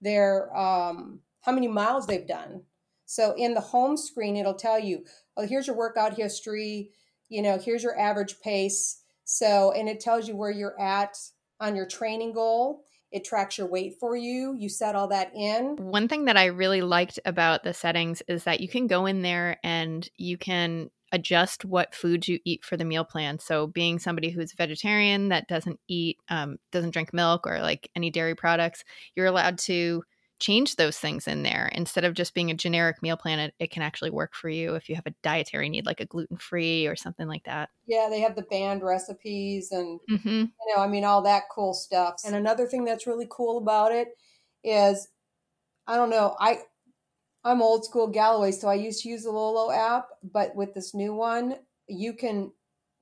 [0.01, 2.63] their um, how many miles they've done.
[3.05, 5.05] So in the home screen, it'll tell you,
[5.37, 6.91] oh, here's your workout history,
[7.29, 9.03] you know, here's your average pace.
[9.25, 11.19] So, and it tells you where you're at
[11.61, 12.85] on your training goal.
[13.11, 14.55] It tracks your weight for you.
[14.59, 15.77] You set all that in.
[15.77, 19.23] One thing that I really liked about the settings is that you can go in
[19.23, 23.39] there and you can adjust what foods you eat for the meal plan.
[23.39, 28.11] So, being somebody who's vegetarian that doesn't eat, um, doesn't drink milk or like any
[28.11, 30.03] dairy products, you're allowed to
[30.39, 33.70] change those things in there instead of just being a generic meal plan it, it
[33.70, 36.97] can actually work for you if you have a dietary need like a gluten-free or
[36.97, 40.28] something like that Yeah, they have the banned recipes and mm-hmm.
[40.28, 42.20] you know, I mean, all that cool stuff.
[42.24, 44.09] And another thing that's really cool about it
[44.62, 45.09] is,
[45.86, 46.59] I don't know, I
[47.44, 50.94] I'm old school Galloway, so I used to use the Lolo app, but with this
[50.94, 51.56] new one,
[51.86, 52.52] you can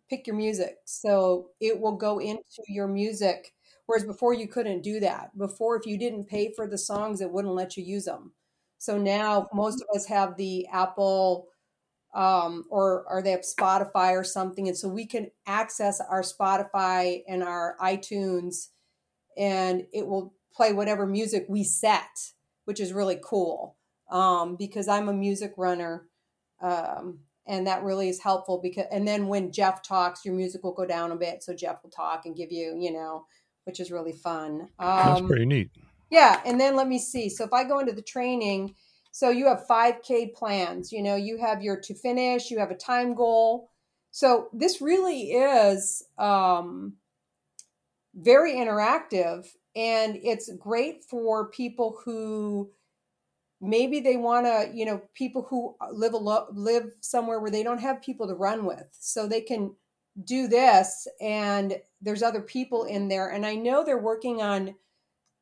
[0.09, 3.53] pick your music, so it will go into your music.
[3.87, 5.37] Whereas before you couldn't do that.
[5.39, 8.33] Before, if you didn't pay for the songs, it wouldn't let you use them.
[8.79, 11.49] So now most of us have the Apple
[12.15, 17.23] um, or or they have Spotify or something, and so we can access our Spotify
[17.29, 18.69] and our iTunes,
[19.37, 22.33] and it will play whatever music we set,
[22.65, 23.77] which is really cool.
[24.11, 26.07] Um, because I'm a music runner,
[26.63, 28.61] um, and that really is helpful.
[28.63, 31.83] Because and then when Jeff talks, your music will go down a bit, so Jeff
[31.83, 33.27] will talk and give you, you know,
[33.67, 34.69] which is really fun.
[34.79, 35.71] That's Um, pretty neat.
[36.11, 37.29] yeah, and then let me see.
[37.29, 38.75] So if I go into the training,
[39.11, 42.77] so you have 5K plans, you know, you have your to finish, you have a
[42.77, 43.71] time goal.
[44.13, 46.95] So this really is um,
[48.15, 52.71] very interactive and it's great for people who
[53.61, 57.63] maybe they want to, you know, people who live a lo- live somewhere where they
[57.63, 58.87] don't have people to run with.
[58.93, 59.75] So they can
[60.25, 61.77] do this and
[62.07, 64.75] there's other people in there and I know they're working on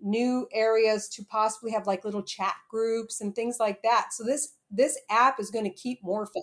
[0.00, 4.08] new areas to possibly have like little chat groups and things like that.
[4.12, 6.42] So this this app is going to keep morphing.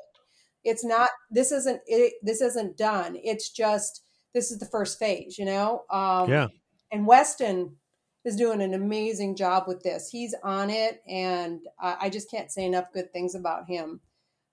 [0.63, 3.17] It's not this isn't it this isn't done.
[3.23, 4.03] It's just
[4.33, 5.85] this is the first phase, you know.
[5.89, 6.47] Um Yeah.
[6.91, 7.77] and Weston
[8.23, 10.09] is doing an amazing job with this.
[10.09, 14.01] He's on it and I I just can't say enough good things about him.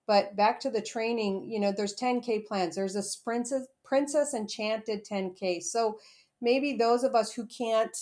[0.07, 2.75] But back to the training, you know, there's 10K plans.
[2.75, 5.63] There's a Princess, Princess Enchanted 10K.
[5.63, 5.99] So
[6.41, 7.97] maybe those of us who can't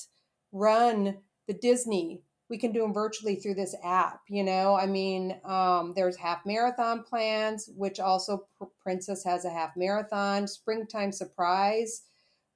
[0.52, 4.20] run the Disney, we can do them virtually through this app.
[4.28, 8.46] You know, I mean, um, there's half marathon plans, which also
[8.80, 12.02] Princess has a half marathon, springtime surprise,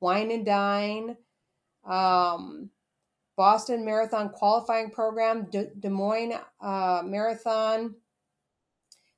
[0.01, 1.17] wine and dine,
[1.85, 2.71] um,
[3.37, 7.95] Boston Marathon qualifying program, De- Des Moines uh, Marathon.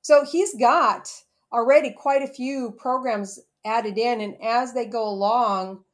[0.01, 1.11] So he's got
[1.53, 5.85] already quite a few programs added in, and as they go along,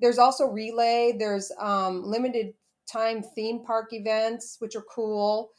[0.00, 1.14] there's also relay.
[1.18, 2.54] There's um, limited
[2.90, 5.50] time theme park events, which are cool.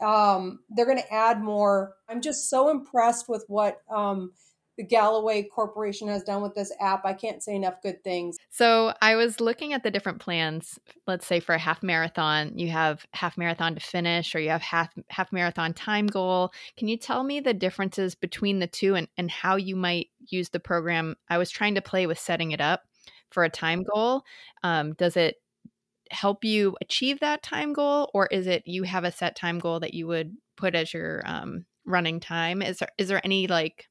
[0.00, 1.94] Um, they're going to add more.
[2.08, 4.32] I'm just so impressed with what um,
[4.76, 7.04] the Galloway Corporation has done with this app.
[7.04, 8.36] I can't say enough good things.
[8.50, 10.78] So I was looking at the different plans.
[11.06, 14.62] Let's say for a half marathon, you have half marathon to finish, or you have
[14.62, 16.52] half half marathon time goal.
[16.76, 20.48] Can you tell me the differences between the two and, and how you might use
[20.48, 21.16] the program?
[21.28, 22.82] I was trying to play with setting it up
[23.30, 24.24] for a time goal.
[24.62, 25.36] Um, does it
[26.10, 29.80] help you achieve that time goal, or is it you have a set time goal
[29.80, 32.62] that you would put as your um, running time?
[32.62, 33.88] Is there is there any like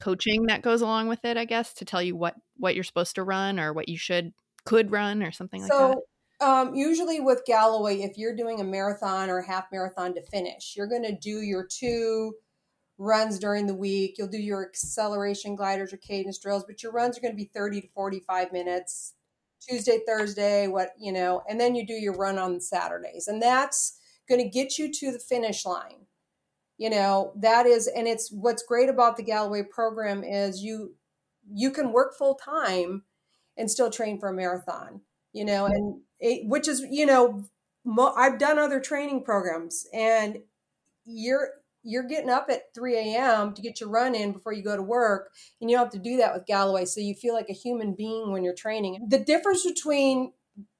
[0.00, 1.36] coaching that goes along with it?
[1.36, 4.32] I guess to tell you what what you're supposed to run or what you should
[4.64, 5.98] could run or something like that.
[6.40, 10.74] So, um, usually with Galloway, if you're doing a marathon or half marathon to finish,
[10.76, 12.34] you're going to do your two
[12.98, 14.16] runs during the week.
[14.18, 17.50] You'll do your acceleration gliders or cadence drills, but your runs are going to be
[17.54, 19.14] 30 to 45 minutes.
[19.66, 23.26] Tuesday, Thursday, what, you know, and then you do your run on Saturdays.
[23.26, 23.98] And that's
[24.28, 26.06] going to get you to the finish line.
[26.78, 30.94] You know, that is and it's what's great about the Galloway program is you
[31.52, 33.04] you can work full time
[33.56, 35.00] and still train for a marathon
[35.36, 37.44] you know and it, which is you know
[37.84, 40.38] mo- i've done other training programs and
[41.04, 41.50] you're
[41.82, 44.82] you're getting up at 3 a.m to get your run in before you go to
[44.82, 45.30] work
[45.60, 47.94] and you don't have to do that with galloway so you feel like a human
[47.94, 49.06] being when you're training.
[49.08, 50.32] The difference between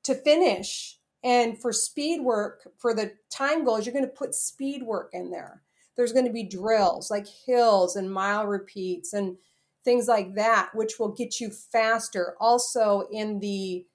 [0.05, 4.83] to finish and for speed work for the time goals you're going to put speed
[4.83, 5.63] work in there
[5.97, 9.37] there's going to be drills like hills and mile repeats and
[9.85, 12.37] things like that, which will get you faster.
[12.41, 13.87] Also, in the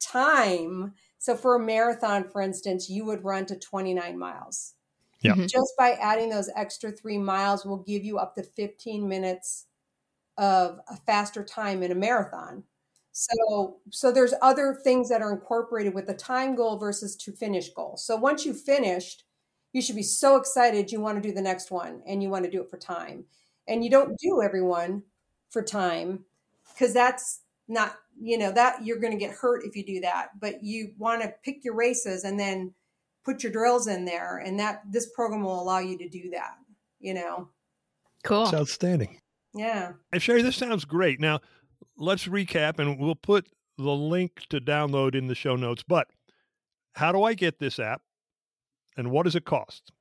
[0.00, 4.74] time, so for a marathon, for instance, you would run to 29 miles.
[5.22, 5.34] Yeah.
[5.34, 5.52] Mhm.
[5.52, 9.66] Just by adding those extra three miles will give you up to 15 minutes
[10.38, 12.64] of a faster time in a marathon.
[13.12, 17.70] So, so there's other things that are incorporated with the time goal versus to finish
[17.74, 17.96] goal.
[17.96, 19.24] So once you've finished,
[19.72, 22.44] you should be so excited you want to do the next one and you want
[22.44, 23.24] to do it for time.
[23.68, 25.02] And you don't do everyone
[25.50, 26.24] for time
[26.72, 30.30] because that's not, you know, that you're going to get hurt if you do that.
[30.40, 32.74] But you want to pick your races and then
[33.24, 34.38] put your drills in there.
[34.38, 36.56] And that this program will allow you to do that,
[36.98, 37.48] you know?
[38.24, 38.44] Cool.
[38.44, 39.20] It's outstanding.
[39.54, 39.92] Yeah.
[40.12, 41.20] And Sherry, this sounds great.
[41.20, 41.40] Now,
[41.96, 43.48] let's recap and we'll put
[43.78, 45.84] the link to download in the show notes.
[45.86, 46.08] But
[46.94, 48.02] how do I get this app?
[48.96, 49.92] And what does it cost?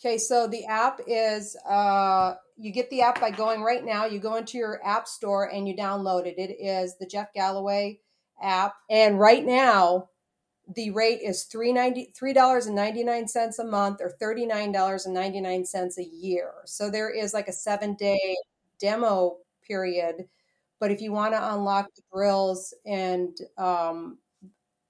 [0.00, 4.06] Okay, so the app is uh, you get the app by going right now.
[4.06, 6.38] You go into your app store and you download it.
[6.38, 7.98] It is the Jeff Galloway
[8.40, 10.08] app, and right now
[10.74, 14.46] the rate is three ninety three dollars and ninety nine cents a month or thirty
[14.46, 16.52] nine dollars and ninety nine cents a year.
[16.64, 18.36] So there is like a seven day
[18.78, 20.28] demo period.
[20.78, 24.18] But if you want to unlock the drills and um,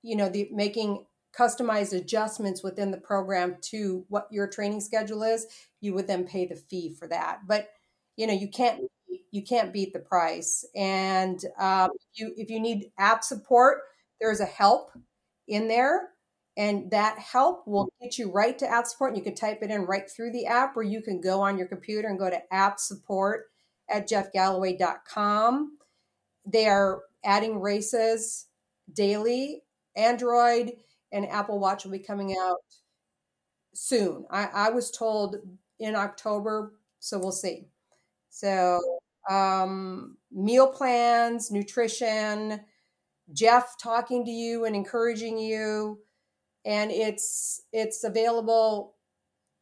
[0.02, 1.06] you know the making
[1.38, 5.46] customized adjustments within the program to what your training schedule is,
[5.80, 7.40] you would then pay the fee for that.
[7.46, 7.68] But
[8.16, 8.82] you know you can't
[9.30, 10.64] you can't beat the price.
[10.74, 13.78] And um, you if you need app support,
[14.20, 14.90] there's a help
[15.46, 16.10] in there.
[16.56, 19.12] And that help will get you right to app support.
[19.12, 21.56] And you can type it in right through the app, or you can go on
[21.56, 23.44] your computer and go to app support
[23.88, 25.78] at jeffgalloway.com.
[26.44, 28.46] They are adding races
[28.92, 29.62] daily.
[29.94, 30.72] Android
[31.12, 32.58] and Apple Watch will be coming out
[33.74, 34.24] soon.
[34.30, 35.36] I, I was told
[35.78, 37.68] in October, so we'll see.
[38.30, 38.80] So,
[39.30, 42.60] um, meal plans, nutrition,
[43.32, 45.98] Jeff talking to you and encouraging you,
[46.64, 48.94] and it's it's available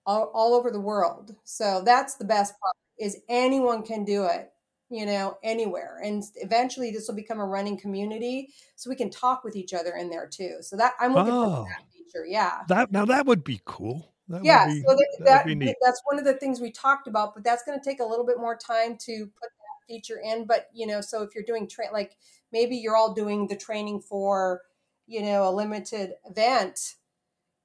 [0.05, 1.35] all, all over the world.
[1.45, 4.51] So that's the best part is anyone can do it
[4.89, 6.01] you know, anywhere.
[6.03, 9.95] And eventually this will become a running community so we can talk with each other
[9.97, 10.59] in there too.
[10.61, 11.65] So that I'm looking Oh.
[11.65, 12.27] for that feature.
[12.27, 12.63] Yeah.
[12.69, 14.13] That now that would be cool.
[14.29, 14.67] That would yeah.
[14.67, 15.77] be- so that, that neat.
[15.83, 18.27] that's one of the things we talked about, but that's going to take a little
[18.27, 20.47] bit more time to put that feature in.
[20.47, 22.17] But, you know, so if you're doing train, like
[22.53, 24.63] maybe you're all doing the training for,
[25.07, 26.95] you know, a limited event,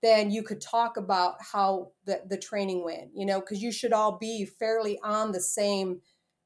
[0.02, 3.94] then you could talk about how the, the training went, you know, because you should
[3.94, 6.02] all be fairly on the same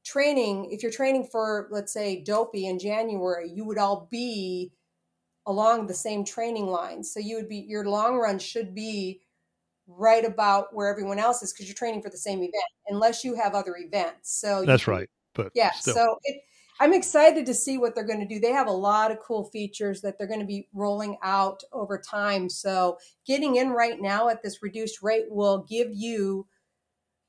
[0.06, 0.70] training.
[0.72, 4.72] If you're training for, let's say, Dopey in January, you would all be
[5.46, 7.14] along the same training lines.
[7.14, 9.22] So you would be, your long run should be
[9.88, 12.54] right about where everyone else is because you're training for the same event,
[12.88, 14.40] unless you have other events.
[14.40, 15.10] So That's can- right.
[15.36, 15.94] But yeah still.
[15.94, 16.42] so it,
[16.80, 19.44] i'm excited to see what they're going to do they have a lot of cool
[19.52, 24.30] features that they're going to be rolling out over time so getting in right now
[24.30, 26.48] at this reduced rate will give you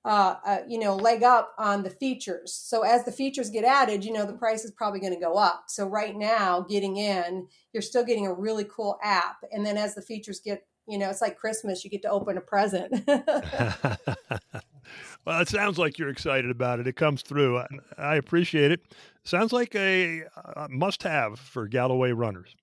[0.06, 4.04] uh, uh, you know leg up on the features so as the features get added
[4.04, 7.46] you know the price is probably going to go up so right now getting in
[7.72, 11.10] you're still getting a really cool app and then as the features get you know
[11.10, 12.92] it's like christmas you get to open a present
[15.26, 16.86] well, it sounds like you're excited about it.
[16.86, 17.58] It comes through.
[17.58, 17.66] I,
[17.98, 18.80] I appreciate it.
[19.24, 20.22] Sounds like a,
[20.54, 22.54] uh must-have for Galloway runners.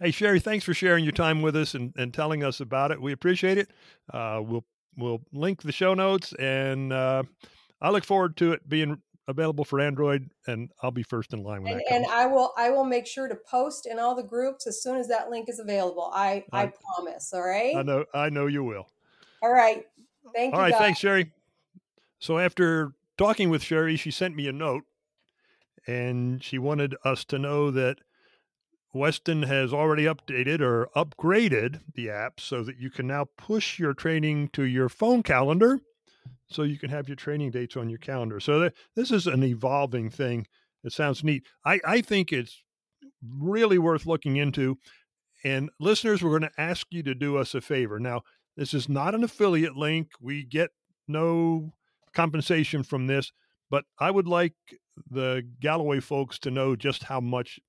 [0.00, 3.02] Hey, Sherry, thanks for sharing your time with us and, and telling us about it.
[3.02, 3.70] We appreciate it.
[4.10, 4.64] Uh, we'll
[4.96, 7.22] we'll link the show notes, and uh,
[7.80, 11.62] I look forward to it being available for Android, and I'll be first in line
[11.62, 12.06] when and, that comes.
[12.06, 14.96] and I will I will make sure to post in all the groups as soon
[14.96, 16.10] as that link is available.
[16.12, 17.32] I I, I- promise.
[17.32, 17.76] All right.
[17.76, 18.88] I know I know you will.
[19.42, 19.86] All right.
[20.34, 20.64] Thank All you.
[20.64, 20.80] right, guys.
[20.80, 21.32] thanks, Sherry.
[22.18, 24.84] So after talking with Sherry, she sent me a note
[25.86, 27.98] and she wanted us to know that
[28.92, 33.94] Weston has already updated or upgraded the app so that you can now push your
[33.94, 35.78] training to your phone calendar
[36.48, 38.40] so you can have your training dates on your calendar.
[38.40, 40.46] So th- this is an evolving thing.
[40.82, 41.44] It sounds neat.
[41.64, 42.62] I, I think it's
[43.22, 44.78] really worth looking into.
[45.44, 48.00] And listeners, we're going to ask you to do us a favor.
[48.00, 48.22] Now,
[48.56, 50.08] this is not an affiliate link.
[50.20, 50.70] We get
[51.06, 51.72] no
[52.12, 53.32] compensation from this,
[53.70, 54.54] but I would like
[55.10, 57.60] the Galloway folks to know just how much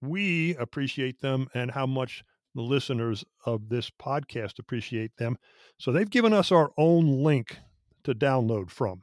[0.00, 5.36] we appreciate them and how much the listeners of this podcast appreciate them.
[5.78, 7.58] So they've given us our own link
[8.04, 9.02] to download from.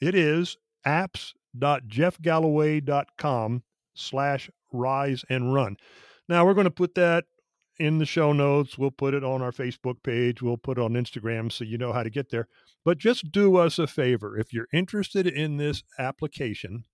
[0.00, 0.56] It is
[0.86, 3.62] apps.jeffgalloway.com
[3.94, 5.76] slash rise and run.
[6.28, 7.24] Now we're going to put that
[7.78, 8.78] in the show notes.
[8.78, 10.42] We'll put it on our Facebook page.
[10.42, 12.48] We'll put it on Instagram so you know how to get there.
[12.84, 14.38] But just do us a favor.
[14.38, 16.84] If you're interested in this application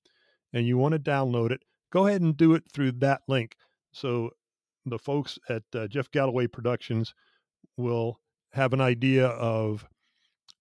[0.52, 3.56] and you want to download it, go ahead and do it through that link.
[3.92, 4.30] So
[4.86, 7.14] the folks at uh, Jeff Galloway Productions
[7.76, 8.20] will
[8.52, 9.86] have an idea of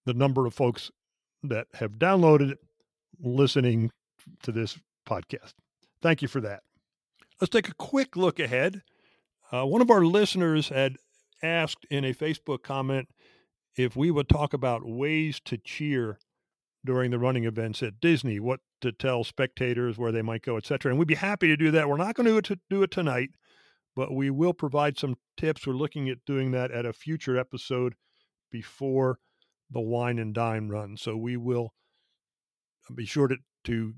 [0.05, 0.91] the number of folks
[1.43, 2.55] that have downloaded
[3.19, 3.91] listening
[4.43, 4.77] to this
[5.07, 5.53] podcast.
[6.01, 6.61] Thank you for that.
[7.39, 8.81] Let's take a quick look ahead.
[9.51, 10.97] Uh, one of our listeners had
[11.41, 13.07] asked in a Facebook comment
[13.75, 16.19] if we would talk about ways to cheer
[16.85, 20.91] during the running events at Disney, what to tell spectators where they might go, etc.
[20.91, 21.89] And we'd be happy to do that.
[21.89, 23.31] We're not going to do it, tonight,
[23.95, 25.67] but we will provide some tips.
[25.67, 27.95] We're looking at doing that at a future episode
[28.51, 29.19] before
[29.69, 30.97] the wine and dine run.
[30.97, 31.73] So we will
[32.93, 33.93] be sure to, to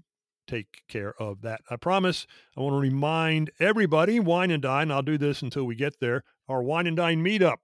[0.47, 1.61] take care of that.
[1.69, 2.25] I promise.
[2.57, 6.23] I want to remind everybody, Wine and Dine, I'll do this until we get there,
[6.49, 7.57] our Wine and Dine meetup.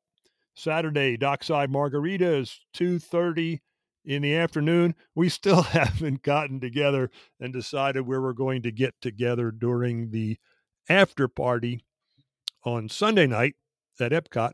[0.56, 3.60] Saturday, Dockside Margaritas, 2.30
[4.08, 4.96] in the afternoon.
[5.14, 10.38] We still haven't gotten together and decided where we're going to get together during the
[10.90, 11.82] after party
[12.64, 13.56] on Sunday night
[14.00, 14.54] at Epcot,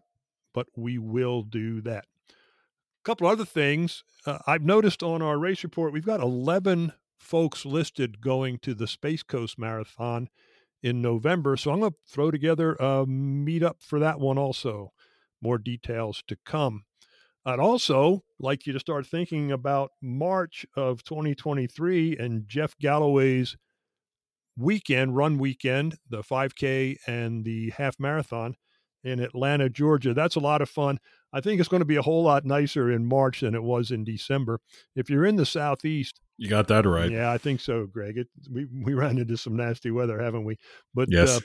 [0.54, 2.06] but we will do that.
[2.30, 4.04] A couple other things.
[4.26, 8.88] Uh, I've noticed on our race report, we've got 11 folks listed going to the
[8.88, 10.30] Space Coast Marathon
[10.82, 11.56] in November.
[11.58, 14.94] So I'm going to throw together a meetup for that one also.
[15.42, 16.86] More details to come.
[17.46, 23.58] I'd also like you to start thinking about March of 2023 and Jeff Galloway's
[24.58, 28.56] weekend, run weekend, the 5K and the half marathon
[29.04, 30.14] in Atlanta, Georgia.
[30.14, 31.00] That's a lot of fun.
[31.34, 33.92] I think it's going to be a whole lot nicer in March than it was
[33.92, 34.60] in December.
[34.96, 37.12] If you're in the Southeast, You got that right.
[37.12, 38.18] yeah, I think so, Greg.
[38.18, 40.58] It, we we ran into some nasty weather, haven't we?
[40.94, 41.30] But Yes.
[41.38, 41.40] uh,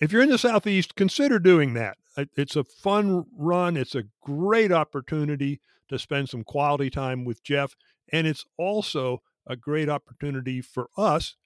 [0.00, 1.96] if you're in the southeast, consider doing that.
[2.36, 3.76] It's a fun run.
[3.76, 7.74] It's a great opportunity to spend some quality time with Jeff,
[8.12, 11.36] and it's also a great opportunity for us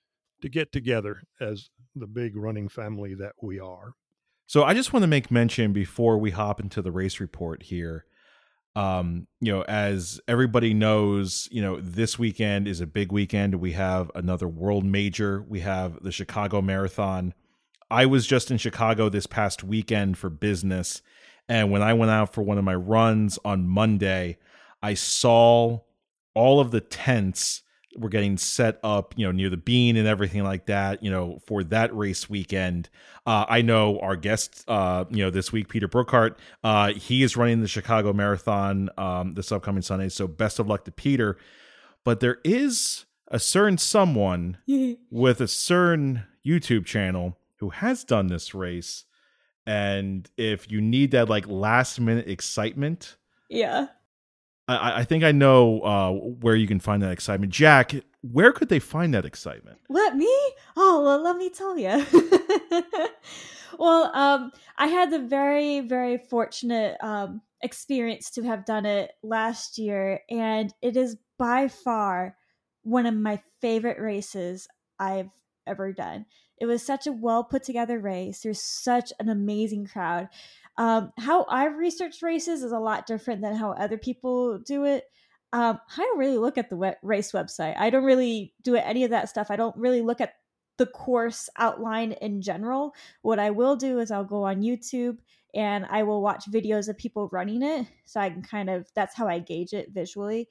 [0.40, 3.94] to get together as the big running family that we are.
[4.46, 8.04] So I just want to make mention before we hop into the race report here.
[8.74, 13.54] Um, you know, as everybody knows, you know, this weekend is a big weekend.
[13.56, 15.44] We have another world major.
[15.46, 17.34] We have the Chicago Marathon.
[17.92, 21.02] I was just in Chicago this past weekend for business,
[21.46, 24.38] and when I went out for one of my runs on Monday,
[24.82, 25.80] I saw
[26.34, 27.62] all of the tents
[27.94, 31.38] were getting set up, you know, near the bean and everything like that, you know,
[31.46, 32.88] for that race weekend.
[33.26, 37.36] Uh, I know our guest, uh, you know, this week, Peter Brookhart, uh, he is
[37.36, 40.08] running the Chicago Marathon um, this upcoming Sunday.
[40.08, 41.36] So best of luck to Peter.
[42.04, 44.56] But there is a certain someone
[45.10, 49.04] with a certain YouTube channel who has done this race.
[49.66, 53.16] And if you need that like last minute excitement,
[53.48, 53.86] yeah.
[54.66, 57.52] I, I think I know uh, where you can find that excitement.
[57.52, 59.78] Jack, where could they find that excitement?
[59.88, 60.26] Let me?
[60.76, 62.04] Oh, well, let me tell you.
[63.78, 69.78] well, um, I had the very, very fortunate um, experience to have done it last
[69.78, 72.36] year, and it is by far
[72.82, 74.66] one of my favorite races
[74.98, 75.30] I've
[75.66, 76.26] ever done.
[76.62, 78.42] It was such a well put together race.
[78.42, 80.28] There's such an amazing crowd.
[80.78, 85.02] Um, how I've researched races is a lot different than how other people do it.
[85.52, 87.76] Um, I don't really look at the race website.
[87.76, 89.48] I don't really do any of that stuff.
[89.50, 90.34] I don't really look at
[90.78, 92.94] the course outline in general.
[93.22, 95.18] What I will do is I'll go on YouTube
[95.56, 97.88] and I will watch videos of people running it.
[98.04, 100.48] So I can kind of, that's how I gauge it visually.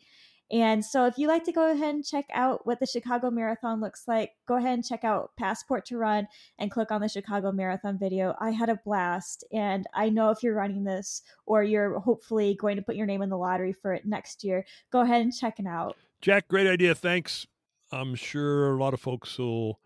[0.51, 3.79] And so if you like to go ahead and check out what the Chicago Marathon
[3.79, 6.27] looks like, go ahead and check out Passport to Run
[6.59, 8.35] and click on the Chicago Marathon video.
[8.39, 9.45] I had a blast.
[9.53, 13.21] And I know if you're running this or you're hopefully going to put your name
[13.21, 15.95] in the lottery for it next year, go ahead and check it out.
[16.21, 16.95] Jack, great idea.
[16.95, 17.47] Thanks.
[17.91, 19.79] I'm sure a lot of folks will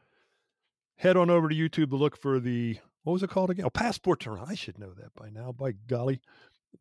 [0.97, 3.65] head on over to YouTube to look for the what was it called again?
[3.65, 4.47] Oh, Passport to Run.
[4.49, 5.51] I should know that by now.
[5.51, 6.21] By golly,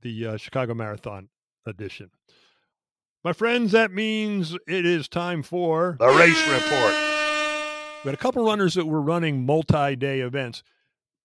[0.01, 1.29] the uh, Chicago Marathon
[1.67, 2.11] edition.
[3.25, 6.95] My friends, that means it is time for The race report.
[8.05, 10.63] We had a couple runners that were running multi-day events.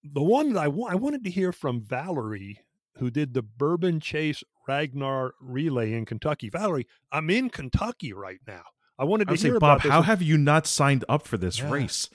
[0.04, 2.60] The one that I, I wanted to hear from Valerie,
[3.00, 6.50] who did the Bourbon Chase Ragnar Relay in Kentucky.
[6.50, 8.64] Valerie, I'm in Kentucky right now.
[8.98, 9.92] I wanted I to say, hear Bob, this.
[9.92, 11.70] how have you not signed up for this Yeah.
[11.70, 12.10] race?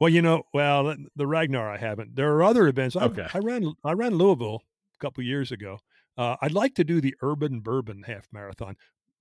[0.00, 2.16] Well, you know, well, the Ragnar I haven't.
[2.16, 2.96] There are other events.
[2.96, 3.26] I, Okay.
[3.32, 4.62] I ran I ran Louisville
[4.96, 5.78] a couple years ago.
[6.16, 8.76] Uh, I'd like to do the Urban Bourbon Half Marathon,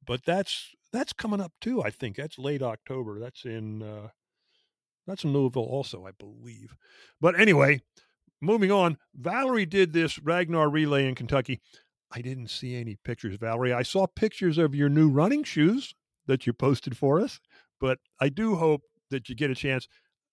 [0.07, 1.83] but that's that's coming up too.
[1.83, 3.19] I think that's late October.
[3.19, 4.07] That's in uh,
[5.05, 6.75] that's in Louisville also, I believe.
[7.21, 7.81] But anyway,
[8.41, 8.97] moving on.
[9.13, 11.61] Valerie did this Ragnar relay in Kentucky.
[12.11, 13.73] I didn't see any pictures, Valerie.
[13.73, 15.93] I saw pictures of your new running shoes
[16.25, 17.39] that you posted for us,
[17.79, 18.81] but I do hope
[19.11, 19.87] that you get a chance.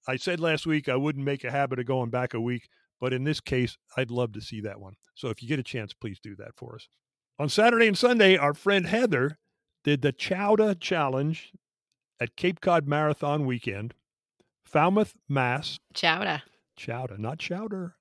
[0.07, 2.69] I said last week I wouldn't make a habit of going back a week,
[3.01, 4.95] but in this case, I'd love to see that one.
[5.15, 6.89] So if you get a chance, please do that for us.
[7.39, 9.39] On Saturday and Sunday, our friend Heather
[9.85, 11.53] did the Chowda Challenge
[12.21, 13.95] at Cape Cod Marathon weekend,
[14.65, 15.79] Falmouth, Mass.
[15.95, 16.43] Chowda.
[16.79, 17.95] Chowda, not chowder.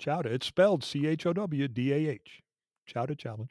[0.00, 0.26] Chowda.
[0.26, 2.42] It's spelled C H O W D A H.
[2.92, 3.50] Chowda Challenge.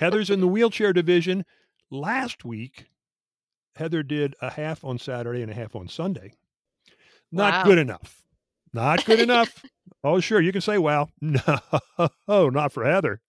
[0.00, 1.44] Heather's in the wheelchair division.
[1.90, 2.86] Last week,
[3.76, 6.34] Heather did a half on Saturday and a half on Sunday.
[7.32, 7.64] Not Wow.
[7.64, 8.22] good enough.
[8.72, 9.62] Not good enough.
[10.02, 10.40] Oh, sure.
[10.40, 11.42] You can say, well, no,
[12.48, 13.20] not for Heather.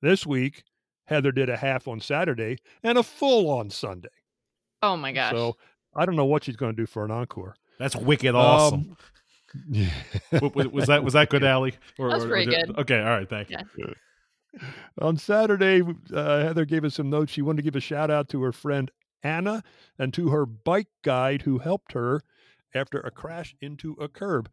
[0.00, 0.62] This week,
[1.06, 4.08] Heather did a half on Saturday and a full on Sunday.
[4.82, 5.32] Oh my gosh.
[5.32, 5.56] So
[5.94, 7.56] I don't know what she's going to do for an encore.
[7.78, 8.90] That's wicked awesome.
[8.90, 8.96] Um,
[10.32, 11.74] W- w- was that was that good, Allie?
[11.98, 12.76] Or, That's or- or pretty good.
[12.78, 13.56] Okay, all right, thank you.
[13.78, 13.86] Yeah.
[15.00, 17.32] On Saturday, uh, Heather gave us some notes.
[17.32, 18.90] She wanted to give a shout out to her friend
[19.22, 19.62] Anna
[19.98, 22.22] and to her bike guide who helped her
[22.74, 24.48] after a crash into a curb.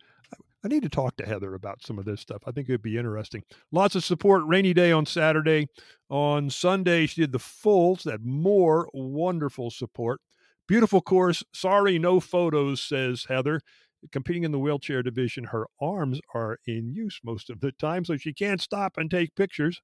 [0.64, 2.42] I need to talk to Heather about some of this stuff.
[2.48, 3.44] I think it'd be interesting.
[3.72, 4.44] Lots of support.
[4.46, 5.68] Rainy day on Saturday.
[6.10, 8.04] On Sunday, she did the fulls.
[8.04, 10.22] That more wonderful support.
[10.68, 11.44] Beautiful course.
[11.54, 13.60] Sorry, no photos, says Heather.
[14.12, 18.18] Competing in the wheelchair division, her arms are in use most of the time, so
[18.18, 19.82] she can't stop and take pictures.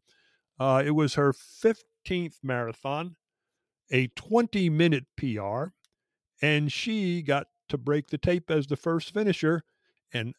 [0.59, 3.15] Uh, it was her 15th marathon,
[3.91, 5.67] a 20 minute PR,
[6.41, 9.63] and she got to break the tape as the first finisher.
[10.13, 10.33] And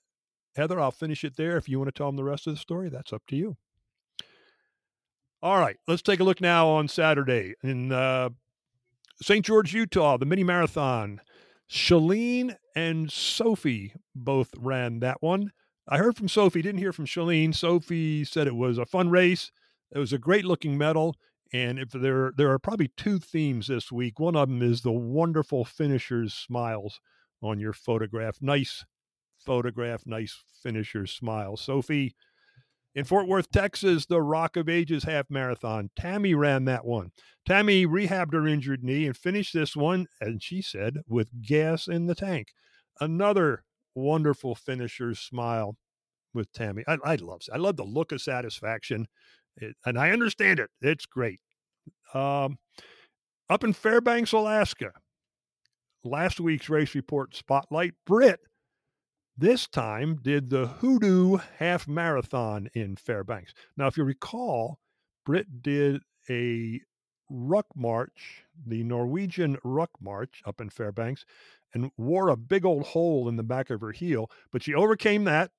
[0.56, 1.56] Heather, I'll finish it there.
[1.56, 3.56] If you want to tell them the rest of the story, that's up to you.
[5.42, 8.30] All right, let's take a look now on Saturday in uh,
[9.22, 9.44] St.
[9.44, 11.20] George, Utah, the mini marathon.
[11.70, 15.52] Shalene and Sophie both ran that one.
[15.88, 17.54] I heard from Sophie, didn't hear from Shalene.
[17.54, 19.50] Sophie said it was a fun race.
[19.94, 21.16] It was a great looking medal.
[21.52, 24.20] And if there there are probably two themes this week.
[24.20, 27.00] One of them is the wonderful finishers' smiles
[27.42, 28.36] on your photograph.
[28.40, 28.84] Nice
[29.44, 31.56] photograph, nice finisher smile.
[31.56, 32.14] Sophie
[32.94, 35.90] in Fort Worth, Texas, the Rock of Ages half marathon.
[35.96, 37.12] Tammy ran that one.
[37.46, 42.06] Tammy rehabbed her injured knee and finished this one, and she said, with gas in
[42.06, 42.48] the tank.
[43.00, 43.64] Another
[43.94, 45.76] wonderful finisher's smile
[46.34, 46.84] with Tammy.
[46.86, 49.06] I, I love I love the look of satisfaction,
[49.56, 50.70] it, and I understand it.
[50.80, 51.40] It's great.
[52.12, 52.58] Um,
[53.48, 54.92] up in Fairbanks, Alaska,
[56.04, 58.40] last week's race report spotlight, Britt
[59.40, 63.54] this time did the Hoodoo Half Marathon in Fairbanks.
[63.74, 64.78] Now, if you recall,
[65.24, 66.82] Britt did a
[67.30, 71.24] ruck march, the Norwegian ruck march up in Fairbanks,
[71.72, 75.24] and wore a big old hole in the back of her heel, but she overcame
[75.24, 75.50] that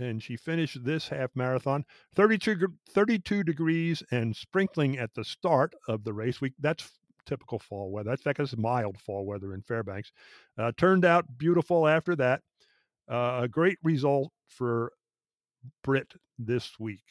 [0.00, 1.84] and she finished this half marathon
[2.16, 6.54] 32, 32 degrees and sprinkling at the start of the race week.
[6.58, 6.90] That's
[7.26, 8.16] typical fall weather.
[8.24, 10.10] That's it's mild fall weather in fairbanks.
[10.58, 12.42] Uh, turned out beautiful after that
[13.10, 14.92] uh, a great result for
[15.82, 17.04] Britt this week.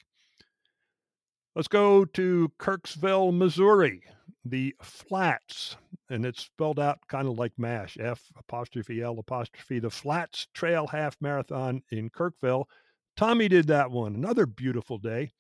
[1.56, 4.02] Let's go to Kirksville, Missouri,
[4.44, 5.78] the Flats,
[6.10, 10.88] and it's spelled out kind of like MASH, F apostrophe L apostrophe, the Flats Trail
[10.88, 12.66] Half Marathon in Kirksville.
[13.16, 14.16] Tommy did that one.
[14.16, 15.32] Another beautiful day.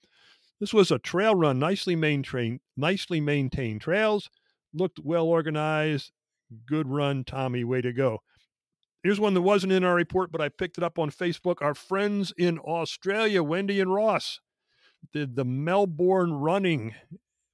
[0.60, 4.30] This was a trail run, nicely maintained, nicely maintained trails,
[4.74, 6.12] looked well organized.
[6.68, 7.64] Good run, Tommy.
[7.64, 8.20] Way to go.
[9.04, 11.62] Here's one that wasn't in our report, but I picked it up on Facebook.
[11.62, 14.40] Our friends in Australia, Wendy and Ross,
[15.12, 16.96] did the Melbourne Running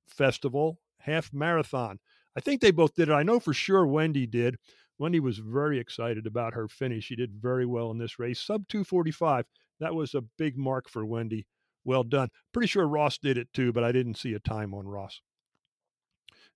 [0.08, 2.00] Festival half marathon.
[2.38, 3.14] I think they both did it.
[3.14, 4.58] I know for sure Wendy did.
[5.00, 7.06] Wendy was very excited about her finish.
[7.06, 9.46] She did very well in this race, sub 245.
[9.80, 11.48] That was a big mark for Wendy.
[11.84, 12.30] Well done.
[12.54, 15.22] Pretty sure Ross did it too, but I didn't see a time on Ross.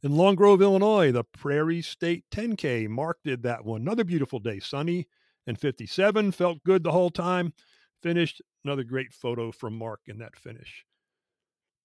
[0.03, 2.89] In Long Grove, Illinois, the Prairie State 10K.
[2.89, 3.79] Mark did that one.
[3.79, 5.07] Another beautiful day, sunny
[5.47, 6.33] and 57.
[6.33, 7.53] Felt good the whole time.
[8.01, 8.41] Finished.
[8.65, 10.85] Another great photo from Mark in that finish.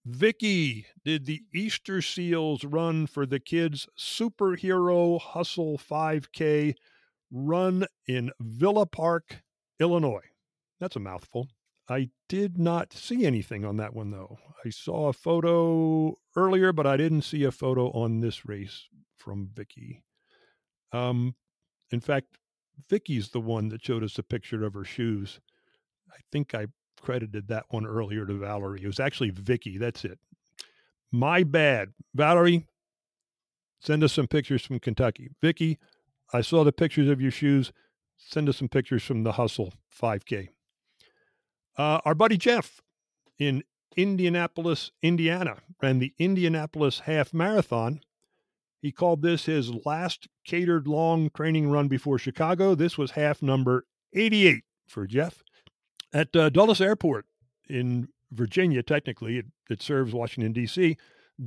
[0.05, 6.73] Vicky did the Easter Seals run for the kids superhero hustle 5K
[7.31, 9.43] run in Villa Park,
[9.79, 10.25] Illinois.
[10.81, 11.47] That's a mouthful.
[11.89, 14.37] I did not see anything on that one, though.
[14.63, 18.87] I saw a photo earlier, but I didn't see a photo on this race
[19.17, 20.03] from Vicky.
[20.91, 21.35] Um,
[21.91, 22.37] in fact,
[22.89, 25.39] Vicky's the one that showed us a picture of her shoes.
[26.11, 26.67] I think I
[27.01, 28.83] credited that one earlier to Valerie.
[28.83, 29.77] It was actually Vicky.
[29.77, 30.19] That's it.
[31.11, 31.89] My bad.
[32.13, 32.67] Valerie,
[33.79, 35.29] send us some pictures from Kentucky.
[35.41, 35.79] Vicky,
[36.31, 37.71] I saw the pictures of your shoes.
[38.17, 40.49] Send us some pictures from the Hustle 5K.
[41.79, 42.81] Uh, our buddy Jeff
[43.37, 43.63] in
[43.95, 48.01] Indianapolis, Indiana, ran the Indianapolis Half Marathon.
[48.81, 52.75] He called this his last catered long training run before Chicago.
[52.75, 55.41] This was half number 88 for Jeff
[56.11, 57.27] at uh, Dulles Airport
[57.69, 58.83] in Virginia.
[58.83, 60.97] Technically, it, it serves Washington, D.C.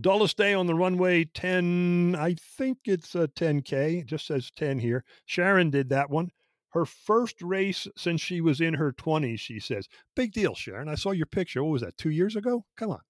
[0.01, 4.01] Dulles Day on the runway 10, I think it's a 10K.
[4.01, 5.05] It just says 10 here.
[5.27, 6.31] Sharon did that one
[6.73, 9.89] her first race since she was in her 20s, she says.
[10.17, 10.89] Big deal, Sharon.
[10.89, 11.63] I saw your picture.
[11.63, 12.65] What was that, two years ago?
[12.77, 13.01] Come on.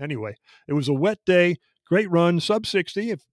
[0.00, 1.56] Anyway, it was a wet day,
[1.86, 3.24] great run, sub 60 if,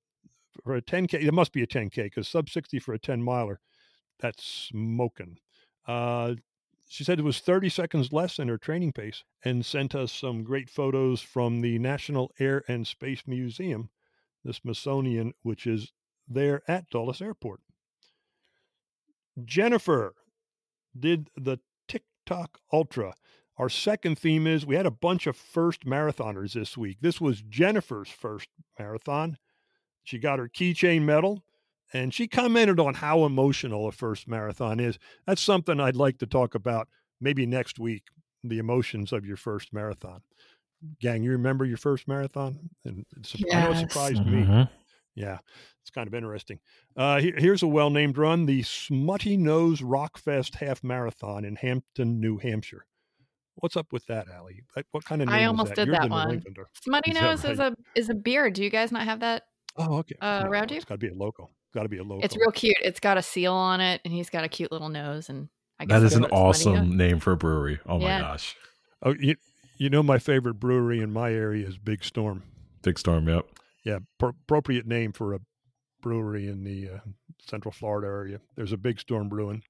[0.64, 1.16] for a 10K.
[1.16, 3.60] It must be a 10K because sub 60 for a 10 miler,
[4.20, 5.38] that's smoking.
[5.88, 6.36] Uh,
[6.88, 10.44] she said it was 30 seconds less than her training pace and sent us some
[10.44, 13.90] great photos from the National Air and Space Museum,
[14.44, 15.92] the Smithsonian, which is
[16.28, 17.62] there at Dulles Airport.
[19.44, 20.14] Jennifer
[20.98, 23.14] did the TikTok Ultra.
[23.58, 26.98] Our second theme is we had a bunch of first marathoners this week.
[27.02, 29.38] This was Jennifer's first marathon.
[30.04, 31.44] She got her keychain medal
[31.94, 35.00] and she commented on how emotional a first marathon is.
[35.26, 36.88] That's something I'd like to talk about
[37.22, 38.04] maybe next week
[38.44, 40.22] the emotions of your first marathon.
[41.00, 42.70] Gang, you remember your first marathon?
[42.84, 43.06] And
[43.54, 44.52] I know it surprised Mm-hmm.
[44.60, 44.70] me.
[45.16, 45.38] Yeah,
[45.82, 46.60] it's kind of interesting.
[46.98, 52.38] Uh, here- here's a well named run the Smuttynose Rockfest Half Marathon in Hampton, New
[52.38, 52.86] Hampshire.
[53.56, 54.64] What's up with that, Allie?
[54.76, 55.76] Like, What kind of name I is almost that?
[55.76, 56.32] did You're that one.
[56.34, 56.68] Englander.
[56.84, 58.50] Smutty Is that nose is a is a beer.
[58.50, 59.44] Do you guys not have that
[59.78, 60.16] Oh, okay.
[60.22, 60.78] uh, No, around you?
[60.78, 61.50] It's got to be a local.
[61.74, 62.24] Got to be a local.
[62.24, 62.76] It's real cute.
[62.82, 65.30] It's got a seal on it, and he's got a cute little nose.
[65.30, 65.48] And
[65.80, 67.80] I guess That is an what Smuttynose- awesome name for a brewery.
[67.86, 68.56] Oh my gosh.
[69.02, 69.36] Oh, you,
[69.78, 72.44] you know, my favorite brewery in my area is Big Storm.
[72.82, 73.46] Big storm, yep.
[73.86, 75.40] Yeah, pro- appropriate name for a
[76.02, 77.00] brewery in the uh,
[77.40, 78.42] Central Florida area.
[78.56, 79.62] There's a Big Storm brewing.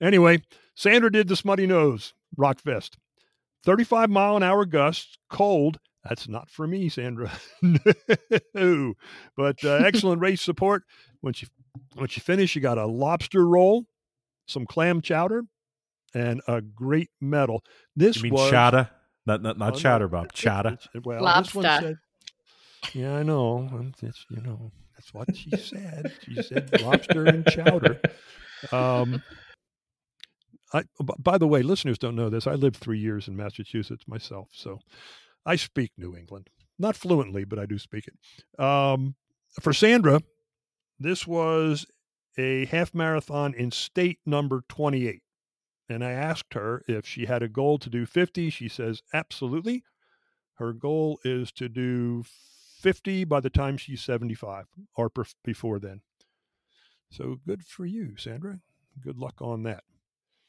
[0.00, 0.42] Anyway,
[0.74, 2.96] Sandra did the Smuttynose Rockfest.
[3.64, 5.78] 35 mile an hour gusts, cold.
[6.04, 7.32] That's not for me, Sandra.
[8.54, 8.94] no,
[9.36, 10.82] but uh, excellent race support.
[11.20, 11.46] When she
[11.94, 13.86] when she finished, she got a lobster roll,
[14.46, 15.42] some clam chowder,
[16.14, 17.64] and a great medal.
[17.96, 18.90] This You mean was chata?
[19.26, 20.26] Not not, Oh, not no, chatter, Bob.
[20.26, 20.74] it's- Chata.
[20.74, 21.86] it's- Well, this one Lobster.
[21.88, 21.96] said,
[22.92, 23.68] yeah, I know.
[24.02, 26.12] It's, you know, that's what she said.
[26.22, 28.00] She said lobster and chowder.
[28.72, 29.22] Um,
[30.72, 30.84] I,
[31.18, 32.46] by the way, listeners don't know this.
[32.46, 34.80] I lived three years in Massachusetts myself, so
[35.44, 36.48] I speak New England.
[36.78, 38.62] Not fluently, but I do speak it.
[38.62, 39.14] Um,
[39.60, 40.20] for Sandra,
[40.98, 41.86] this was
[42.36, 45.22] a half marathon in state number 28.
[45.88, 48.50] And I asked her if she had a goal to do 50.
[48.50, 49.84] She says, absolutely.
[50.54, 52.24] Her goal is to do
[52.86, 56.02] 50 by the time she's 75 or perf- before then.
[57.10, 58.60] So good for you, Sandra.
[59.00, 59.82] Good luck on that.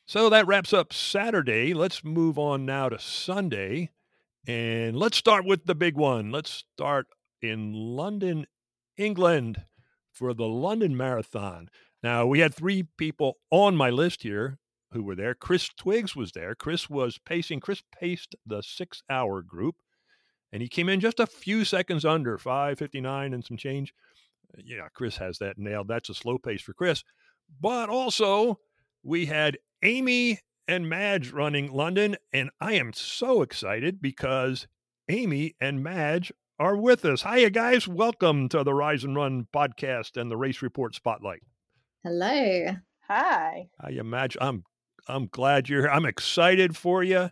[0.05, 1.73] So that wraps up Saturday.
[1.73, 3.89] Let's move on now to Sunday.
[4.47, 6.31] And let's start with the big one.
[6.31, 7.07] Let's start
[7.41, 8.45] in London,
[8.97, 9.63] England
[10.13, 11.69] for the London Marathon.
[12.03, 14.59] Now, we had three people on my list here
[14.91, 15.33] who were there.
[15.33, 16.53] Chris Twiggs was there.
[16.53, 19.77] Chris was pacing, Chris paced the six hour group,
[20.57, 23.93] and he came in just a few seconds under 559 and some change.
[24.57, 25.87] Yeah, Chris has that nailed.
[25.87, 27.03] That's a slow pace for Chris.
[27.61, 28.57] But also,
[29.03, 34.65] we had Amy and Madge running London, and I am so excited because
[35.07, 37.21] Amy and Madge are with us.
[37.21, 37.87] Hiya, guys.
[37.87, 41.43] Welcome to the Rise and Run podcast and the Race Report Spotlight.
[42.03, 42.69] Hello.
[43.07, 43.67] Hi.
[43.87, 44.35] Hiya, Madge.
[44.41, 44.63] I'm
[45.07, 45.91] I'm glad you're here.
[45.91, 47.29] I'm excited for you.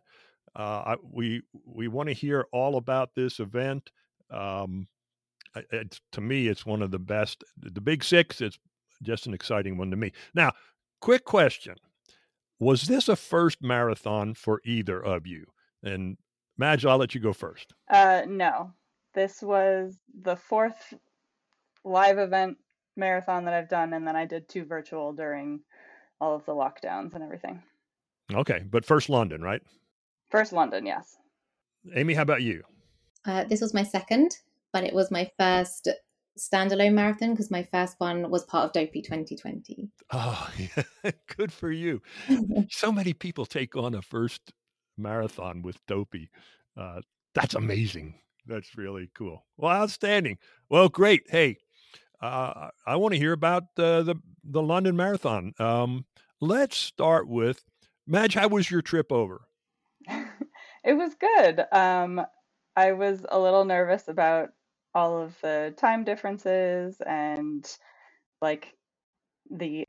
[0.56, 3.92] Uh, I, we we want to hear all about this event.
[4.32, 4.88] Um,
[5.72, 7.44] it's, to me, it's one of the best.
[7.58, 8.42] The Big Six.
[8.42, 8.58] It's
[9.04, 10.12] just an exciting one to me.
[10.34, 10.54] Now,
[11.02, 11.76] quick question:
[12.60, 15.46] Was this a first marathon for either of you?
[15.84, 16.18] And
[16.58, 17.74] Madge, I'll let you go first.
[17.90, 18.72] Uh, no,
[19.14, 20.94] this was the fourth
[21.84, 22.58] live event
[22.96, 25.60] marathon that I've done, and then I did two virtual during
[26.22, 27.62] all of the lockdowns and everything.
[28.34, 29.62] Okay, but first London, right?
[30.30, 31.18] First London, yes.
[31.94, 32.64] Amy, how about you?
[33.26, 34.38] Uh, this was my second,
[34.74, 35.88] but it was my first
[36.38, 39.90] standalone marathon because my first one was part of Dopey 2020.
[40.12, 41.12] Oh, yeah.
[41.36, 42.02] good for you.
[42.70, 44.54] so many people take on a first
[44.98, 46.30] marathon with Dopey.
[46.78, 47.02] Uh,
[47.34, 48.16] that's amazing.
[48.46, 49.46] That's really cool.
[49.58, 50.38] Well, outstanding.
[50.70, 51.24] Well, great.
[51.30, 51.58] Hey,
[52.22, 55.54] uh, I want to hear about uh, the the London Marathon.
[55.58, 56.06] Um,
[56.40, 57.64] let's start with
[58.06, 58.36] Madge.
[58.36, 59.48] How was your trip over?
[60.86, 61.66] It was good.
[61.72, 62.26] Um,
[62.76, 64.50] I was a little nervous about
[64.94, 67.68] all of the time differences and
[68.42, 68.74] like
[69.50, 69.86] the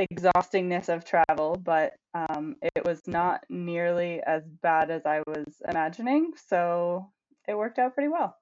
[0.00, 6.32] exhaustingness of travel, but um, it was not nearly as bad as I was imagining.
[6.48, 7.10] So
[7.48, 8.36] it worked out pretty well.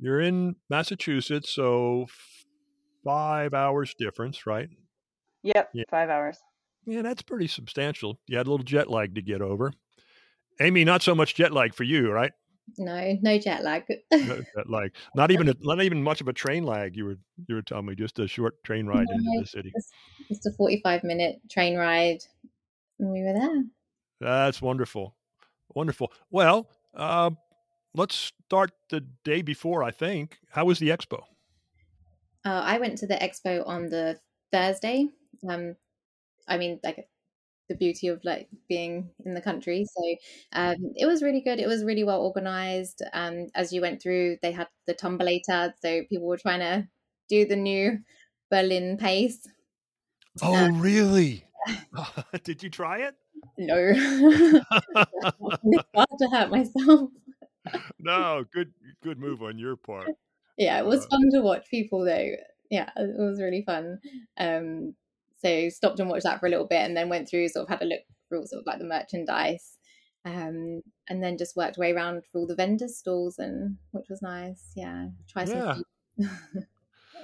[0.00, 2.06] You're in Massachusetts, so
[3.04, 4.68] five hours difference, right?
[5.42, 5.84] Yep, Yeah.
[5.90, 6.38] five hours.
[6.86, 8.18] Yeah, that's pretty substantial.
[8.26, 9.72] You had a little jet lag to get over.
[10.60, 12.32] Amy, not so much jet lag for you, right?
[12.76, 13.84] No, no jet lag.
[14.12, 14.92] No jet lag.
[15.14, 16.96] Not even a, not even much of a train lag.
[16.96, 19.72] You were you were telling me just a short train ride into the city.
[19.74, 19.92] Just,
[20.28, 22.20] just a 45 minute train ride,
[22.98, 23.64] and we were there.
[24.20, 25.14] That's wonderful,
[25.74, 26.12] wonderful.
[26.30, 27.30] Well, uh,
[27.94, 29.82] let's start the day before.
[29.82, 30.38] I think.
[30.50, 31.22] How was the expo?
[32.44, 34.18] Uh, I went to the expo on the
[34.52, 35.08] Thursday.
[35.48, 35.76] Um,
[36.46, 37.08] I mean, like
[37.68, 39.84] the beauty of like being in the country.
[39.84, 40.14] So
[40.52, 41.58] um, it was really good.
[41.60, 43.02] It was really well organized.
[43.12, 46.88] Um, as you went through, they had the tumblator, so people were trying to
[47.28, 47.98] do the new
[48.50, 49.46] Berlin pace.
[50.42, 51.44] Oh, really?
[52.44, 53.16] Did you try it?
[53.58, 54.66] No, it's
[55.94, 57.10] hard to hurt myself.
[57.98, 58.72] no, good
[59.02, 60.14] good move on your part.
[60.56, 62.32] Yeah, it was Uh, fun to watch people though.
[62.70, 64.00] Yeah, it was really fun.
[64.36, 64.94] Um,
[65.38, 67.68] so stopped and watched that for a little bit, and then went through, sort of
[67.68, 69.76] had a look through all sort of like the merchandise,
[70.24, 74.22] um, and then just worked way around for all the vendor stalls, and which was
[74.22, 74.72] nice.
[74.76, 75.56] Yeah, try some.
[75.56, 75.74] Yeah.
[75.74, 76.66] food.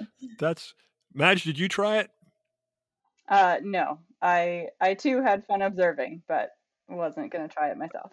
[0.39, 0.73] That's
[1.13, 2.09] Madge, did you try it?
[3.27, 6.49] Uh, no, I I too had fun observing, but
[6.87, 8.11] wasn't gonna try it myself.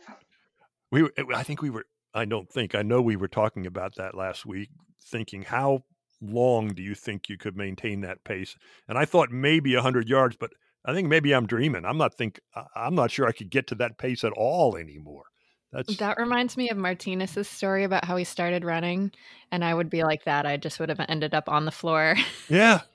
[0.91, 3.97] We were, I think we were I don't think I know we were talking about
[3.97, 4.71] that last week
[5.03, 5.85] thinking how
[6.23, 8.57] long do you think you could maintain that pace?
[8.89, 10.53] And I thought maybe 100 yards, but
[10.85, 11.85] I think maybe I'm dreaming.
[11.85, 14.77] I'm not think I- I'm not sure I could get to that pace at all
[14.77, 15.25] anymore.
[15.73, 19.11] That's That reminds me of Martinez's story about how he started running,
[19.51, 20.05] and I would be mm.
[20.05, 20.45] like that.
[20.45, 22.17] I just would have ended up on the floor.
[22.49, 22.83] yeah.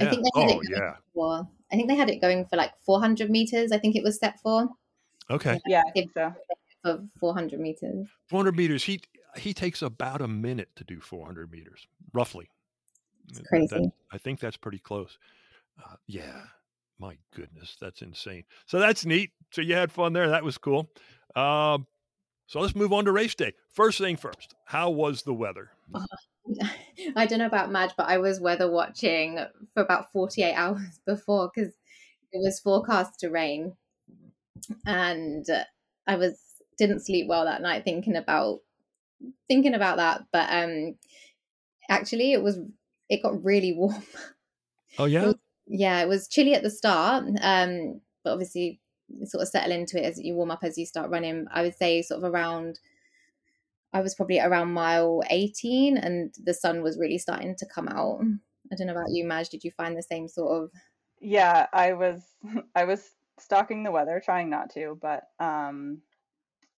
[0.00, 0.96] I think they had Oh, it going yeah.
[1.14, 1.48] for.
[1.72, 3.72] I think they had it going for like 400 meters.
[3.72, 4.68] I think it was step four
[5.30, 5.60] Okay.
[5.66, 6.32] Yeah, I think so.
[6.82, 8.06] for 400 meters.
[8.28, 8.84] 400 meters.
[8.84, 9.00] He
[9.40, 12.50] he takes about a minute to do 400 meters, roughly.
[13.28, 13.90] That- that- crazy.
[14.12, 15.18] I think that's pretty close.
[15.82, 16.44] Uh, yeah.
[16.98, 18.44] My goodness, that's insane.
[18.66, 19.30] So that's neat.
[19.52, 20.28] So you had fun there.
[20.30, 20.90] That was cool.
[21.36, 21.86] Um,
[22.46, 23.52] so let's move on to race day.
[23.72, 25.70] First thing first, how was the weather?
[27.14, 29.38] I don't know about Madge, but I was weather watching
[29.74, 31.72] for about 48 hours before because
[32.32, 33.74] it was forecast to rain.
[34.86, 35.46] And
[36.06, 36.38] I was
[36.78, 38.60] didn't sleep well that night thinking about
[39.48, 40.22] thinking about that.
[40.32, 40.96] But um
[41.88, 42.58] actually it was
[43.08, 44.02] it got really warm.
[44.98, 45.26] Oh yeah.
[45.26, 45.34] was-
[45.70, 47.24] yeah, it was chilly at the start.
[47.42, 50.86] Um, but obviously you sort of settle into it as you warm up as you
[50.86, 51.46] start running.
[51.52, 52.78] I would say sort of around
[53.92, 58.20] I was probably around mile 18 and the sun was really starting to come out.
[58.70, 59.48] I don't know about you, Madge.
[59.48, 60.70] Did you find the same sort of
[61.20, 62.22] Yeah, I was
[62.74, 66.02] I was stalking the weather, trying not to, but um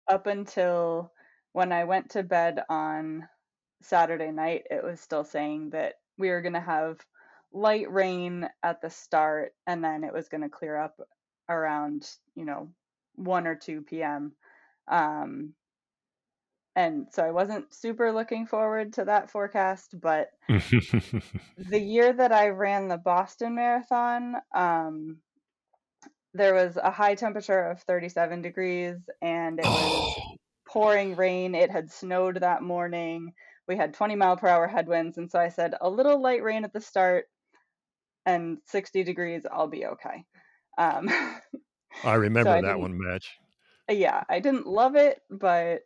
[0.08, 1.12] up until
[1.52, 3.28] when I went to bed on
[3.82, 6.98] Saturday night, it was still saying that we were going to have
[7.52, 11.01] light rain at the start and then it was going to clear up
[11.48, 12.68] around, you know,
[13.16, 14.32] 1 or 2 p.m.
[14.89, 15.55] Um
[16.77, 22.51] and so I wasn't super looking forward to that forecast, but the year that I
[22.51, 25.18] ran the Boston Marathon, um,
[26.32, 30.16] there was a high temperature of 37 degrees and it was
[30.70, 31.55] pouring rain.
[31.55, 33.32] It had snowed that morning.
[33.68, 35.18] We had 20 mile per hour headwinds.
[35.18, 37.26] And so I said, a little light rain at the start
[38.26, 40.24] and 60 degrees, I'll be okay.
[40.78, 41.09] Um,
[42.05, 43.38] I remember I that one Madge.
[43.90, 45.82] yeah, I didn't love it, but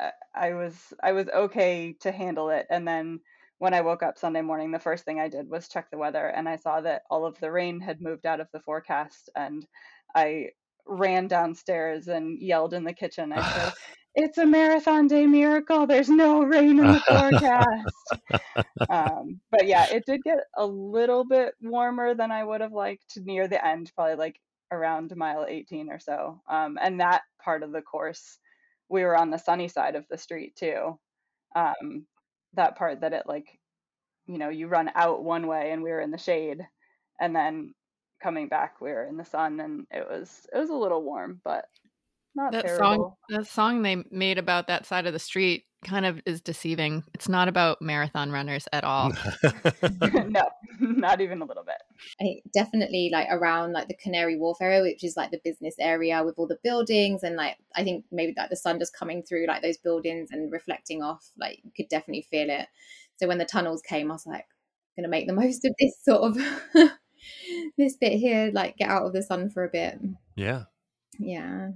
[0.00, 2.66] I- I was I was okay to handle it.
[2.70, 3.20] And then
[3.58, 6.26] when I woke up Sunday morning, the first thing I did was check the weather,
[6.26, 9.66] and I saw that all of the rain had moved out of the forecast, and
[10.14, 10.50] I
[10.86, 13.32] ran downstairs and yelled in the kitchen.
[13.32, 13.74] I said,
[14.14, 15.86] "It's a marathon day miracle!
[15.86, 21.54] There's no rain in the forecast." um, but yeah, it did get a little bit
[21.60, 24.40] warmer than I would have liked near the end, probably like
[24.72, 26.40] around mile 18 or so.
[26.48, 28.38] Um, and that part of the course,
[28.88, 30.98] we were on the sunny side of the street too.
[31.54, 32.06] Um,
[32.54, 33.58] that part that it like,
[34.26, 36.66] you know, you run out one way and we were in the shade,
[37.20, 37.74] and then
[38.22, 41.40] coming back we were in the sun, and it was it was a little warm,
[41.44, 41.66] but
[42.34, 42.84] not that terrible.
[42.84, 47.02] song, that song they made about that side of the street, kind of is deceiving.
[47.14, 49.12] It's not about marathon runners at all.
[50.28, 50.42] no,
[50.80, 51.76] not even a little bit.
[52.20, 56.22] I definitely like around like the Canary Wharf area, which is like the business area
[56.24, 59.46] with all the buildings and like I think maybe like the sun just coming through
[59.46, 62.68] like those buildings and reflecting off, like you could definitely feel it.
[63.16, 64.46] So when the tunnels came, I was like,
[64.96, 66.38] gonna make the most of this sort of
[67.76, 69.98] this bit here, like get out of the sun for a bit.
[70.36, 70.64] yeah.
[71.18, 71.70] Yeah.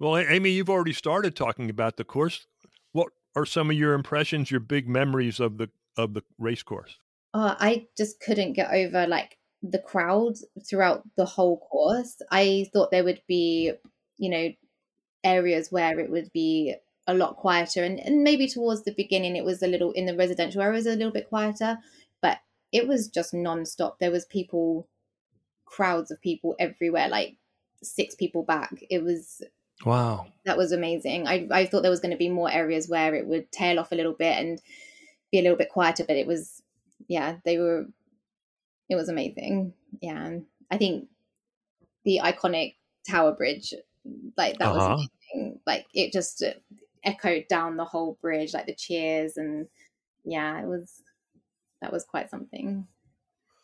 [0.00, 2.46] Well, Amy, you've already started talking about the course.
[2.92, 6.98] What are some of your impressions, your big memories of the of the race course?
[7.34, 10.34] Oh, I just couldn't get over like the crowd
[10.68, 12.16] throughout the whole course.
[12.30, 13.72] I thought there would be,
[14.16, 14.52] you know,
[15.24, 16.74] areas where it would be
[17.08, 20.14] a lot quieter and, and maybe towards the beginning it was a little in the
[20.14, 21.78] residential areas a little bit quieter,
[22.22, 22.38] but
[22.70, 23.98] it was just non-stop.
[23.98, 24.88] There was people
[25.64, 27.36] crowds of people everywhere, like
[27.82, 28.70] six people back.
[28.90, 29.42] It was
[29.84, 30.26] Wow.
[30.44, 31.26] that was amazing.
[31.28, 33.92] I I thought there was going to be more areas where it would tail off
[33.92, 34.60] a little bit and
[35.30, 36.62] be a little bit quieter, but it was
[37.06, 37.86] yeah, they were
[38.88, 39.74] it was amazing.
[40.00, 40.24] Yeah.
[40.24, 41.08] and I think
[42.04, 42.76] the iconic
[43.08, 43.74] Tower Bridge
[44.36, 44.96] like that Uh-huh.
[44.96, 45.60] was amazing.
[45.66, 46.54] Like it just uh,
[47.04, 49.68] echoed down the whole bridge like the cheers and
[50.24, 51.02] yeah, it was
[51.80, 52.86] that was quite something.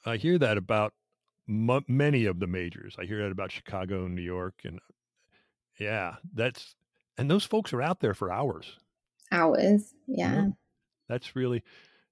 [0.07, 0.93] I hear that about
[1.49, 2.95] m- many of the majors.
[2.99, 4.79] I hear that about Chicago and New York, and
[5.79, 6.77] yeah, that's
[7.17, 8.79] and those folks are out there for hours.
[9.33, 10.49] Hours, yeah.
[11.09, 11.63] That's really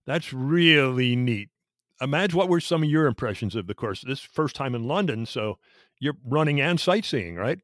[0.06, 1.50] that's really neat.
[2.00, 4.02] Imagine what were some of your impressions of the course?
[4.02, 5.58] This first time in London, so
[6.00, 7.60] you're running and sightseeing, right?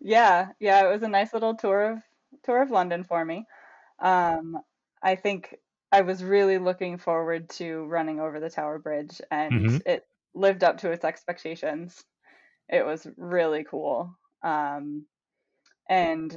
[0.00, 1.98] Yeah, yeah, it was a nice little tour of
[2.42, 3.46] tour of London for me.
[3.98, 4.58] Um,
[5.02, 5.54] I think
[5.92, 9.86] I was really looking forward to running over the Tower Bridge, and Mhm.
[9.86, 12.04] it lived up to its expectations.
[12.68, 14.16] It was really cool.
[14.46, 15.06] Um,
[15.88, 16.36] and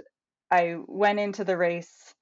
[0.50, 2.16] I went into the race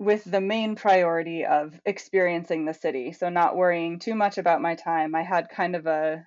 [0.00, 3.12] with the main priority of experiencing the city.
[3.12, 5.14] So not worrying too much about my time.
[5.14, 6.26] I had kind of a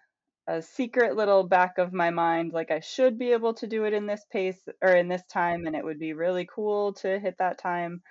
[0.49, 3.91] a secret little back of my mind like I should be able to do it
[3.91, 7.35] in this pace or in this time and it would be really cool to hit
[7.39, 8.01] that time,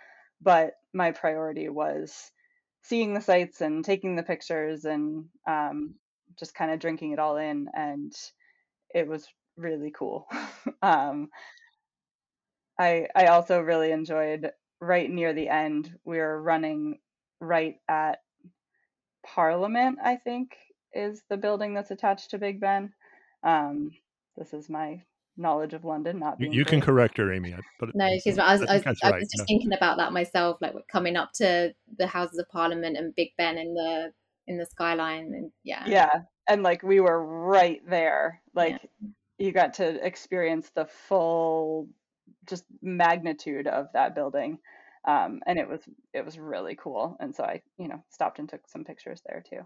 [0.43, 2.31] but my priority was
[2.83, 5.95] seeing the sights and taking the pictures and um,
[6.39, 8.13] just kind of drinking it all in and
[8.95, 9.27] it was
[9.57, 10.27] really cool.
[10.83, 11.29] um,
[12.79, 14.51] I I also really enjoyed
[14.81, 15.93] right near the end.
[16.05, 16.99] We were running
[17.41, 18.19] right at
[19.25, 20.57] Parliament, I think,
[20.93, 22.93] is the building that's attached to Big Ben.
[23.43, 23.91] Um,
[24.37, 25.03] this is my
[25.37, 27.55] knowledge of London, not You, you can correct her, Amy.
[27.79, 28.49] But No, she's right.
[28.49, 29.45] I was, I think was, that's I right, was just yeah.
[29.47, 33.59] thinking about that myself, like coming up to the Houses of Parliament and Big Ben
[33.59, 34.13] in the
[34.47, 36.11] in the skyline, and yeah, Yeah,
[36.49, 38.41] and like we were right there.
[38.55, 38.81] Like
[39.39, 41.89] you got to experience the full
[42.47, 44.59] just magnitude of that building.
[45.07, 45.81] Um, and it was
[46.13, 47.17] it was really cool.
[47.21, 49.61] And so I, you know, stopped and took some pictures there too.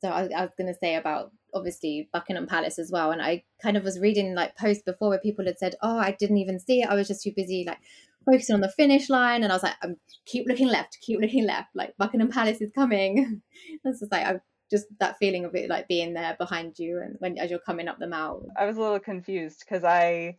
[0.00, 3.10] so I, I was going to say about obviously Buckingham Palace as well.
[3.10, 6.16] And I kind of was reading like posts before where people had said, "Oh, I
[6.18, 6.88] didn't even see it.
[6.88, 7.78] I was just too busy like
[8.24, 11.44] focusing on the finish line." And I was like, um, "Keep looking left, keep looking
[11.44, 11.68] left.
[11.74, 13.42] Like Buckingham Palace is coming."
[13.84, 14.40] It's just like I
[14.70, 17.88] just that feeling of it like being there behind you and when as you're coming
[17.88, 18.44] up the mount.
[18.58, 20.36] I was a little confused because I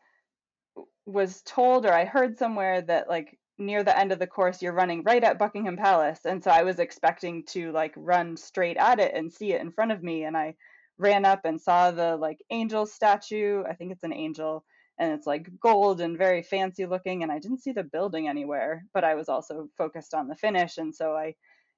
[1.06, 4.74] was told or I heard somewhere that like near the end of the course you're
[4.74, 6.20] running right at Buckingham Palace.
[6.26, 9.72] And so I was expecting to like run straight at it and see it in
[9.72, 10.26] front of me.
[10.26, 10.56] And I
[10.98, 13.64] ran up and saw the like angel statue.
[13.68, 14.64] I think it's an angel.
[15.00, 17.24] And it's like gold and very fancy looking.
[17.24, 20.78] And I didn't see the building anywhere but I was also focused on the finish.
[20.78, 21.36] And so I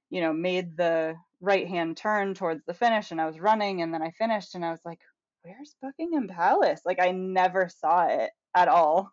[0.10, 3.94] you know made the right hand turn towards the finish and I was running and
[3.94, 5.00] then I finished and I was like
[5.44, 9.12] where's Buckingham Palace like I never saw it at all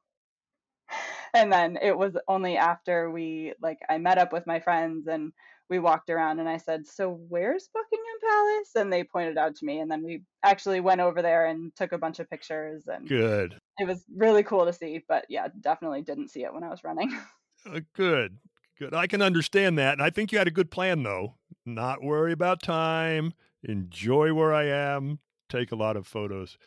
[1.34, 5.32] and then it was only after we like I met up with my friends and
[5.68, 9.64] we walked around and I said, "So where's Buckingham Palace?" and they pointed out to
[9.64, 13.08] me and then we actually went over there and took a bunch of pictures and
[13.08, 13.58] Good.
[13.78, 16.84] it was really cool to see, but yeah, definitely didn't see it when I was
[16.84, 17.16] running.
[17.64, 18.38] Uh, good.
[18.78, 18.94] Good.
[18.94, 19.92] I can understand that.
[19.94, 21.34] And I think you had a good plan, though.
[21.64, 23.32] Not worry about time,
[23.64, 26.58] enjoy where I am, take a lot of photos.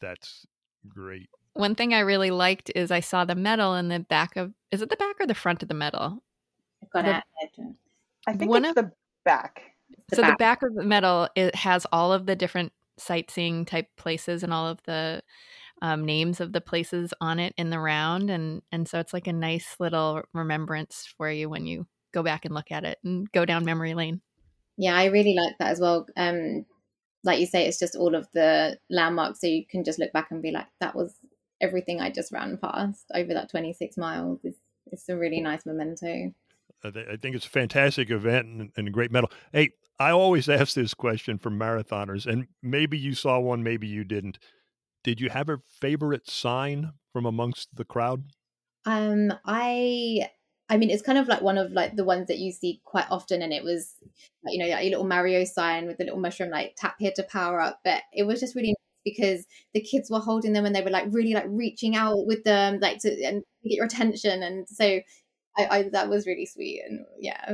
[0.00, 0.46] That's
[0.88, 1.28] great.
[1.54, 4.82] One thing I really liked is I saw the medal in the back of is
[4.82, 6.22] it the back or the front of the medal?
[6.82, 7.22] I've got The-
[7.62, 7.76] it.
[8.26, 8.92] I think One it's of- the
[9.24, 9.62] back.
[10.08, 10.38] The so the back.
[10.38, 14.66] back of the medal it has all of the different sightseeing type places and all
[14.68, 15.22] of the
[15.82, 19.26] um, names of the places on it in the round and and so it's like
[19.26, 23.30] a nice little remembrance for you when you go back and look at it and
[23.32, 24.20] go down memory lane
[24.76, 26.06] Yeah, I really like that as well.
[26.16, 26.66] Um,
[27.24, 30.30] like you say, it's just all of the landmarks, so you can just look back
[30.30, 31.14] and be like, "That was
[31.60, 34.58] everything I just ran past over that 26 miles." It's,
[34.92, 36.32] it's a really nice memento.
[36.84, 39.30] I, th- I think it's a fantastic event and, and a great medal.
[39.52, 44.04] Hey, I always ask this question for marathoners, and maybe you saw one, maybe you
[44.04, 44.38] didn't.
[45.04, 48.24] Did you have a favorite sign from amongst the crowd?
[48.86, 50.28] Um, I,
[50.68, 53.06] I mean, it's kind of like one of like the ones that you see quite
[53.10, 53.94] often, and it was,
[54.46, 57.22] you know, like a little Mario sign with the little mushroom, like tap here to
[57.24, 57.80] power up.
[57.84, 58.74] But it was just really nice
[59.04, 62.42] because the kids were holding them and they were like really like reaching out with
[62.44, 65.00] them, like to and get your attention, and so
[65.56, 67.52] I, I that was really sweet, and yeah, I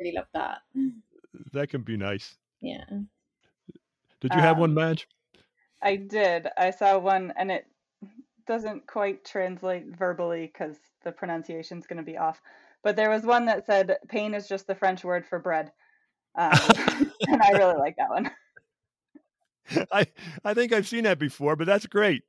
[0.00, 0.58] really loved that.
[1.52, 2.36] That can be nice.
[2.60, 2.84] Yeah.
[4.20, 5.06] Did you have Um, one, Madge?
[5.82, 6.48] I did.
[6.56, 7.66] I saw one, and it
[8.46, 12.40] doesn't quite translate verbally because the pronunciation's going to be off.
[12.82, 15.72] But there was one that said, "Pain is just the French word for bread,"
[16.36, 16.52] um,
[17.28, 18.30] and I really like that one.
[19.92, 20.06] I
[20.44, 22.22] I think I've seen that before, but that's great.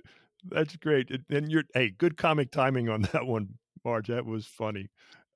[0.43, 1.09] That's great.
[1.11, 4.07] And- And you're hey, good comic timing on that one, Madge.
[4.07, 4.89] That was funny.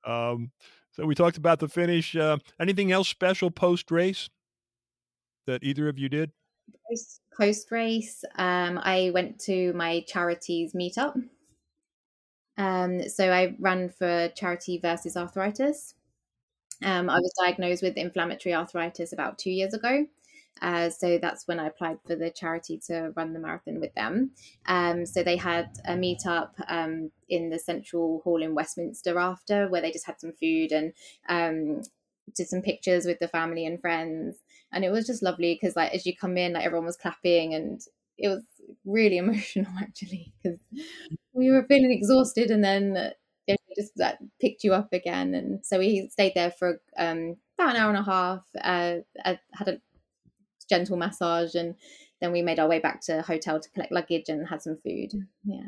[0.06, 0.52] Um,
[0.92, 2.16] so we talked about the finish.
[2.16, 4.30] Uh, anything else special post race
[5.48, 6.32] that either of you did?
[6.90, 11.22] Post, post race, um, I went to my charities meetup.
[12.58, 15.96] Um, so I ran for Charity versus Arthritis.
[16.84, 20.06] Um, I was diagnosed with inflammatory arthritis about two years ago.
[20.62, 24.32] Uh, so that's when I applied for the charity to run the marathon with them.
[24.68, 29.82] Um, so they had a meetup um, in the Central Hall in Westminster after, where
[29.82, 30.94] they just had some food and
[31.28, 31.82] um,
[32.36, 34.43] did some pictures with the family and friends.
[34.74, 37.54] And it was just lovely because, like, as you come in, like everyone was clapping,
[37.54, 37.82] and
[38.18, 38.44] it was
[38.86, 40.60] really emotional actually because
[41.34, 43.14] we were feeling exhausted, and then
[43.48, 45.34] they just like, picked you up again.
[45.34, 48.44] And so we stayed there for um, about an hour and a half.
[48.62, 48.96] Uh,
[49.26, 49.82] I had a
[50.70, 51.76] gentle massage, and
[52.22, 55.12] then we made our way back to hotel to collect luggage and had some food.
[55.44, 55.62] Yeah,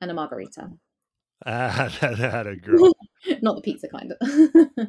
[0.00, 0.70] and a margarita.
[1.46, 2.92] Ah, that a girl.
[3.42, 4.12] Not the pizza kind.
[4.12, 4.28] Of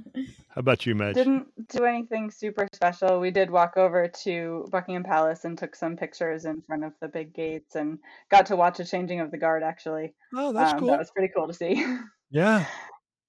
[0.50, 1.16] How about you, Madge?
[1.16, 3.20] Didn't do anything super special.
[3.20, 7.08] We did walk over to Buckingham Palace and took some pictures in front of the
[7.08, 8.00] big gates and
[8.30, 10.14] got to watch a changing of the guard actually.
[10.36, 10.88] Oh, that's Um, cool.
[10.90, 11.86] That was pretty cool to see.
[12.30, 12.66] Yeah.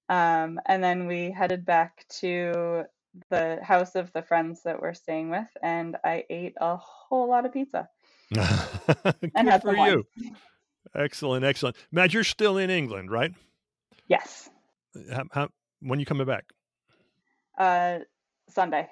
[0.09, 2.83] Um, and then we headed back to
[3.29, 7.45] the house of the friends that we're staying with, and I ate a whole lot
[7.45, 7.89] of pizza.
[8.33, 10.03] Good And had for some wine.
[10.93, 11.01] You.
[11.01, 11.75] Excellent, excellent.
[11.91, 13.33] Madge, you're still in England, right?
[14.07, 14.49] Yes.
[15.11, 15.49] How, how,
[15.81, 16.45] when you coming back?
[17.57, 17.99] Uh,
[18.49, 18.87] Sunday.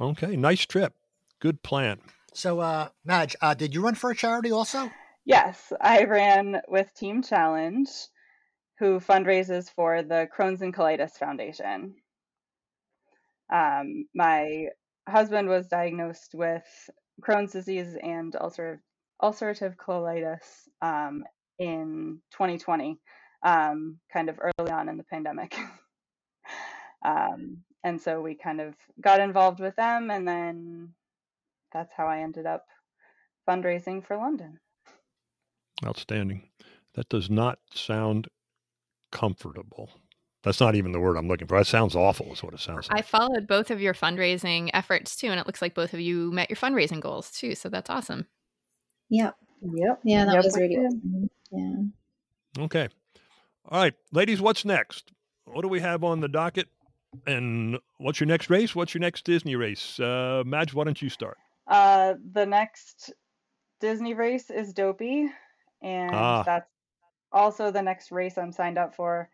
[0.00, 0.94] Okay, nice trip.
[1.40, 2.00] Good plan.
[2.34, 4.90] So, uh, Madge, uh, did you run for a charity also?
[5.24, 7.88] Yes, I ran with Team Challenge,
[8.78, 11.94] who fundraises for the Crohn's and Colitis Foundation.
[13.52, 14.66] Um, my
[15.08, 16.64] husband was diagnosed with
[17.22, 18.82] Crohn's disease and ulcer-
[19.22, 21.24] ulcerative colitis um,
[21.58, 22.98] in 2020,
[23.42, 25.56] um, kind of early on in the pandemic.
[27.04, 30.92] um, and so we kind of got involved with them, and then
[31.72, 32.66] that's how I ended up
[33.48, 34.58] fundraising for London.
[35.84, 36.48] Outstanding.
[36.94, 38.28] That does not sound
[39.12, 39.90] comfortable.
[40.42, 41.58] That's not even the word I'm looking for.
[41.58, 43.00] That sounds awful, is what it sounds like.
[43.00, 46.30] I followed both of your fundraising efforts too, and it looks like both of you
[46.30, 47.54] met your fundraising goals too.
[47.54, 48.26] So that's awesome.
[49.08, 49.36] Yep.
[49.62, 50.00] Yep.
[50.04, 50.86] Yeah, that Yep, was really did.
[50.86, 51.30] awesome.
[51.50, 52.62] Yeah.
[52.64, 52.88] Okay.
[53.68, 55.12] All right, ladies, what's next?
[55.44, 56.68] What do we have on the docket?
[57.26, 58.74] And what's your next race?
[58.74, 59.98] What's your next Disney race?
[59.98, 61.38] Uh, Madge, why don't you start?
[61.66, 63.12] Uh, the next
[63.80, 65.30] Disney race is Dopey,
[65.82, 66.42] and Ah.
[66.44, 66.70] that's
[67.32, 69.30] also the next race I'm signed up for.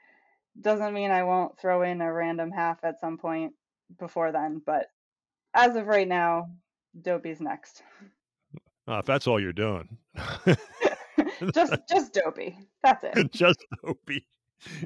[0.61, 3.55] Doesn't mean I won't throw in a random half at some point
[3.99, 4.91] before then, but
[5.55, 6.51] as of right now,
[7.01, 7.83] Dopey's next.
[8.89, 9.97] Uh, if that's all you're doing,
[11.55, 12.59] just just Dopey.
[12.83, 13.33] That's it.
[13.33, 14.27] just Dopey.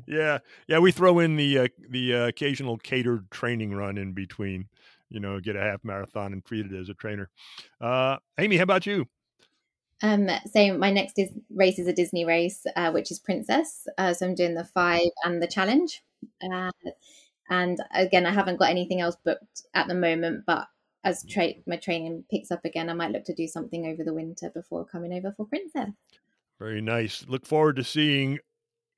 [0.06, 0.78] Yeah, yeah.
[0.78, 4.68] We throw in the uh, the uh, occasional catered training run in between.
[5.08, 7.30] You know, get a half marathon and treat it as a trainer.
[7.80, 9.06] Uh, Amy, how about you?
[10.02, 13.86] Um, so my next is, race is a Disney race, uh, which is Princess.
[13.96, 16.02] Uh, so I'm doing the five and the challenge.
[16.42, 16.70] Uh,
[17.48, 20.66] and again, I haven't got anything else booked at the moment, but
[21.06, 24.12] as tra- my training picks up again, I might look to do something over the
[24.12, 25.92] winter before coming over for Princess.
[26.58, 27.24] Very nice.
[27.28, 28.40] Look forward to seeing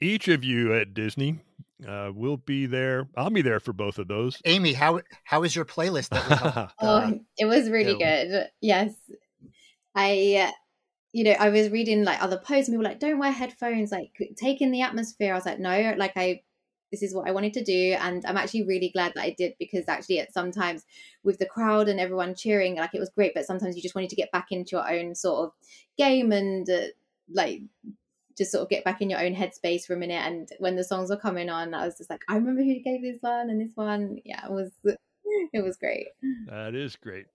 [0.01, 1.41] each of you at Disney.
[1.87, 3.09] Uh, we'll be there.
[3.15, 4.41] I'll be there for both of those.
[4.47, 8.49] Amy, how how is your playlist that helped, Oh, uh, it was really good.
[8.61, 8.95] Yes.
[9.95, 10.53] I, uh,
[11.13, 13.93] you know, I was reading like other posts and people were like, don't wear headphones,
[13.93, 15.33] like take in the atmosphere.
[15.33, 16.41] I was like, no, like I,
[16.91, 17.97] this is what I wanted to do.
[17.99, 20.85] And I'm actually really glad that I did because actually at sometimes
[21.23, 24.11] with the crowd and everyone cheering, like it was great, but sometimes you just wanted
[24.11, 25.53] to get back into your own sort of
[25.97, 26.87] game and uh,
[27.33, 27.63] like
[28.37, 30.25] just sort of get back in your own headspace for a minute.
[30.25, 33.03] And when the songs were coming on, I was just like, I remember who gave
[33.03, 34.19] this one and this one.
[34.25, 34.71] Yeah, it was,
[35.53, 36.07] it was great.
[36.47, 37.27] That is great.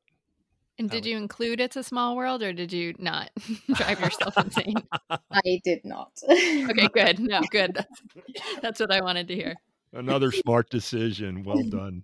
[0.79, 3.29] And did you include It's a Small World or did you not
[3.73, 4.75] drive yourself insane?
[5.09, 6.11] I did not.
[6.29, 7.19] okay, good.
[7.19, 7.75] No, good.
[7.75, 9.55] That's, that's what I wanted to hear.
[9.93, 11.43] Another smart decision.
[11.43, 12.03] Well done.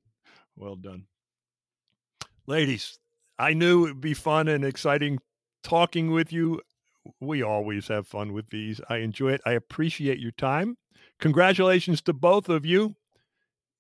[0.56, 1.06] Well done.
[2.46, 3.00] Ladies,
[3.40, 5.20] I knew it would be fun and exciting
[5.64, 6.62] talking with you.
[7.20, 8.80] We always have fun with these.
[8.88, 9.42] I enjoy it.
[9.46, 10.78] I appreciate your time.
[11.20, 12.96] Congratulations to both of you.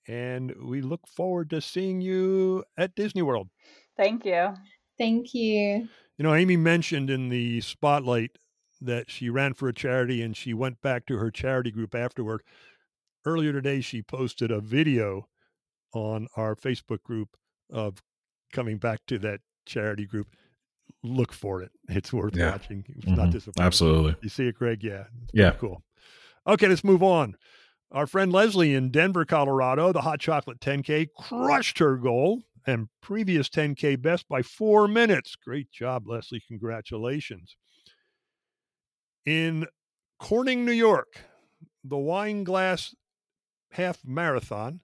[0.07, 3.49] And we look forward to seeing you at Disney World.
[3.95, 4.53] Thank you.
[4.99, 5.88] Thank you.
[6.17, 8.38] You know, Amy mentioned in the spotlight
[8.81, 12.41] that she ran for a charity and she went back to her charity group afterward.
[13.26, 15.27] Earlier today, she posted a video
[15.93, 17.30] on our Facebook group
[17.71, 18.01] of
[18.53, 20.27] coming back to that charity group.
[21.03, 21.71] Look for it.
[21.88, 22.51] It's worth Yeah.
[22.51, 22.84] watching.
[22.89, 23.31] It's not Mhm.
[23.31, 23.65] disappointing.
[23.65, 24.15] Absolutely.
[24.21, 24.84] You see it, Greg?
[24.84, 25.05] Yeah.
[25.34, 25.51] Yeah.
[25.51, 25.84] Cool.
[26.47, 27.35] Okay, let's move on.
[27.91, 33.49] Our friend Leslie in Denver, Colorado, the Hot Chocolate 10K, crushed her goal and previous
[33.49, 35.36] 10K best by four minutes.
[35.36, 36.44] Great job, Leslie.
[36.48, 37.56] Congratulations.
[39.26, 39.68] In
[40.19, 41.22] Corning, New York,
[41.84, 42.95] the Wine Glass
[43.72, 44.81] Half Marathon,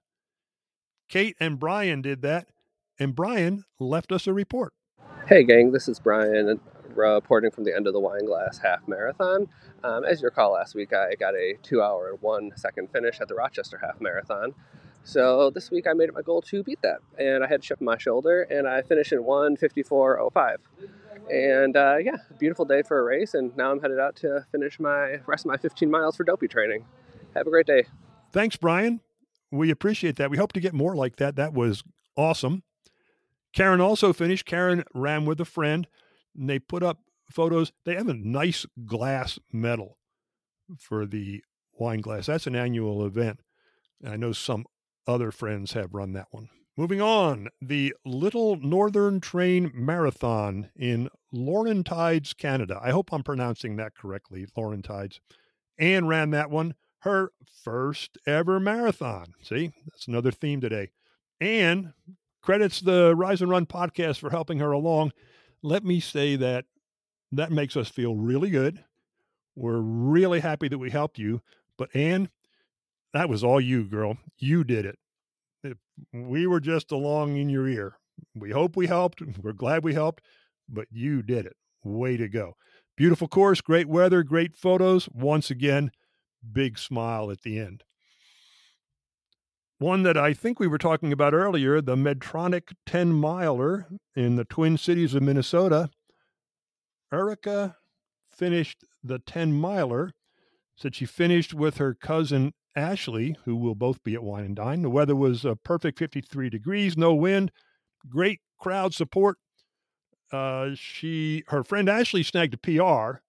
[1.08, 2.48] Kate and Brian did that,
[2.98, 4.72] and Brian left us a report.
[5.28, 6.60] Hey, gang, this is Brian
[6.94, 9.48] reporting from the end of the Wine Glass Half Marathon.
[9.84, 13.20] Um, as you recall, last week I got a two hour and one second finish
[13.20, 14.54] at the Rochester Half Marathon.
[15.06, 16.98] So this week I made it my goal to beat that.
[17.16, 20.56] And I had a chip on my shoulder and I finished in 154.05.
[21.30, 23.34] And uh, yeah, beautiful day for a race.
[23.34, 26.48] And now I'm headed out to finish my rest of my 15 miles for dopey
[26.48, 26.84] training.
[27.36, 27.86] Have a great day.
[28.32, 29.00] Thanks, Brian.
[29.52, 30.28] We appreciate that.
[30.28, 31.36] We hope to get more like that.
[31.36, 31.84] That was
[32.16, 32.64] awesome.
[33.54, 34.44] Karen also finished.
[34.44, 35.86] Karen ran with a friend,
[36.36, 36.98] and they put up
[37.30, 37.70] photos.
[37.84, 39.98] They have a nice glass medal
[40.78, 41.42] for the
[41.74, 42.26] wine glass.
[42.26, 43.40] That's an annual event.
[44.04, 44.66] I know some
[45.06, 46.48] other friends have run that one.
[46.76, 52.78] Moving on, the Little Northern Train Marathon in Laurentides, Canada.
[52.82, 55.20] I hope I'm pronouncing that correctly, Laurentides.
[55.78, 57.32] Anne ran that one, her
[57.64, 59.32] first ever marathon.
[59.42, 60.90] See, that's another theme today.
[61.40, 61.94] Anne
[62.42, 65.12] credits the Rise and Run podcast for helping her along.
[65.62, 66.66] Let me say that
[67.32, 68.84] that makes us feel really good.
[69.54, 71.40] We're really happy that we helped you.
[71.78, 72.28] But Anne,
[73.16, 74.18] that was all you, girl.
[74.38, 74.98] You did it.
[75.62, 75.78] If
[76.12, 77.98] we were just along in your ear.
[78.34, 79.22] We hope we helped.
[79.42, 80.22] We're glad we helped,
[80.68, 81.56] but you did it.
[81.82, 82.54] Way to go.
[82.96, 85.08] Beautiful course, great weather, great photos.
[85.12, 85.90] Once again,
[86.52, 87.84] big smile at the end.
[89.78, 94.44] One that I think we were talking about earlier, the Medtronic 10 miler in the
[94.44, 95.90] Twin Cities of Minnesota.
[97.12, 97.76] Erica
[98.30, 100.12] finished the 10 miler,
[100.76, 104.82] said she finished with her cousin Ashley, who will both be at Wine and Dine.
[104.82, 107.50] The weather was a perfect 53 degrees, no wind,
[108.08, 109.38] great crowd support.
[110.30, 113.20] Uh, she, her friend Ashley snagged a PR,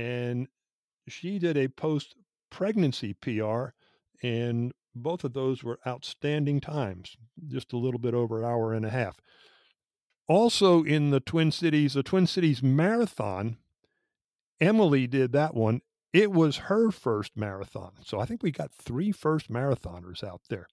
[0.00, 0.48] and
[1.08, 2.14] she did a post
[2.50, 3.68] pregnancy PR,
[4.22, 7.16] and both of those were outstanding times,
[7.48, 9.20] just a little bit over an hour and a half.
[10.28, 13.58] Also in the Twin Cities, the Twin Cities Marathon,
[14.60, 15.82] Emily did that one.
[16.12, 17.92] It was her first marathon.
[18.04, 20.68] So I think we got three first marathoners out there.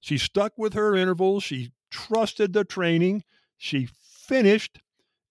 [0.00, 1.44] She stuck with her intervals.
[1.44, 3.24] She trusted the training.
[3.56, 4.80] She finished.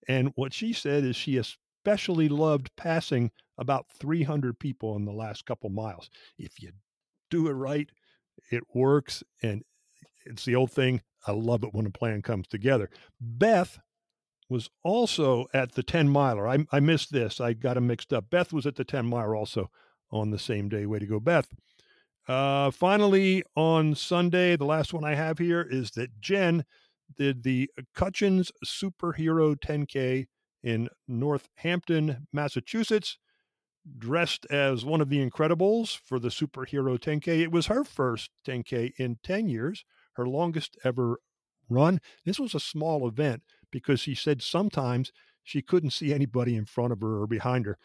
[0.08, 5.44] And what she said is she especially loved passing about 300 people in the last
[5.44, 6.08] couple miles.
[6.38, 6.70] If you
[7.30, 7.90] do it right,
[8.50, 9.22] it works.
[9.42, 9.62] And
[10.24, 11.02] it's the old thing.
[11.26, 12.90] I love it when a plan comes together.
[13.20, 13.78] Beth
[14.52, 16.46] was also at the 10 miler.
[16.46, 17.40] I, I missed this.
[17.40, 18.30] I got them mixed up.
[18.30, 19.70] Beth was at the 10 miler also
[20.10, 20.86] on the same day.
[20.86, 21.48] Way to go, Beth.
[22.28, 26.64] Uh, finally, on Sunday, the last one I have here is that Jen
[27.16, 30.26] did the Cutchins Superhero 10K
[30.62, 33.18] in Northampton, Massachusetts
[33.98, 37.40] dressed as one of the Incredibles for the superhero 10K.
[37.40, 39.84] It was her first 10K in 10 years,
[40.14, 41.18] her longest ever
[41.68, 42.00] run.
[42.24, 43.42] This was a small event
[43.72, 45.10] because she said sometimes
[45.42, 47.76] she couldn't see anybody in front of her or behind her.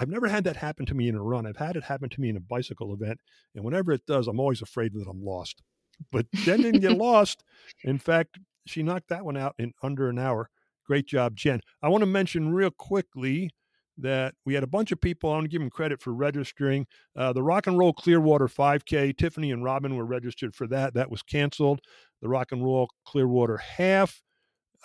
[0.00, 1.46] I've never had that happen to me in a run.
[1.46, 3.20] I've had it happen to me in a bicycle event.
[3.54, 5.62] And whenever it does, I'm always afraid that I'm lost.
[6.10, 7.44] But Jen didn't get lost.
[7.84, 10.50] In fact, she knocked that one out in under an hour.
[10.86, 11.60] Great job, Jen.
[11.82, 13.50] I want to mention real quickly
[13.98, 15.30] that we had a bunch of people.
[15.30, 16.86] I want to give them credit for registering.
[17.16, 20.94] Uh, the Rock and Roll Clearwater 5K, Tiffany and Robin were registered for that.
[20.94, 21.80] That was canceled.
[22.20, 24.22] The Rock and Roll Clearwater Half,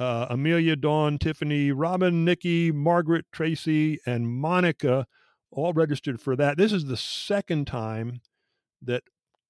[0.01, 5.05] uh, Amelia, Dawn, Tiffany, Robin, Nikki, Margaret, Tracy, and Monica
[5.51, 6.57] all registered for that.
[6.57, 8.19] This is the second time
[8.81, 9.03] that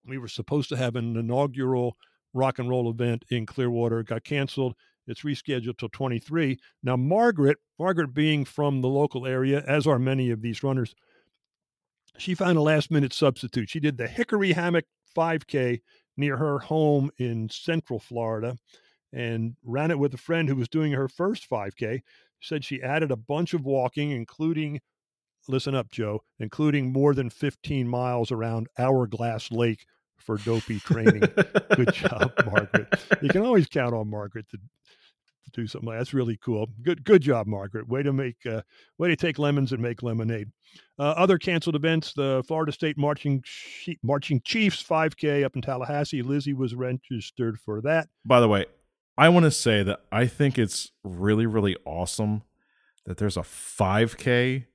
[0.05, 1.95] we were supposed to have an inaugural
[2.33, 4.01] rock and roll event in Clearwater.
[4.01, 4.75] It got canceled.
[5.07, 6.59] It's rescheduled till 23.
[6.83, 10.93] Now, Margaret, Margaret being from the local area, as are many of these runners,
[12.17, 13.69] she found a last minute substitute.
[13.69, 15.79] She did the Hickory Hammock 5K
[16.17, 18.57] near her home in Central Florida
[19.13, 22.01] and ran it with a friend who was doing her first 5K.
[22.39, 24.81] Said she added a bunch of walking, including,
[25.47, 29.85] listen up, Joe, including more than 15 miles around Hourglass Lake
[30.17, 31.23] for dopey training.
[31.75, 32.87] Good job, Margaret.
[33.21, 34.57] You can always count on Margaret to
[35.43, 36.67] to do something like that's really cool.
[36.81, 37.87] Good, good job, Margaret.
[37.87, 38.61] Way to make, uh,
[38.97, 40.49] way to take lemons and make lemonade.
[40.99, 43.43] Uh, other canceled events: the Florida State Marching
[44.03, 46.21] Marching Chiefs 5K up in Tallahassee.
[46.21, 48.07] Lizzie was registered for that.
[48.25, 48.65] By the way,
[49.17, 52.43] I want to say that I think it's really, really awesome
[53.05, 54.65] that there's a 5K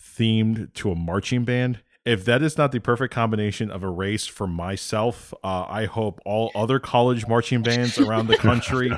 [0.00, 1.80] themed to a marching band.
[2.04, 6.20] If that is not the perfect combination of a race for myself, uh, I hope
[6.24, 8.92] all other college marching bands around the country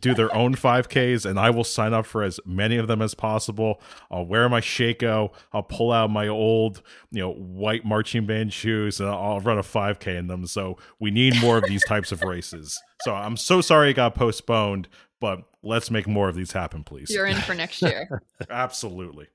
[0.00, 3.14] do their own 5Ks, and I will sign up for as many of them as
[3.14, 3.80] possible.
[4.10, 5.32] I'll wear my Shako.
[5.52, 9.62] I'll pull out my old, you know, white marching band shoes, and I'll run a
[9.62, 10.46] 5K in them.
[10.46, 12.80] So we need more of these types of races.
[13.02, 14.88] So I'm so sorry it got postponed,
[15.20, 17.10] but let's make more of these happen, please.
[17.10, 18.22] You're in for next year.
[18.50, 19.28] Absolutely.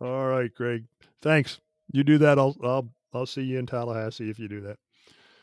[0.00, 0.84] All right, Greg.
[1.20, 1.60] Thanks.
[1.92, 2.38] You do that.
[2.38, 4.78] I'll I'll I'll see you in Tallahassee if you do that.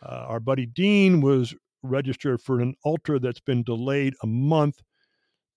[0.02, 1.54] Uh, our buddy Dean was
[1.84, 4.82] registered for an ultra that's been delayed a month,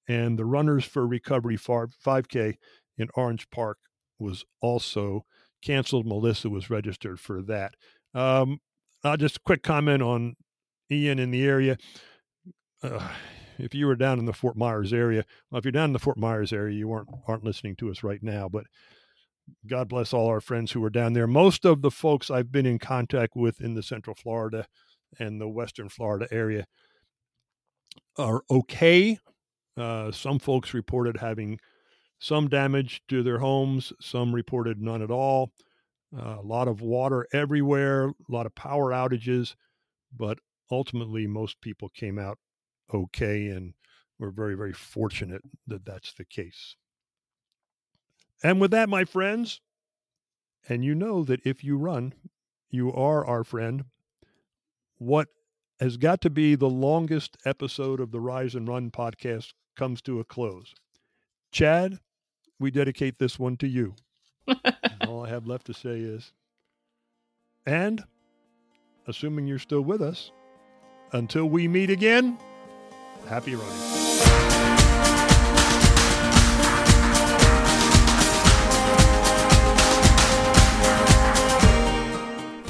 [0.09, 2.55] and the Runners for Recovery 5K
[2.99, 3.79] in Orange Park
[4.19, 5.25] was also
[5.63, 6.07] canceled.
[6.07, 7.75] Melissa was registered for that.
[8.15, 8.59] Um,
[9.05, 10.37] uh, just a quick comment on
[10.91, 11.77] Ian in the area.
[12.83, 13.09] Uh,
[13.59, 15.99] if you were down in the Fort Myers area, well, if you're down in the
[15.99, 18.49] Fort Myers area, you aren't aren't listening to us right now.
[18.49, 18.65] But
[19.67, 21.27] God bless all our friends who are down there.
[21.27, 24.67] Most of the folks I've been in contact with in the Central Florida
[25.19, 26.67] and the Western Florida area
[28.17, 29.19] are okay.
[29.77, 31.59] Uh, some folks reported having
[32.19, 33.93] some damage to their homes.
[34.01, 35.53] Some reported none at all.
[36.17, 39.55] Uh, a lot of water everywhere, a lot of power outages,
[40.15, 40.39] but
[40.71, 42.39] ultimately most people came out
[42.93, 43.73] okay, and
[44.19, 46.77] we're very, very fortunate that that's the case.
[48.43, 49.61] And with that, my friends,
[50.69, 52.13] and you know that if you run,
[52.71, 53.85] you are our friend.
[55.03, 55.27] What
[55.81, 60.21] has got to be the longest episode of the Rise and Run podcast comes to
[60.21, 60.77] a close.
[61.51, 61.99] Chad,
[62.61, 63.97] we dedicate this one to you.
[65.09, 66.33] all I have left to say is,
[67.67, 68.05] and
[69.09, 70.31] assuming you're still with us,
[71.11, 72.39] until we meet again,
[73.27, 74.02] happy running.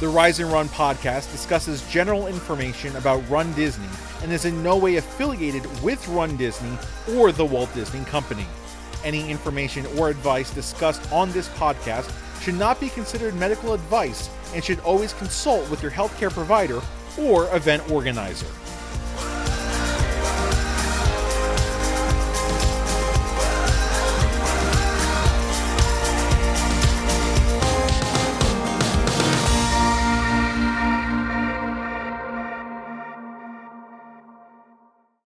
[0.03, 3.87] The Rise and Run podcast discusses general information about Run Disney
[4.21, 6.77] and is in no way affiliated with Run Disney
[7.15, 8.45] or the Walt Disney Company.
[9.05, 12.13] Any information or advice discussed on this podcast
[12.43, 16.83] should not be considered medical advice and should always consult with your healthcare provider
[17.17, 18.49] or event organizer.